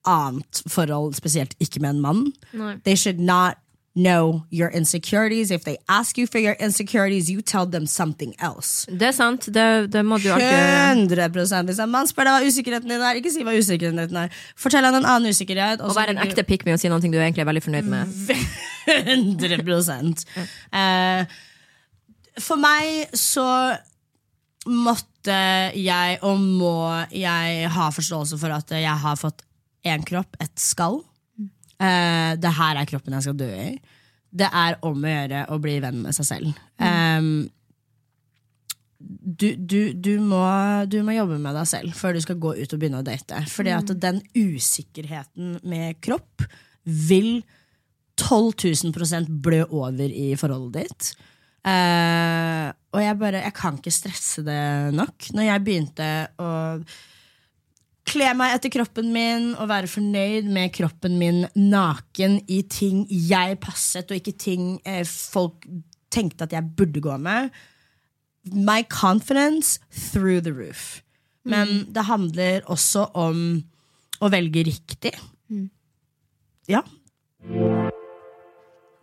annet 0.05 0.61
forhold, 0.69 1.15
spesielt 1.17 1.55
ikke 1.63 1.81
med 1.81 1.95
en 1.95 2.01
mann. 2.03 2.25
Nei. 2.53 2.75
They 2.85 2.99
should 2.99 3.19
not 3.19 3.61
know 3.95 4.43
your 4.51 4.69
insecurities. 4.69 5.51
If 5.51 5.63
they 5.63 5.77
ask 5.87 6.17
you 6.17 6.27
for 6.27 6.39
your 6.39 6.55
insecurities, 6.59 7.29
you 7.29 7.41
tell 7.41 7.65
them 7.65 7.87
something 7.87 8.35
else. 8.39 8.85
Det 8.89 9.07
er 9.07 9.15
sant. 9.15 9.47
Det, 9.53 9.91
det 9.93 10.03
må 10.05 10.19
du 10.19 10.29
alltid 10.31 10.51
gjøre. 10.51 11.29
100 11.31 11.63
Hvis 11.69 11.79
en 11.79 11.89
mann 11.91 12.07
spør 12.07 12.27
deg 12.27 12.35
hva 12.35 12.51
usikkerheten 12.51 12.91
din 12.91 13.01
er, 13.01 13.21
ikke 13.21 13.31
si 13.31 13.45
hva 13.47 13.55
usikkerheten 13.55 14.03
din 14.03 14.21
er. 14.25 14.35
Fortell 14.59 14.85
han 14.85 14.99
en 14.99 15.07
annen 15.07 15.31
usikkerhet. 15.31 15.81
og 15.81 15.95
være 15.95 16.15
en 16.15 16.23
ekte 16.27 16.43
pick 16.43 16.65
me 16.67 16.75
og 16.75 16.83
si 16.83 16.91
noe 16.91 16.99
du 16.99 17.17
egentlig 17.17 17.45
er 17.45 17.49
veldig 17.49 17.63
fornøyd 17.63 17.89
med. 17.89 18.05
100 18.85 19.63
uh, 20.75 21.25
For 22.37 22.59
meg 22.61 23.15
så 23.17 23.47
måtte 24.65 25.35
jeg, 25.77 26.19
og 26.25 26.39
må 26.41 26.77
jeg, 27.13 27.67
ha 27.71 27.89
forståelse 27.93 28.37
for 28.41 28.53
at 28.53 28.71
jeg 28.75 29.01
har 29.05 29.19
fått 29.19 29.45
én 29.85 30.03
kropp, 30.05 30.35
et 30.41 30.53
skall. 30.59 31.03
Eh, 31.81 32.31
det 32.39 32.53
her 32.59 32.79
er 32.79 32.89
kroppen 32.89 33.15
jeg 33.17 33.27
skal 33.27 33.37
dø 33.39 33.51
i. 33.51 33.73
Det 34.35 34.47
er 34.47 34.79
om 34.85 35.03
å 35.03 35.11
gjøre 35.11 35.45
å 35.51 35.59
bli 35.63 35.77
venn 35.83 36.01
med 36.03 36.15
seg 36.15 36.27
selv. 36.27 36.63
Em, 36.83 37.29
du, 38.99 39.47
du, 39.55 39.93
du, 39.93 40.13
må, 40.23 40.41
du 40.91 40.99
må 41.05 41.15
jobbe 41.15 41.37
med 41.41 41.55
deg 41.55 41.69
selv 41.69 41.95
før 41.97 42.15
du 42.15 42.23
skal 42.23 42.39
gå 42.41 42.55
ut 42.57 42.73
og 42.73 42.81
begynne 42.81 43.03
å 43.03 43.05
date. 43.05 43.43
Fordi 43.51 43.75
at 43.75 43.93
den 44.01 44.21
usikkerheten 44.35 45.59
med 45.67 46.01
kropp 46.03 46.43
vil 46.83 47.45
12 48.19 48.91
000 48.91 49.39
blø 49.43 49.63
over 49.67 50.11
i 50.11 50.33
forholdet 50.39 50.85
ditt. 50.85 51.09
Uh, 51.65 52.69
og 52.93 53.01
jeg 53.01 53.17
bare, 53.19 53.41
jeg 53.41 53.55
kan 53.57 53.79
ikke 53.79 53.93
stresse 53.93 54.43
det 54.45 54.61
nok. 54.95 55.31
Når 55.35 55.47
jeg 55.49 55.65
begynte 55.65 56.09
å 56.39 56.49
kle 58.05 58.31
meg 58.37 58.55
etter 58.55 58.73
kroppen 58.73 59.11
min 59.13 59.53
og 59.55 59.69
være 59.71 59.89
fornøyd 59.89 60.49
med 60.53 60.73
kroppen 60.75 61.17
min 61.19 61.45
naken 61.57 62.39
i 62.47 62.61
ting 62.69 63.05
jeg 63.09 63.59
passet, 63.63 64.09
og 64.09 64.19
ikke 64.19 64.37
ting 64.39 64.75
eh, 64.85 65.03
folk 65.05 65.65
tenkte 66.13 66.45
at 66.45 66.53
jeg 66.53 66.75
burde 66.77 67.01
gå 67.03 67.17
med. 67.17 67.49
my 68.53 68.83
confidence 68.83 69.79
through 69.89 70.39
the 70.39 70.53
roof. 70.53 71.01
Men 71.43 71.85
det 71.93 72.05
handler 72.07 72.61
også 72.65 73.09
om 73.13 73.39
å 74.21 74.29
velge 74.33 74.63
riktig. 74.65 75.13
Ja. 76.69 76.81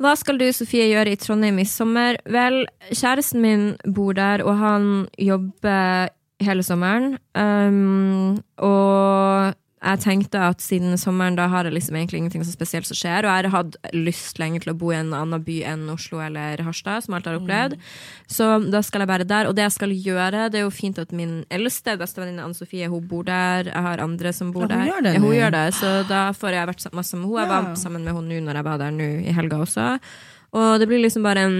Hva 0.02 0.14
skal 0.18 0.40
du, 0.40 0.48
Sofie, 0.50 0.88
gjøre 0.90 1.14
i 1.14 1.20
Trondheim 1.20 1.60
i 1.62 1.66
sommer? 1.68 2.18
Vel, 2.26 2.64
kjæresten 2.90 3.44
min 3.44 3.68
bor 3.86 4.16
der, 4.18 4.42
og 4.42 4.58
han 4.58 4.88
jobber 5.14 6.10
hele 6.46 6.62
sommeren. 6.66 7.16
Um, 7.38 8.38
og 8.62 9.54
jeg 9.82 9.98
tenkte 10.04 10.38
at 10.46 10.60
siden 10.62 10.94
sommeren 11.00 11.34
da 11.34 11.48
har 11.50 11.66
det 11.66 11.72
liksom 11.74 11.96
egentlig 11.98 12.20
ingenting 12.20 12.44
så 12.46 12.52
spesielt 12.54 12.86
som 12.86 12.94
skjer. 12.94 13.26
Og 13.26 13.32
jeg 13.32 13.48
har 13.50 13.56
hatt 13.56 13.78
lyst 13.96 14.38
lenge 14.38 14.60
til 14.62 14.70
å 14.70 14.76
bo 14.78 14.92
i 14.92 14.98
en 15.00 15.10
annen 15.18 15.42
by 15.42 15.56
enn 15.72 15.82
Oslo 15.90 16.20
eller 16.22 16.62
Harstad, 16.62 17.02
som 17.02 17.16
alt 17.18 17.26
har 17.26 17.40
opplevd. 17.40 17.74
Så 18.30 18.46
da 18.70 18.78
skal 18.86 19.02
jeg 19.02 19.10
være 19.10 19.26
der. 19.26 19.50
Og 19.50 19.56
det 19.58 19.64
jeg 19.66 19.74
skal 19.74 19.94
gjøre, 19.96 20.44
det 20.54 20.60
er 20.60 20.66
jo 20.68 20.70
fint 20.74 21.00
at 21.02 21.10
min 21.18 21.40
eldste 21.50 21.96
bestevenninne 21.98 22.44
Anne 22.46 22.54
Sofie 22.54 22.86
hun 22.92 23.08
bor 23.10 23.26
der. 23.26 23.72
Jeg 23.72 23.86
har 23.88 24.04
andre 24.06 24.32
som 24.36 24.54
bor 24.54 24.68
Ja, 24.68 24.76
der. 24.76 24.86
gjør 24.92 25.02
det 25.08 25.14
ja, 25.16 25.24
hun 25.26 25.34
gjør 25.40 25.56
det, 25.58 25.66
så 25.80 25.94
da 26.06 26.22
får 26.36 26.58
jeg 26.60 26.70
vært 26.70 26.86
masse 26.94 27.16
med 27.18 27.26
henne. 27.26 27.42
Jeg 27.42 27.50
var 27.56 27.70
sammen 27.82 28.06
med 28.06 28.14
henne 28.20 28.38
nå 28.38 28.46
når 28.46 28.60
jeg 28.62 28.68
var 28.70 28.82
der 28.86 28.98
nå 29.02 29.10
i 29.26 29.34
helga 29.34 29.62
også. 29.66 29.88
Og 30.62 30.78
det 30.78 30.86
blir 30.86 31.02
liksom 31.02 31.26
bare 31.26 31.48
en 31.48 31.58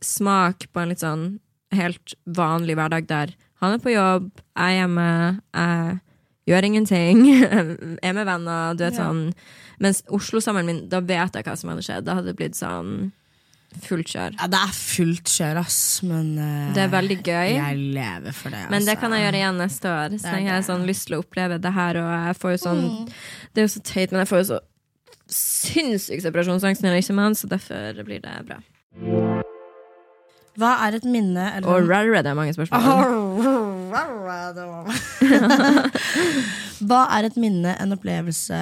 smak 0.00 0.70
på 0.72 0.80
en 0.80 0.88
litt 0.88 1.04
sånn 1.04 1.34
helt 1.76 2.14
vanlig 2.24 2.76
hverdag 2.78 3.08
der 3.10 3.36
han 3.62 3.76
er 3.76 3.82
på 3.82 3.92
jobb, 3.94 4.30
jeg 4.56 4.72
er 4.72 4.80
hjemme, 4.80 5.06
jeg 5.56 5.98
gjør 6.50 6.66
ingenting, 6.68 7.22
er 8.06 8.12
med 8.16 8.26
venner, 8.28 8.74
du 8.76 8.84
vet 8.84 8.98
Ja. 8.98 9.06
sånn. 9.06 9.30
Mens 9.82 10.02
Oslo-sommeren 10.08 10.66
min, 10.68 10.82
da 10.88 11.00
vet 11.04 11.34
jeg 11.36 11.44
hva 11.44 11.54
som 11.58 11.68
hadde 11.72 11.82
skjedd. 11.84 12.04
Da 12.06 12.14
hadde 12.16 12.30
det 12.32 12.36
blitt 12.38 12.56
sånn 12.56 13.10
fullt 13.82 14.08
kjør. 14.08 14.36
ja, 14.38 14.46
det 14.48 14.60
er 14.62 14.70
fullt 14.72 15.28
kjør, 15.28 15.58
ass, 15.60 15.80
men 16.06 16.30
uh, 16.38 16.70
Det 16.72 16.80
er 16.86 16.92
veldig 16.94 17.18
gøy. 17.20 17.50
Jeg 17.58 17.80
lever 17.96 18.32
for 18.32 18.54
det. 18.54 18.62
Men 18.72 18.86
det 18.86 18.94
altså. 18.94 19.00
kan 19.02 19.16
jeg 19.16 19.26
gjøre 19.26 19.40
igjen 19.42 19.60
neste 19.60 19.90
år. 19.92 20.16
Så 20.22 20.32
jeg 20.38 20.48
har 20.48 20.64
sånn 20.64 20.86
lyst 20.88 21.08
til 21.10 21.18
å 21.18 21.20
oppleve 21.24 21.58
det 21.60 21.72
her, 21.76 21.98
og 22.00 22.08
jeg 22.14 22.38
får 22.40 22.54
jo 22.54 22.62
sånn 22.62 22.86
Det 23.52 23.60
er 23.60 23.68
jo 23.68 23.74
så 23.74 23.82
teit, 23.84 24.14
men 24.14 24.22
jeg 24.24 24.30
får 24.32 24.42
jo 24.44 24.48
så 24.54 24.60
sinnssyk 25.36 26.22
separasjonsangst 26.22 26.84
når 26.86 26.96
jeg 26.96 27.04
ikke 27.04 27.12
er 27.16 27.18
med 27.20 27.28
han, 27.28 27.36
så 27.36 27.50
derfor 27.50 28.02
blir 28.06 28.22
det 28.24 28.38
bra. 28.46 28.62
Hva 30.56 30.70
er 30.86 30.92
et 30.98 31.06
minne 31.08 31.44
eller 31.56 31.68
Og 31.68 31.88
rarere, 31.90 32.22
det 32.24 32.30
er 32.32 32.38
mange 32.38 32.54
spørsmål. 32.56 32.80
Hva 36.86 37.02
er 37.16 37.22
et 37.28 37.36
minne, 37.40 37.72
en 37.80 37.94
opplevelse 37.96 38.58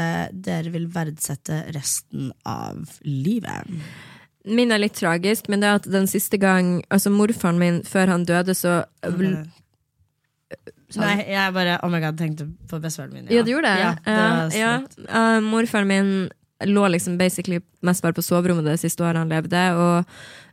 dere 0.47 0.71
vil 0.75 0.87
verdsette 0.95 1.57
resten 1.75 2.25
av 2.47 2.77
livet? 3.07 3.63
Min 4.45 4.73
er 4.75 4.81
litt 4.83 4.97
tragisk, 4.99 5.49
men 5.49 5.61
det 5.63 5.69
er 5.71 5.77
at 5.81 5.87
den 5.89 6.07
siste 6.11 6.37
gang 6.37 6.85
Altså 6.93 7.09
morfaren 7.11 7.59
min, 7.59 7.83
før 7.89 8.07
han 8.13 8.27
døde, 8.29 8.55
så 8.59 8.73
Nei, 10.95 11.25
jeg 11.27 11.55
bare 11.57 11.81
oh 11.83 11.91
my 11.91 11.99
god, 12.03 12.19
tenkte 12.21 12.45
på 12.71 12.79
bestefaren 12.79 13.15
min. 13.17 13.27
Ja, 13.33 13.43
du 13.43 13.51
gjorde 13.51 13.71
det? 13.73 13.79
Ja, 13.81 13.93
det 14.05 14.13
Ja, 14.61 14.73
ja. 15.09 15.41
Morfaren 15.43 15.89
min 15.91 16.31
lå 16.65 16.89
liksom 16.89 17.19
basically 17.19 17.61
mest 17.83 18.03
bare 18.03 18.15
på 18.15 18.23
soverommet 18.23 18.65
det 18.65 18.79
siste 18.81 19.05
året 19.05 19.19
han 19.19 19.33
levde. 19.33 19.63
Og 19.75 20.05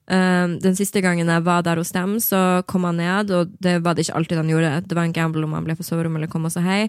den 0.09 0.75
siste 0.75 0.99
gangen 0.99 1.29
jeg 1.29 1.43
var 1.45 1.61
der 1.63 1.79
hos 1.79 1.93
dem, 1.95 2.17
så 2.19 2.63
kom 2.67 2.83
han 2.83 2.97
ned, 2.99 3.29
og 3.31 3.51
det 3.63 3.77
var 3.85 3.95
det 3.95 4.07
ikke 4.07 4.17
alltid 4.17 4.41
han 4.41 4.49
gjorde. 4.49 4.71
Det 4.83 4.97
var 4.97 5.05
en 5.07 5.13
gamble 5.15 5.45
om 5.45 5.53
han 5.55 5.63
ble 5.63 5.75
på 5.77 5.85
soverommet 5.87 6.19
eller 6.19 6.31
kom 6.31 6.49
og 6.49 6.51
sa 6.51 6.63
hei. 6.65 6.81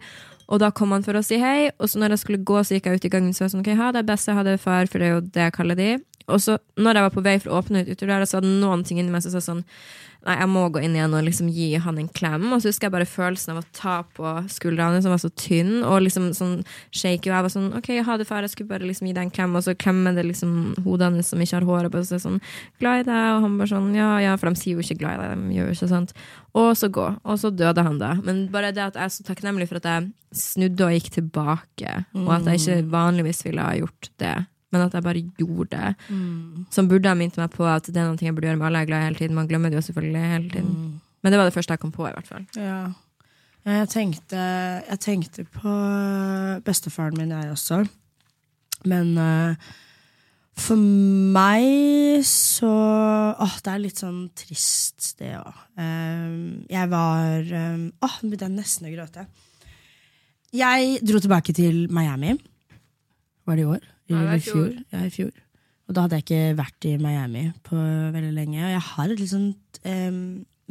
Og 0.53 0.59
da 0.61 0.73
kom 0.75 0.91
han 0.93 1.05
for 1.07 1.17
å 1.17 1.23
si 1.25 1.39
hei, 1.41 1.71
og 1.79 1.89
så 1.89 2.01
når 2.01 2.17
jeg 2.17 2.23
skulle 2.25 2.43
gå, 2.45 2.59
så 2.65 2.77
gikk 2.77 2.89
jeg 2.89 2.99
ut 2.99 3.07
i 3.07 3.13
gangen 3.13 3.37
så 3.37 3.45
jeg 3.47 3.55
sånn, 3.55 3.63
ok, 3.63 3.71
ha 3.79 3.93
det 3.95 4.03
beste, 4.09 4.35
ha 4.37 4.43
det 4.47 4.59
far, 4.61 4.89
for 4.91 5.01
det 5.01 5.09
er 5.09 5.15
jo 5.15 5.23
det 5.25 5.47
jeg 5.47 5.55
kaller 5.57 5.79
de. 5.79 5.91
Og 6.29 6.43
så 6.43 6.59
når 6.79 6.99
jeg 6.99 7.07
var 7.07 7.15
på 7.15 7.25
vei 7.25 7.37
for 7.43 7.53
å 7.53 7.61
åpne 7.63 7.85
ut 7.87 7.93
der, 7.95 8.27
så 8.29 8.39
var 8.39 8.47
det 8.47 8.57
noen 8.63 8.85
ting 8.87 9.01
inni 9.01 9.15
meg 9.15 9.25
som 9.25 9.35
sa 9.35 9.43
sånn 9.45 9.63
Nei, 10.23 10.37
jeg 10.39 10.51
må 10.53 10.61
gå 10.71 10.79
inn 10.85 10.95
igjen 10.95 11.15
og 11.19 11.25
liksom 11.27 11.49
gi 11.51 11.73
han 11.83 11.97
en 11.99 12.11
klem. 12.15 12.45
Og 12.55 12.63
så 12.63 12.71
husker 12.71 12.87
jeg 12.87 12.95
bare 12.95 13.09
følelsen 13.09 13.57
av 13.57 13.63
å 13.63 13.71
ta 13.75 13.95
på 14.15 14.35
skuldrene 14.55 15.01
som 15.03 15.11
var 15.11 15.19
så 15.19 15.33
tynn, 15.35 15.81
og 15.83 16.05
liksom 16.05 16.29
sånn 16.37 16.61
shake. 16.95 17.27
Og 17.27 17.33
jeg 17.33 17.47
var 17.49 17.55
sånn 17.55 17.73
OK, 17.79 17.91
ha 18.07 18.19
det, 18.21 18.29
far, 18.29 18.47
jeg 18.47 18.55
skulle 18.55 18.71
bare 18.71 18.87
liksom 18.87 19.09
gi 19.11 19.17
deg 19.17 19.27
en 19.27 19.35
klem. 19.35 19.57
Og 19.59 19.67
så 19.67 19.75
klemmer 19.75 20.15
det 20.15 20.27
liksom 20.29 20.77
hodet 20.87 21.11
hans 21.11 21.33
som 21.33 21.43
ikke 21.43 21.59
har 21.59 21.67
håret 21.67 21.91
og 21.91 22.07
seg, 22.07 22.23
så 22.23 22.29
sånn 22.29 22.39
glad 22.83 23.03
i 23.03 23.09
deg. 23.11 23.27
Og 23.35 23.49
han 23.49 23.59
bare 23.59 23.73
sånn 23.75 23.91
ja, 23.99 24.13
ja, 24.23 24.37
for 24.39 24.53
de 24.53 24.63
sier 24.63 24.79
jo 24.79 24.87
ikke 24.87 25.01
glad 25.03 25.19
i 25.19 25.25
deg, 25.27 25.43
de 25.43 25.59
gjør 25.59 25.73
jo 25.73 25.79
ikke 25.79 25.91
sånt. 25.97 26.15
Og 26.63 26.71
så 26.79 26.93
gå. 26.93 27.09
Og 27.27 27.43
så 27.43 27.51
døde 27.51 27.87
han 27.89 27.99
da. 27.99 28.15
Men 28.23 28.47
bare 28.55 28.71
det 28.77 28.87
at 28.93 29.01
jeg 29.01 29.09
er 29.09 29.17
så 29.17 29.27
takknemlig 29.27 29.71
for 29.73 29.83
at 29.83 29.91
jeg 29.91 30.11
snudde 30.37 30.87
og 30.87 30.95
gikk 30.97 31.11
tilbake, 31.19 31.99
og 32.17 32.31
at 32.39 32.47
jeg 32.49 32.63
ikke 32.63 32.91
vanligvis 32.95 33.43
ville 33.45 33.67
ha 33.67 33.75
gjort 33.77 34.13
det. 34.23 34.37
Men 34.73 34.87
at 34.87 34.95
jeg 34.97 35.05
bare 35.05 35.23
gjorde 35.39 35.77
det. 35.77 35.95
Som 36.73 36.89
burde 36.89 37.11
ha 37.11 37.19
minnet 37.19 37.37
meg 37.41 37.53
på 37.53 37.67
at 37.69 37.87
det 37.91 38.01
er 38.01 38.09
noe 38.09 38.21
jeg 38.21 38.35
burde 38.35 38.49
gjøre 38.49 38.61
med 38.61 38.69
alle 38.71 38.83
jeg 38.83 38.89
er 38.89 38.93
glad 38.93 39.03
i 39.03 39.09
hele 39.11 39.21
tiden. 39.21 39.39
Man 39.39 39.49
glemmer 39.51 39.73
det 39.73 39.81
jo 39.81 39.87
selvfølgelig 39.89 40.27
hele 40.33 40.51
tiden. 40.51 41.01
Men 41.23 41.33
det 41.33 41.39
var 41.39 41.49
det 41.49 41.55
første 41.55 41.77
jeg 41.77 41.83
kom 41.83 41.93
på, 41.95 42.07
i 42.09 42.15
hvert 42.17 42.29
fall. 42.29 42.47
Ja. 42.57 42.83
Jeg 43.63 43.89
tenkte, 43.93 44.43
jeg 44.89 44.99
tenkte 45.05 45.45
på 45.47 45.73
bestefaren 46.67 47.19
min, 47.19 47.31
jeg 47.31 47.53
også. 47.53 47.85
Men 48.91 49.13
uh, 49.15 49.55
for 50.59 50.77
meg 50.77 52.25
så 52.27 52.71
Åh, 53.41 53.55
det 53.65 53.71
er 53.73 53.81
litt 53.81 54.03
sånn 54.03 54.25
trist, 54.37 55.15
det 55.21 55.33
òg. 55.39 55.63
jeg 56.69 56.91
var 56.93 57.47
um, 57.49 57.87
Åh, 58.05 58.19
nå 58.21 58.33
begynte 58.33 58.49
jeg 58.51 58.57
nesten 58.57 58.91
å 58.91 58.93
gråte. 58.93 59.25
Jeg 60.53 60.99
dro 61.01 61.23
tilbake 61.23 61.55
til 61.57 61.87
Miami. 61.89 62.35
Var 63.49 63.57
det 63.57 63.65
i 63.65 63.71
år? 63.73 63.87
I, 64.13 64.27
Nei, 64.29 64.37
i 64.39 64.45
fjor. 64.45 64.71
Ja, 64.93 65.05
i 65.07 65.13
fjor. 65.15 65.33
Og 65.89 65.97
da 65.97 66.05
hadde 66.05 66.21
jeg 66.21 66.27
ikke 66.27 66.57
vært 66.61 66.87
i 66.89 66.97
Miami 67.03 67.45
på 67.67 67.77
veldig 67.77 68.33
lenge. 68.37 68.63
Og 68.65 68.75
jeg 68.75 68.85
har 68.89 69.13
et 69.13 69.21
litt 69.21 69.33
sånt 69.33 69.81
eh, 69.89 70.11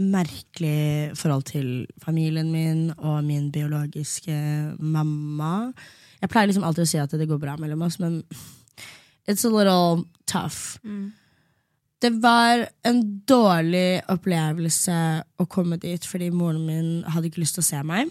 merkelig 0.02 1.18
forhold 1.20 1.44
til 1.52 1.68
familien 2.02 2.52
min 2.54 2.88
og 2.98 3.24
min 3.28 3.52
biologiske 3.54 4.36
mamma. 4.80 5.72
Jeg 6.22 6.32
pleier 6.32 6.50
liksom 6.50 6.66
alltid 6.66 6.86
å 6.88 6.92
si 6.94 7.02
at 7.02 7.14
det 7.18 7.28
går 7.30 7.42
bra 7.42 7.58
mellom 7.60 7.84
oss, 7.86 8.00
men 8.02 8.22
it's 9.28 9.46
a 9.46 9.52
little 9.52 10.06
tough. 10.26 10.78
Det 12.02 12.12
var 12.22 12.66
en 12.88 13.02
dårlig 13.30 14.02
opplevelse 14.10 14.96
å 15.38 15.46
komme 15.46 15.78
dit 15.82 16.06
fordi 16.08 16.32
moren 16.34 16.64
min 16.66 16.90
hadde 17.06 17.30
ikke 17.30 17.44
lyst 17.44 17.60
til 17.60 17.66
å 17.66 17.70
se 17.70 17.82
meg. 17.86 18.10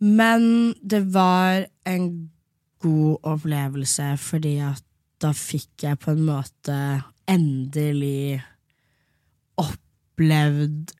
Men 0.00 0.74
det 0.82 1.02
var 1.12 1.66
en 1.90 2.06
god 2.80 3.26
opplevelse 3.34 4.12
fordi 4.20 4.56
at 4.64 4.84
da 5.20 5.34
fikk 5.36 5.84
jeg 5.84 6.00
på 6.00 6.14
en 6.14 6.22
måte 6.24 6.76
endelig 7.28 8.40
opplevd 9.60 10.94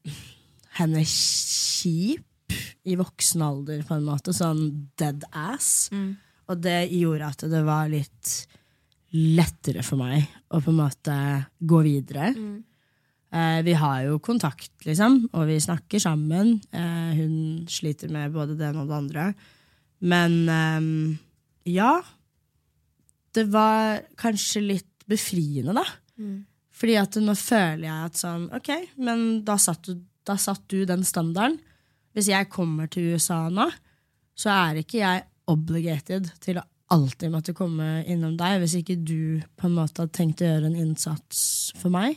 henne 0.76 1.04
kjip 1.08 2.26
i 2.88 2.96
voksen 2.98 3.42
alder, 3.44 3.82
på 3.86 3.96
en 3.96 4.06
måte. 4.06 4.34
Sånn 4.36 4.90
dead 4.98 5.24
ass. 5.32 5.88
Og 6.50 6.58
det 6.60 6.90
gjorde 6.92 7.30
at 7.32 7.44
det 7.50 7.62
var 7.66 7.90
litt 7.92 8.32
lettere 9.14 9.82
for 9.86 10.00
meg 10.00 10.26
å 10.50 10.60
på 10.62 10.72
en 10.72 10.80
måte 10.80 11.16
gå 11.58 11.80
videre. 11.86 12.30
Eh, 13.30 13.60
vi 13.66 13.74
har 13.78 14.04
jo 14.08 14.18
kontakt, 14.22 14.72
liksom, 14.86 15.28
og 15.32 15.46
vi 15.50 15.60
snakker 15.62 16.02
sammen. 16.02 16.56
Eh, 16.74 17.10
hun 17.18 17.34
sliter 17.70 18.10
med 18.10 18.34
både 18.34 18.56
det 18.58 18.70
ene 18.70 18.82
og 18.82 18.90
det 18.90 18.98
andre. 18.98 19.26
Men 20.00 20.36
ehm, 20.50 21.18
ja. 21.68 22.00
Det 23.34 23.44
var 23.52 24.00
kanskje 24.18 24.62
litt 24.64 25.04
befriende, 25.11 25.74
da. 25.76 25.84
Fordi 26.80 26.96
at 26.96 27.18
nå 27.20 27.34
føler 27.36 27.86
jeg 27.86 28.08
at 28.08 28.20
sånn, 28.20 28.46
ok, 28.56 28.70
men 29.04 29.44
da 29.44 29.58
satt, 29.61 29.84
du, 29.84 30.00
da 30.26 30.36
satt 30.40 30.64
du 30.72 30.84
den 30.88 31.04
standarden. 31.04 31.58
Hvis 32.16 32.30
jeg 32.32 32.48
kommer 32.50 32.88
til 32.90 33.12
USA 33.14 33.44
nå, 33.52 33.68
så 34.34 34.50
er 34.54 34.80
ikke 34.80 35.02
jeg 35.02 35.26
obligated 35.50 36.30
til 36.42 36.58
å 36.58 36.66
alltid 36.90 37.30
måtte 37.30 37.54
komme 37.54 38.00
innom 38.11 38.32
deg 38.38 38.56
hvis 38.62 38.80
ikke 38.80 38.96
du 38.98 39.42
på 39.58 39.68
en 39.68 39.76
måte 39.76 40.02
hadde 40.02 40.16
tenkt 40.16 40.42
å 40.42 40.48
gjøre 40.48 40.70
en 40.72 40.78
innsats 40.80 41.42
for 41.78 41.92
meg. 41.94 42.16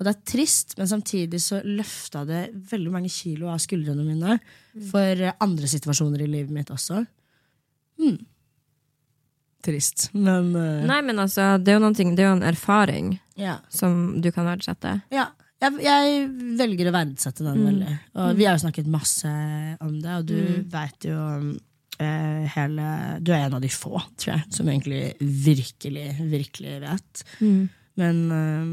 Og 0.00 0.04
det 0.04 0.12
er 0.12 0.26
trist, 0.28 0.74
men 0.78 0.88
samtidig 0.88 1.40
så 1.44 1.60
løfta 1.64 2.24
det 2.28 2.42
veldig 2.70 2.92
mange 2.92 3.12
kilo 3.12 3.48
av 3.52 3.60
skuldrene 3.60 4.04
mine 4.04 4.36
for 4.90 5.24
eh, 5.24 5.34
andre 5.44 5.68
situasjoner 5.68 6.24
i 6.24 6.28
livet 6.28 6.52
mitt 6.56 6.72
også. 6.72 7.02
Trist, 9.60 10.08
men 10.16 10.54
uh... 10.56 10.86
Nei, 10.88 11.02
men 11.04 11.20
altså, 11.20 11.58
det 11.60 11.74
er 11.74 11.76
jo, 11.76 11.84
noen 11.84 11.96
ting, 11.96 12.14
det 12.16 12.24
er 12.24 12.30
jo 12.30 12.38
en 12.38 12.46
erfaring 12.48 13.12
ja. 13.36 13.58
som 13.68 14.22
du 14.22 14.30
kan 14.32 14.46
verdsette. 14.48 14.94
Ja, 15.12 15.26
jeg, 15.60 15.82
jeg 15.84 16.22
velger 16.56 16.88
å 16.88 16.94
verdsette 16.94 17.44
den 17.44 17.60
veldig. 17.66 17.96
Og 18.16 18.38
vi 18.38 18.46
har 18.48 18.56
jo 18.56 18.62
snakket 18.64 18.88
masse 18.88 19.28
om 19.84 19.98
det, 20.00 20.14
og 20.14 20.24
du 20.30 20.38
vet 20.72 21.08
jo 21.10 21.18
uh, 21.20 22.42
hele 22.54 22.86
Du 23.20 23.34
er 23.34 23.44
en 23.44 23.58
av 23.58 23.60
de 23.60 23.68
få, 23.72 24.00
tror 24.16 24.38
jeg, 24.38 24.46
som 24.56 24.70
egentlig 24.72 25.02
virkelig, 25.20 26.08
virkelig 26.32 26.78
vet. 26.86 27.24
Men 28.00 28.16
eh, 28.32 28.68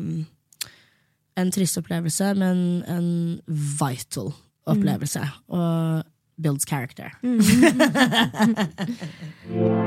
en 1.41 1.51
trist 1.51 1.81
opplevelse, 1.81 2.31
men 2.39 2.57
en 2.87 3.09
vital 3.49 4.31
opplevelse. 4.71 5.25
Og 5.51 6.07
builds 6.39 6.65
character. 6.69 7.11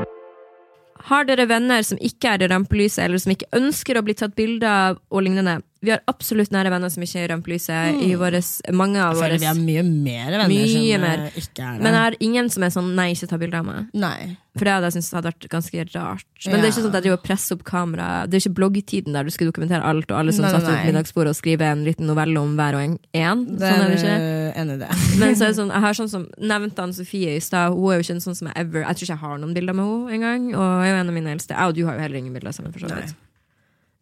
Har 1.09 1.25
dere 1.25 1.47
venner 1.49 1.83
som 1.85 1.99
ikke 2.01 2.35
er 2.35 2.45
i 2.45 2.49
rampelyset, 2.51 3.03
eller 3.05 3.21
som 3.21 3.33
ikke 3.33 3.49
ønsker 3.57 3.97
å 3.97 4.05
bli 4.05 4.15
tatt 4.17 4.35
bilde 4.37 4.69
av, 4.69 5.01
og 5.09 5.25
lignende? 5.25 5.59
Vi 5.81 5.89
har 5.89 6.01
absolutt 6.05 6.51
nære 6.53 6.69
venner 6.69 6.91
som 6.93 7.01
ikke 7.01 7.17
er 7.17 7.25
i 7.25 7.29
rampelyset. 7.31 8.01
I 8.05 8.11
våres, 8.19 8.51
mange 8.69 9.01
av 9.01 9.15
våre 9.17 9.39
vi 9.41 9.47
har 9.49 9.57
mye 9.57 9.81
mer 9.81 10.27
venner 10.35 10.51
Mye 10.51 10.67
som 10.69 11.01
mer. 11.01 11.23
eh, 11.25 11.39
ikke 11.41 11.63
er 11.65 11.79
det. 11.79 11.81
Men 11.81 11.95
jeg 11.97 12.01
har 12.03 12.17
ingen 12.19 12.49
som 12.53 12.63
er 12.63 12.69
sånn 12.69 12.91
'nei, 12.95 13.07
ikke 13.15 13.29
ta 13.29 13.37
bilde 13.41 13.57
av 13.57 13.65
meg'. 13.65 13.87
Nei. 13.93 14.37
For 14.51 14.67
det 14.67 14.73
hadde 14.75 14.87
jeg 14.91 14.93
syntes 14.99 15.13
hadde 15.15 15.31
vært 15.31 15.47
ganske 15.49 15.85
rart. 15.95 16.25
Men 16.45 16.59
det 16.59 16.65
er 16.67 16.71
ikke 16.71 16.83
sånn 16.83 16.91
at 16.91 16.97
jeg 16.99 17.03
driver 17.07 17.17
og 17.17 17.23
presser 17.23 17.55
opp 17.55 17.63
kamera. 17.63 18.27
Det 18.27 18.35
er 18.35 18.43
ikke 18.43 18.57
bloggtiden 18.59 19.13
der 19.13 19.23
du 19.23 19.31
skal 19.31 19.47
dokumentere 19.47 19.81
alt, 19.81 20.11
og 20.11 20.17
alle 20.19 20.33
som 20.33 20.43
Nei, 20.43 20.51
satt 20.51 20.63
nei, 20.63 20.71
rundt 20.75 20.85
middagsbordet 20.91 21.29
og 21.33 21.39
skriver 21.39 21.71
en 21.71 21.85
liten 21.85 22.05
novelle 22.05 22.37
om 22.37 22.53
hver 22.59 22.75
og 22.75 22.81
en. 22.83 22.99
en. 23.15 23.45
Det 23.57 23.71
Sånn 23.71 23.81
er 23.81 23.89
det 23.89 23.97
ikke. 23.97 24.85
eh. 24.85 25.17
Men 25.19 25.35
så 25.35 25.43
er 25.45 25.47
det 25.47 25.57
sånn, 25.57 25.71
jeg 25.71 25.81
har 25.81 25.93
sånn 25.93 26.09
som 26.09 26.27
nevnte 26.37 26.83
Anne 26.83 26.93
Sofie 26.93 27.37
i 27.37 27.39
stad. 27.39 27.73
Hun 27.73 27.89
er 27.89 27.97
jo 27.97 28.05
ikke 28.05 28.17
en 28.19 28.25
sånn 28.27 28.35
som 28.37 28.47
jeg 28.51 28.57
ever 28.57 28.85
Jeg 28.85 28.95
tror 28.97 29.05
ikke 29.07 29.15
jeg 29.17 29.23
har 29.25 29.37
noen 29.39 29.53
bilder 29.55 29.73
med 29.73 29.85
henne 29.85 30.13
engang. 30.13 30.53
Og 30.53 30.67
jeg 30.85 30.91
er 30.91 30.93
jo 30.93 31.01
en 31.01 31.09
av 31.09 31.13
mine 31.15 31.31
eldste. 31.33 31.55
Jeg 31.57 31.67
og 31.67 31.73
du 31.73 31.85
har 31.87 31.95
jo 31.95 32.01
heller 32.01 32.17
ingen 32.17 32.33
bilder 32.33 32.51
sammen. 32.51 32.71
for 32.73 32.85
så 32.85 32.93
vidt 32.93 33.15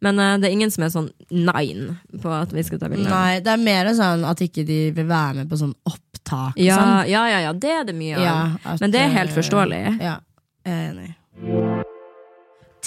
Men 0.00 0.18
uh, 0.20 0.36
det 0.40 0.48
er 0.48 0.54
ingen 0.56 0.72
som 0.72 0.84
er 0.86 0.92
sånn 0.94 1.10
nine 1.30 1.98
på 2.22 2.32
at 2.32 2.54
vi 2.56 2.64
skal 2.64 2.80
ta 2.80 2.88
bilder. 2.88 3.10
Nei, 3.12 3.40
det 3.44 3.52
er 3.52 3.60
mer 3.60 3.92
sånn 3.96 4.24
at 4.28 4.40
ikke 4.44 4.64
de 4.68 4.80
vil 4.96 5.08
være 5.10 5.42
med 5.42 5.50
på 5.50 5.60
sånn 5.60 5.74
opptak 5.88 6.56
Ja, 6.60 6.78
sånn. 6.80 7.12
ja, 7.12 7.26
ja, 7.34 7.44
ja, 7.48 7.52
det 7.52 7.76
er 7.80 7.84
det 7.90 7.96
mye 7.98 8.16
av. 8.16 8.24
Ja, 8.24 8.38
at, 8.64 8.80
Men 8.80 8.96
det 8.96 9.04
er 9.04 9.14
helt 9.18 9.34
eh, 9.34 9.38
forståelig. 9.42 9.84
Ja, 10.00 10.16
jeg 10.64 10.74
er 10.80 10.90
enig. 10.94 11.14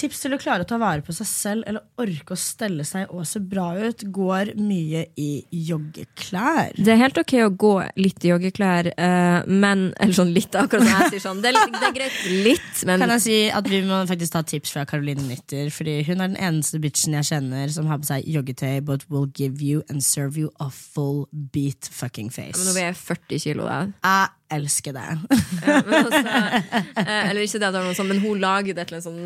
Tips 0.04 0.20
til 0.20 0.34
å 0.36 0.38
klare 0.40 0.66
å 0.66 0.68
ta 0.68 0.76
vare 0.76 1.00
på 1.00 1.14
seg 1.16 1.24
selv 1.24 1.64
eller 1.70 1.80
orke 2.02 2.34
å 2.34 2.36
stelle 2.36 2.84
seg 2.84 3.08
og 3.14 3.24
se 3.28 3.40
bra 3.40 3.70
ut, 3.78 4.02
går 4.12 4.50
mye 4.60 5.06
i 5.16 5.28
joggeklær. 5.64 6.74
Det 6.76 6.92
er 6.92 7.00
helt 7.00 7.20
ok 7.22 7.32
å 7.46 7.48
gå 7.56 7.70
litt 7.96 8.26
i 8.26 8.32
joggeklær, 8.34 8.90
eh, 8.92 9.48
men 9.48 9.86
Eller 9.96 10.12
sånn 10.12 10.34
litt, 10.36 10.52
akkurat 10.52 10.84
som 10.84 10.92
jeg 10.92 11.14
sier 11.14 11.24
sånn. 11.24 11.40
Det 11.40 11.54
er, 11.54 11.72
det 11.72 11.88
er 11.88 11.96
greit 11.96 12.20
litt, 12.44 12.84
men 12.84 13.00
Kan 13.00 13.14
jeg 13.14 13.24
si 13.24 13.38
at 13.48 13.70
Vi 13.70 13.80
må 13.86 14.02
faktisk 14.10 14.36
ta 14.36 14.44
tips 14.44 14.74
fra 14.76 14.84
Caroline 14.84 15.24
Nytter, 15.24 15.72
Fordi 15.72 15.96
hun 16.04 16.20
er 16.20 16.34
den 16.34 16.36
eneste 16.36 16.82
bitchen 16.84 17.16
jeg 17.16 17.30
kjenner 17.30 17.72
som 17.72 17.88
har 17.88 18.02
på 18.02 18.10
seg 18.12 18.28
joggetøy, 18.28 18.84
but 18.84 19.08
will 19.08 19.30
give 19.32 19.64
you 19.64 19.82
and 19.88 20.04
serve 20.04 20.36
you 20.36 20.52
a 20.60 20.68
full 20.68 21.24
beat 21.32 21.88
fucking 21.88 22.28
face. 22.28 22.58
men 22.58 22.68
nå 22.68 22.76
veier 22.76 22.92
jeg 22.92 23.00
40 23.00 23.44
kilo, 23.48 23.68
da. 23.72 23.80
Jeg 24.04 24.60
elsker 24.60 24.92
det. 24.92 25.08
Ja, 25.64 25.80
men 25.88 26.00
altså, 26.04 26.24
eh, 27.00 27.30
eller 27.30 27.40
ikke 27.40 27.58
det 27.58 27.68
at 27.68 27.72
det 27.72 27.80
var 27.80 27.88
noe 27.88 27.96
sånn, 27.96 28.12
men 28.12 28.20
hun 28.20 28.40
lager 28.42 28.76
det 28.76 28.90
til 28.90 29.00
en 29.00 29.06
sånn 29.08 29.22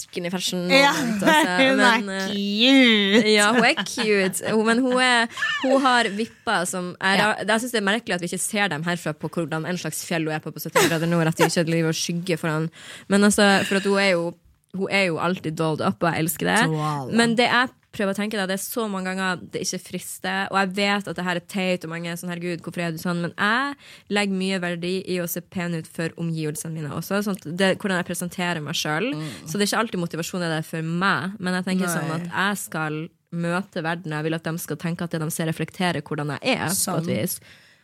skinny 0.00 0.30
fashion. 0.32 0.66
Ja, 0.72 0.92
moment, 0.96 1.22
altså. 1.22 1.56
hun 1.70 1.84
er 1.84 2.16
eh, 2.16 2.26
cute! 2.34 3.32
Ja, 3.34 3.48
hun 3.54 3.68
er 3.68 3.82
cute, 3.84 4.54
men 4.66 4.82
hun, 4.84 4.98
er, 5.04 5.40
hun 5.64 5.80
har 5.84 6.10
vipper 6.16 6.68
som 6.68 6.92
er, 7.00 7.24
Jeg 7.44 7.64
synes 7.64 7.72
det 7.72 7.80
er 7.82 7.88
merkelig 7.88 8.18
at 8.18 8.24
vi 8.24 8.30
ikke 8.30 8.42
ser 8.42 8.70
dem 8.72 8.84
herfra 8.86 9.14
på 9.16 9.30
hvordan 9.32 9.66
en 9.68 9.80
slags 9.80 10.04
fjell 10.08 10.28
hun 10.28 10.36
er 10.36 10.44
på 10.44 10.52
på 10.54 10.62
70 10.62 10.88
grader 10.90 11.10
nord. 11.10 11.30
At 11.30 11.38
de 11.38 11.48
ikke 11.48 11.66
driver 11.70 11.94
og 11.94 11.98
skygger 11.98 12.40
foran. 12.40 12.70
Men 13.08 13.24
altså, 13.24 13.50
for 13.68 13.80
at 13.80 13.90
hun 13.90 13.98
er 13.98 14.14
jo 14.14 14.30
hun 14.74 14.86
er 14.90 15.08
jo 15.08 15.18
alltid 15.18 15.56
dolled 15.58 15.82
up, 15.82 16.02
og 16.02 16.12
jeg 16.12 16.24
elsker 16.24 16.46
det. 16.46 17.14
Men 17.16 17.34
det 17.38 17.48
jeg 17.50 17.68
prøver 17.94 18.14
å 18.14 18.16
tenke 18.16 18.38
deg, 18.38 18.48
det 18.50 18.56
er 18.56 18.62
så 18.62 18.86
mange 18.90 19.10
ganger 19.10 19.40
det 19.52 19.62
ikke 19.64 19.80
frister. 19.82 20.50
Og 20.52 20.58
jeg 20.60 20.72
vet 20.78 21.08
at 21.10 21.18
det 21.18 21.26
her 21.26 21.40
er 21.40 21.46
teit, 21.50 21.84
og 21.86 21.92
mange 21.92 22.10
er 22.10 22.18
sånn 22.20 22.30
herregud, 22.32 22.62
hvorfor 22.64 22.84
er 22.84 22.94
du 22.94 23.00
sånn? 23.02 23.22
Men 23.24 23.34
jeg 23.34 23.78
legger 24.14 24.40
mye 24.42 24.60
verdi 24.62 24.92
i 25.10 25.20
å 25.22 25.28
se 25.30 25.42
pen 25.42 25.74
ut 25.78 25.88
for 25.90 26.14
omgivelsene 26.20 26.74
mine 26.76 26.92
også. 26.96 27.22
Sånn 27.26 27.40
det, 27.46 27.72
hvordan 27.80 28.00
jeg 28.00 28.10
presenterer 28.10 28.62
meg 28.64 28.78
sjøl. 28.78 29.10
Så 29.44 29.56
det 29.56 29.66
er 29.66 29.72
ikke 29.72 29.82
alltid 29.84 30.04
motivasjon 30.04 30.46
er 30.46 30.54
der 30.58 30.66
for 30.66 30.86
meg, 30.86 31.38
men 31.38 31.58
jeg 31.58 31.68
tenker 31.70 31.88
Nei. 31.88 31.96
sånn 31.96 32.14
at 32.18 32.28
jeg 32.30 32.62
skal 32.66 33.00
møte 33.30 33.82
verden. 33.86 34.14
Jeg 34.14 34.26
vil 34.26 34.38
at 34.38 34.46
de 34.46 34.54
skal 34.62 34.78
tenke 34.80 35.06
at 35.06 35.14
det 35.14 35.22
de 35.22 35.30
ser, 35.34 35.50
reflekterer 35.50 36.06
hvordan 36.06 36.34
jeg 36.36 36.56
er. 36.58 36.70
Sånn. 36.74 37.10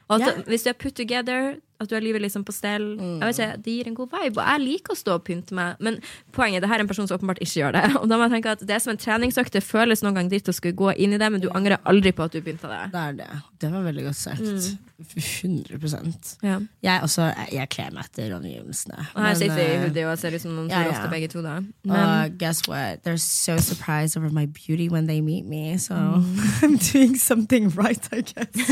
At 0.07 0.23
yeah. 0.23 0.43
Hvis 0.47 0.63
du 0.63 0.71
er 0.71 0.79
put 0.79 0.95
together, 0.95 1.57
at 1.81 1.91
du 1.91 1.95
har 1.97 2.05
livet 2.05 2.23
liksom 2.25 2.45
på 2.47 2.55
stell, 2.55 2.87
jeg 2.97 3.21
vet 3.21 3.39
ikke, 3.39 3.63
det 3.65 3.75
gir 3.75 3.91
en 3.91 3.97
god 3.99 4.13
vibe. 4.15 4.41
Og 4.41 4.49
jeg 4.49 4.63
liker 4.63 4.95
å 4.95 4.99
stå 4.99 5.17
og 5.19 5.25
pynte 5.27 5.57
meg, 5.57 5.83
men 5.85 5.99
poenget 6.37 6.65
det 6.65 6.71
her 6.71 6.81
er 6.81 6.87
en 6.87 6.91
person 6.91 7.09
som 7.09 7.19
åpenbart 7.19 7.43
ikke 7.45 7.61
gjør 7.61 7.77
det. 7.77 7.85
Og 8.01 8.09
da 8.09 8.17
må 8.17 8.27
jeg 8.27 8.37
tenke 8.37 8.55
at 8.57 8.65
Det 8.65 8.75
er 8.77 8.83
som 8.83 8.95
en 8.95 9.01
treningsøkt. 9.01 9.53
Det 9.57 9.65
føles 9.65 10.03
noen 10.05 10.17
gang 10.19 10.31
dritt 10.33 10.49
å 10.49 10.57
skulle 10.57 10.77
gå 10.77 10.95
inn 10.97 11.17
i 11.17 11.21
det, 11.21 11.29
men 11.33 11.43
du 11.43 11.49
angrer 11.53 11.83
aldri 11.89 12.13
på 12.17 12.27
at 12.27 12.35
du 12.35 12.41
begynte 12.41 12.71
det. 12.71 12.83
Det 12.95 13.03
er 13.03 13.19
det. 13.21 13.31
Det 13.61 13.73
var 13.73 13.87
veldig 13.87 14.05
godt 14.09 14.21
sagt. 14.21 14.77
100% 14.97 16.37
Ja. 16.43 16.61
Jeg, 16.83 17.03
også, 17.03 17.29
kler 17.71 17.93
meg 17.93 18.05
etter 18.09 18.33
omgivelsene. 18.37 18.97
Og 19.15 19.21
her 19.21 19.27
Men, 19.29 19.37
sitter 19.37 19.57
vi 19.57 19.67
i 19.67 19.79
hoodie 19.83 20.07
og 20.09 20.19
ser 20.19 20.35
ut 20.35 20.41
som 20.41 20.55
noen 20.57 20.71
ja, 20.73 20.87
ja. 20.89 21.07
begge 21.13 21.29
to, 21.29 21.43
da. 21.45 21.61
Men, 21.85 21.97
uh, 21.97 22.29
guess 22.39 22.65
what? 22.69 23.05
They're 23.05 23.21
so 23.21 23.59
surprised 23.59 24.17
over 24.17 24.31
my 24.31 24.47
beauty 24.47 24.89
when 24.89 25.07
they 25.07 25.21
meet 25.21 25.45
me. 25.45 25.77
So 25.77 25.95
I'm 26.63 26.77
doing 26.77 27.17
something 27.17 27.69
right, 27.71 28.09
I 28.13 28.21
guess. 28.23 28.71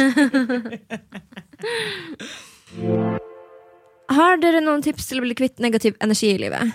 har 4.15 4.41
dere 4.43 4.63
noen 4.65 4.83
tips 4.85 5.07
til 5.11 5.21
å 5.21 5.25
bli 5.25 5.37
kvitt 5.39 5.63
negativ 5.63 5.97
energi 6.05 6.35
i 6.35 6.41
livet? 6.43 6.75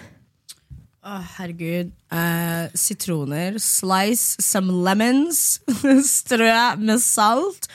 Å, 1.00 1.20
herregud. 1.38 1.94
Eh, 2.12 2.66
sitroner. 2.78 3.60
Slice 3.64 4.44
some 4.44 4.82
lemons. 4.86 5.62
Strø 6.20 6.52
med 6.82 7.00
salt. 7.04 7.70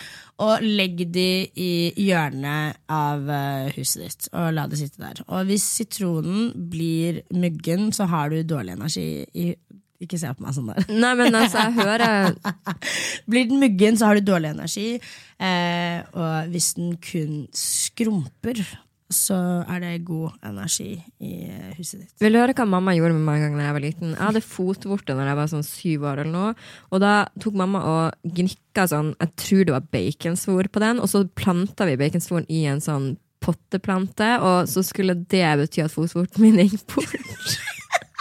Og 0.44 0.64
legg 0.66 1.04
de 1.14 1.46
i 1.54 1.92
hjørnet 2.08 2.80
av 2.90 3.28
eh, 3.30 3.68
huset 3.76 4.02
ditt, 4.02 4.26
og 4.34 4.48
la 4.56 4.64
det 4.66 4.80
sitte 4.80 4.98
der. 4.98 5.20
Og 5.28 5.46
hvis 5.46 5.62
sitronen 5.76 6.48
blir 6.72 7.20
muggen, 7.30 7.92
så 7.94 8.08
har 8.10 8.32
du 8.32 8.40
dårlig 8.42 8.74
energi 8.74 9.06
i 9.30 9.52
Ikke 10.04 10.20
se 10.20 10.30
på 10.36 10.44
meg 10.44 10.56
sånn 10.56 10.70
der. 10.72 10.88
Nei, 10.92 11.12
men 11.18 11.36
altså, 11.38 11.66
jeg 11.66 11.76
hører 11.80 12.34
Blir 13.30 13.50
den 13.50 13.62
muggen, 13.62 13.98
så 13.98 14.10
har 14.10 14.18
du 14.18 14.26
dårlig 14.26 14.52
energi. 14.54 14.88
Eh, 15.40 16.00
og 16.14 16.50
hvis 16.52 16.74
den 16.78 16.96
kun 17.02 17.46
skrumper, 17.56 18.60
så 19.14 19.36
er 19.70 19.82
det 19.82 20.04
god 20.06 20.38
energi 20.46 20.94
i 21.22 21.32
eh, 21.46 21.72
huset 21.76 22.00
ditt. 22.00 22.14
Vil 22.22 22.34
du 22.34 22.40
høre 22.40 22.54
hva 22.56 22.66
mamma 22.68 22.94
gjorde 22.96 23.16
med 23.16 23.26
meg 23.26 23.42
en 23.42 23.44
gang 23.46 23.58
da 23.58 23.66
jeg 23.66 23.76
var 23.76 23.84
liten? 23.84 24.14
Jeg 24.14 24.22
hadde 24.22 24.44
fotvorte 24.46 25.16
når 25.16 25.30
jeg 25.30 25.38
var 25.40 25.50
sånn 25.52 25.66
syv 25.66 26.06
år, 26.08 26.22
eller 26.22 26.32
noe. 26.32 26.54
Og 26.90 27.02
da 27.04 27.12
tok 27.42 27.58
mamma 27.60 27.82
og 27.90 28.32
gnikka 28.38 28.88
sånn, 28.90 29.12
jeg 29.20 29.34
tror 29.44 29.68
det 29.68 29.76
var 29.76 29.92
baconsvor 29.94 30.70
på 30.72 30.82
den, 30.84 31.02
og 31.02 31.12
så 31.12 31.24
planta 31.36 31.88
vi 31.88 32.00
baconsvoren 32.00 32.48
i 32.52 32.64
en 32.70 32.82
sånn 32.84 33.12
potteplante, 33.44 34.30
og 34.40 34.70
så 34.70 34.82
skulle 34.86 35.18
det 35.20 35.44
bety 35.60 35.84
at 35.84 35.92
fotvorten 35.92 36.46
min 36.46 36.64
gikk 36.64 36.86
bort. 36.94 37.14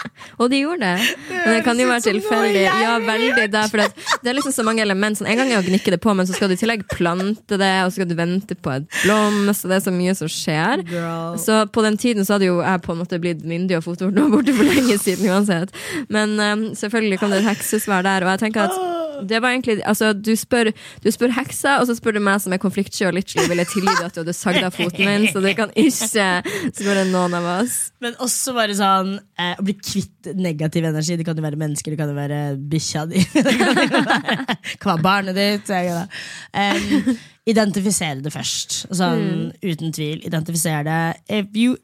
Og 0.40 0.50
de 0.50 0.60
gjorde 0.62 0.84
det. 0.84 1.16
Men 1.30 1.56
det 1.56 1.62
kan 1.66 1.80
jo 1.80 1.86
være 1.88 2.04
tilfeldig. 2.08 2.64
Ja, 2.66 2.94
veldig 3.04 3.46
der, 3.52 3.68
for 3.70 3.82
det 3.84 4.30
er 4.30 4.36
liksom 4.38 4.54
så 4.56 4.64
mange 4.66 4.82
element. 4.84 5.18
Sånn, 5.18 5.28
en 5.30 5.40
gang 5.40 5.52
er 5.52 5.60
å 5.60 5.66
gnikke 5.66 5.94
det 5.94 6.00
på, 6.02 6.14
men 6.16 6.28
så 6.28 6.36
skal 6.36 6.50
du 6.50 6.56
i 6.56 6.60
tillegg 6.60 6.86
plante 6.92 7.58
det, 7.60 7.72
og 7.84 7.90
så 7.92 8.00
skal 8.00 8.10
du 8.10 8.16
vente 8.18 8.58
på 8.58 8.74
et 8.74 8.88
blomst, 9.04 9.66
og 9.66 9.72
det 9.72 9.78
er 9.78 9.86
så 9.86 9.94
mye 9.94 10.16
som 10.18 10.30
skjer. 10.30 10.84
Girl. 10.90 11.38
Så 11.40 11.60
på 11.74 11.84
den 11.86 11.98
tiden 12.00 12.26
så 12.26 12.36
hadde 12.36 12.50
jo 12.50 12.60
jeg 12.62 12.84
på 12.84 12.94
en 12.94 13.02
måte 13.02 13.20
blitt 13.22 13.44
myndig 13.46 13.78
og 13.78 13.86
fotorden 13.86 14.26
var 14.26 14.34
borte 14.36 14.56
for 14.56 14.68
lenge 14.68 14.98
siden 15.00 15.30
uansett. 15.30 15.74
Men 16.12 16.36
um, 16.40 16.66
selvfølgelig 16.78 17.20
kom 17.22 17.34
det 17.34 17.42
et 17.42 17.50
heksesvar 17.52 18.06
der, 18.06 18.26
og 18.26 18.34
jeg 18.34 18.46
tenker 18.46 18.68
at 18.68 18.93
det 19.22 19.40
var 19.42 19.54
egentlig, 19.54 19.78
altså 19.86 20.12
Du 20.12 20.32
spør, 20.36 20.70
du 21.04 21.10
spør 21.14 21.34
heksa, 21.36 21.78
og 21.80 21.88
så 21.88 21.96
spør 21.98 22.18
du 22.18 22.22
meg 22.24 22.40
som 22.42 22.54
er 22.54 22.62
konfliktsky 22.62 23.06
og 23.08 23.14
litt 23.16 23.30
slu. 23.30 23.42
Vil 23.50 23.62
jeg 23.62 23.70
tilgi 23.72 23.94
at 24.04 24.16
du 24.16 24.22
hadde 24.22 24.36
sagd 24.36 24.62
av 24.66 24.74
foten 24.74 25.04
min? 25.06 25.28
Så 25.32 25.42
det 25.44 25.54
kan 25.58 25.74
ikke 25.78 26.26
spørre 26.70 27.04
noen 27.10 27.36
av 27.38 27.50
oss. 27.58 27.76
Men 28.04 28.16
også 28.24 28.56
bare 28.56 28.76
sånn 28.78 29.14
eh, 29.40 29.54
å 29.58 29.66
bli 29.66 29.76
kvitt 29.78 30.32
negativ 30.38 30.88
energi. 30.88 31.18
Det 31.20 31.28
kan 31.28 31.38
jo 31.38 31.46
være 31.46 31.60
mennesker, 31.60 31.94
det 31.94 32.00
kan 32.00 32.10
jo 32.10 32.18
være 32.18 32.40
bikkja 32.58 33.06
di. 33.10 33.22
Det 33.44 33.58
kan 33.60 33.70
jo 33.70 33.76
være, 33.76 34.56
kan 34.80 34.90
være 34.94 35.04
barnet 35.04 35.36
ditt. 35.38 35.70
vet 35.70 37.14
identifisere 37.48 38.22
det 38.24 38.32
først. 38.32 38.84
Sånn, 38.94 39.52
Uten 39.64 39.92
tvil. 39.94 40.22
Identifisere 40.24 40.84
det. 40.86 41.00
If 41.28 41.56
you, 41.58 41.76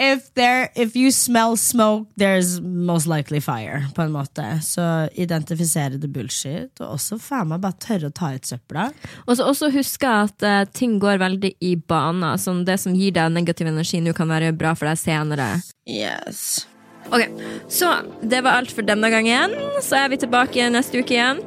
if, 0.00 0.32
there, 0.34 0.70
if 0.74 0.96
you 0.96 1.10
smell 1.12 1.56
smoke, 1.56 2.08
there's 2.16 2.60
most 2.60 3.06
likely 3.06 3.40
fire. 3.40 3.86
På 3.94 4.02
en 4.02 4.12
måte. 4.12 4.60
Så 4.62 5.08
identifisere 5.14 5.98
det 6.00 6.08
bullshit. 6.08 6.80
Og 6.80 6.94
også 6.96 7.18
faen 7.20 7.48
meg 7.52 7.60
bare 7.60 7.76
tørre 7.82 8.08
å 8.08 8.12
ta 8.16 8.32
ut 8.34 8.46
søpla. 8.48 8.88
Og 9.26 9.36
så 9.36 9.44
også 9.50 9.70
huske 9.74 10.08
at 10.08 10.42
eh, 10.42 10.64
ting 10.72 10.98
går 11.02 11.20
veldig 11.20 11.52
i 11.60 11.76
baner. 11.76 12.36
Sånn 12.40 12.64
det 12.64 12.78
som 12.80 12.96
gir 12.96 13.12
deg 13.16 13.32
negativ 13.34 13.66
energi 13.68 14.00
nå, 14.00 14.12
kan 14.16 14.28
være 14.32 14.56
bra 14.56 14.74
for 14.78 14.86
deg 14.88 14.98
senere. 15.00 15.48
Yes. 15.84 16.66
Ok, 17.10 17.22
Så 17.68 17.90
det 18.22 18.40
var 18.46 18.52
alt 18.60 18.72
for 18.72 18.82
denne 18.86 19.10
gangen. 19.12 19.50
Så 19.84 19.96
er 20.00 20.08
vi 20.12 20.16
tilbake 20.22 20.70
neste 20.72 20.98
uke 21.02 21.14
igjen. 21.16 21.38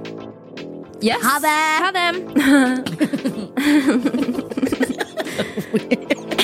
Yes. 1.04 1.20
Ha 1.26 1.36
det! 1.43 1.60
Ha 1.84 1.89
det! 1.97 2.10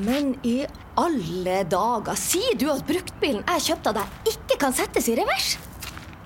Men 0.00 0.32
i 0.46 0.62
alle 0.96 1.58
dager, 1.68 2.16
sier 2.16 2.54
du 2.56 2.70
at 2.72 2.86
bruktbilen 2.88 3.42
jeg 3.44 3.64
kjøpte 3.66 3.92
av 3.92 3.98
deg, 3.98 4.30
ikke 4.32 4.56
kan 4.62 4.76
settes 4.76 5.10
i 5.12 5.16
revers? 5.18 5.58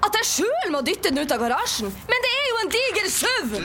At 0.04 0.14
jeg 0.20 0.28
sjøl 0.28 0.70
må 0.70 0.82
dytte 0.86 1.10
den 1.10 1.24
ut 1.24 1.34
av 1.34 1.42
garasjen? 1.42 1.90
Men 2.10 2.24
det 2.26 2.32
er 2.36 2.46
jo 2.50 2.60
en 2.60 2.72
diger 2.76 3.10
SUV! 3.10 3.58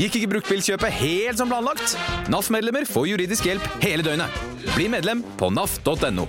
Gikk 0.00 0.16
ikke 0.18 0.32
bruktbilkjøpet 0.32 0.98
helt 1.02 1.42
som 1.42 1.52
planlagt? 1.52 1.96
NAF-medlemmer 2.32 2.88
får 2.88 3.10
juridisk 3.12 3.50
hjelp 3.50 3.68
hele 3.84 4.06
døgnet. 4.06 4.42
Bli 4.72 4.88
medlem 4.94 5.20
på 5.36 5.52
naf.no. 5.52 6.28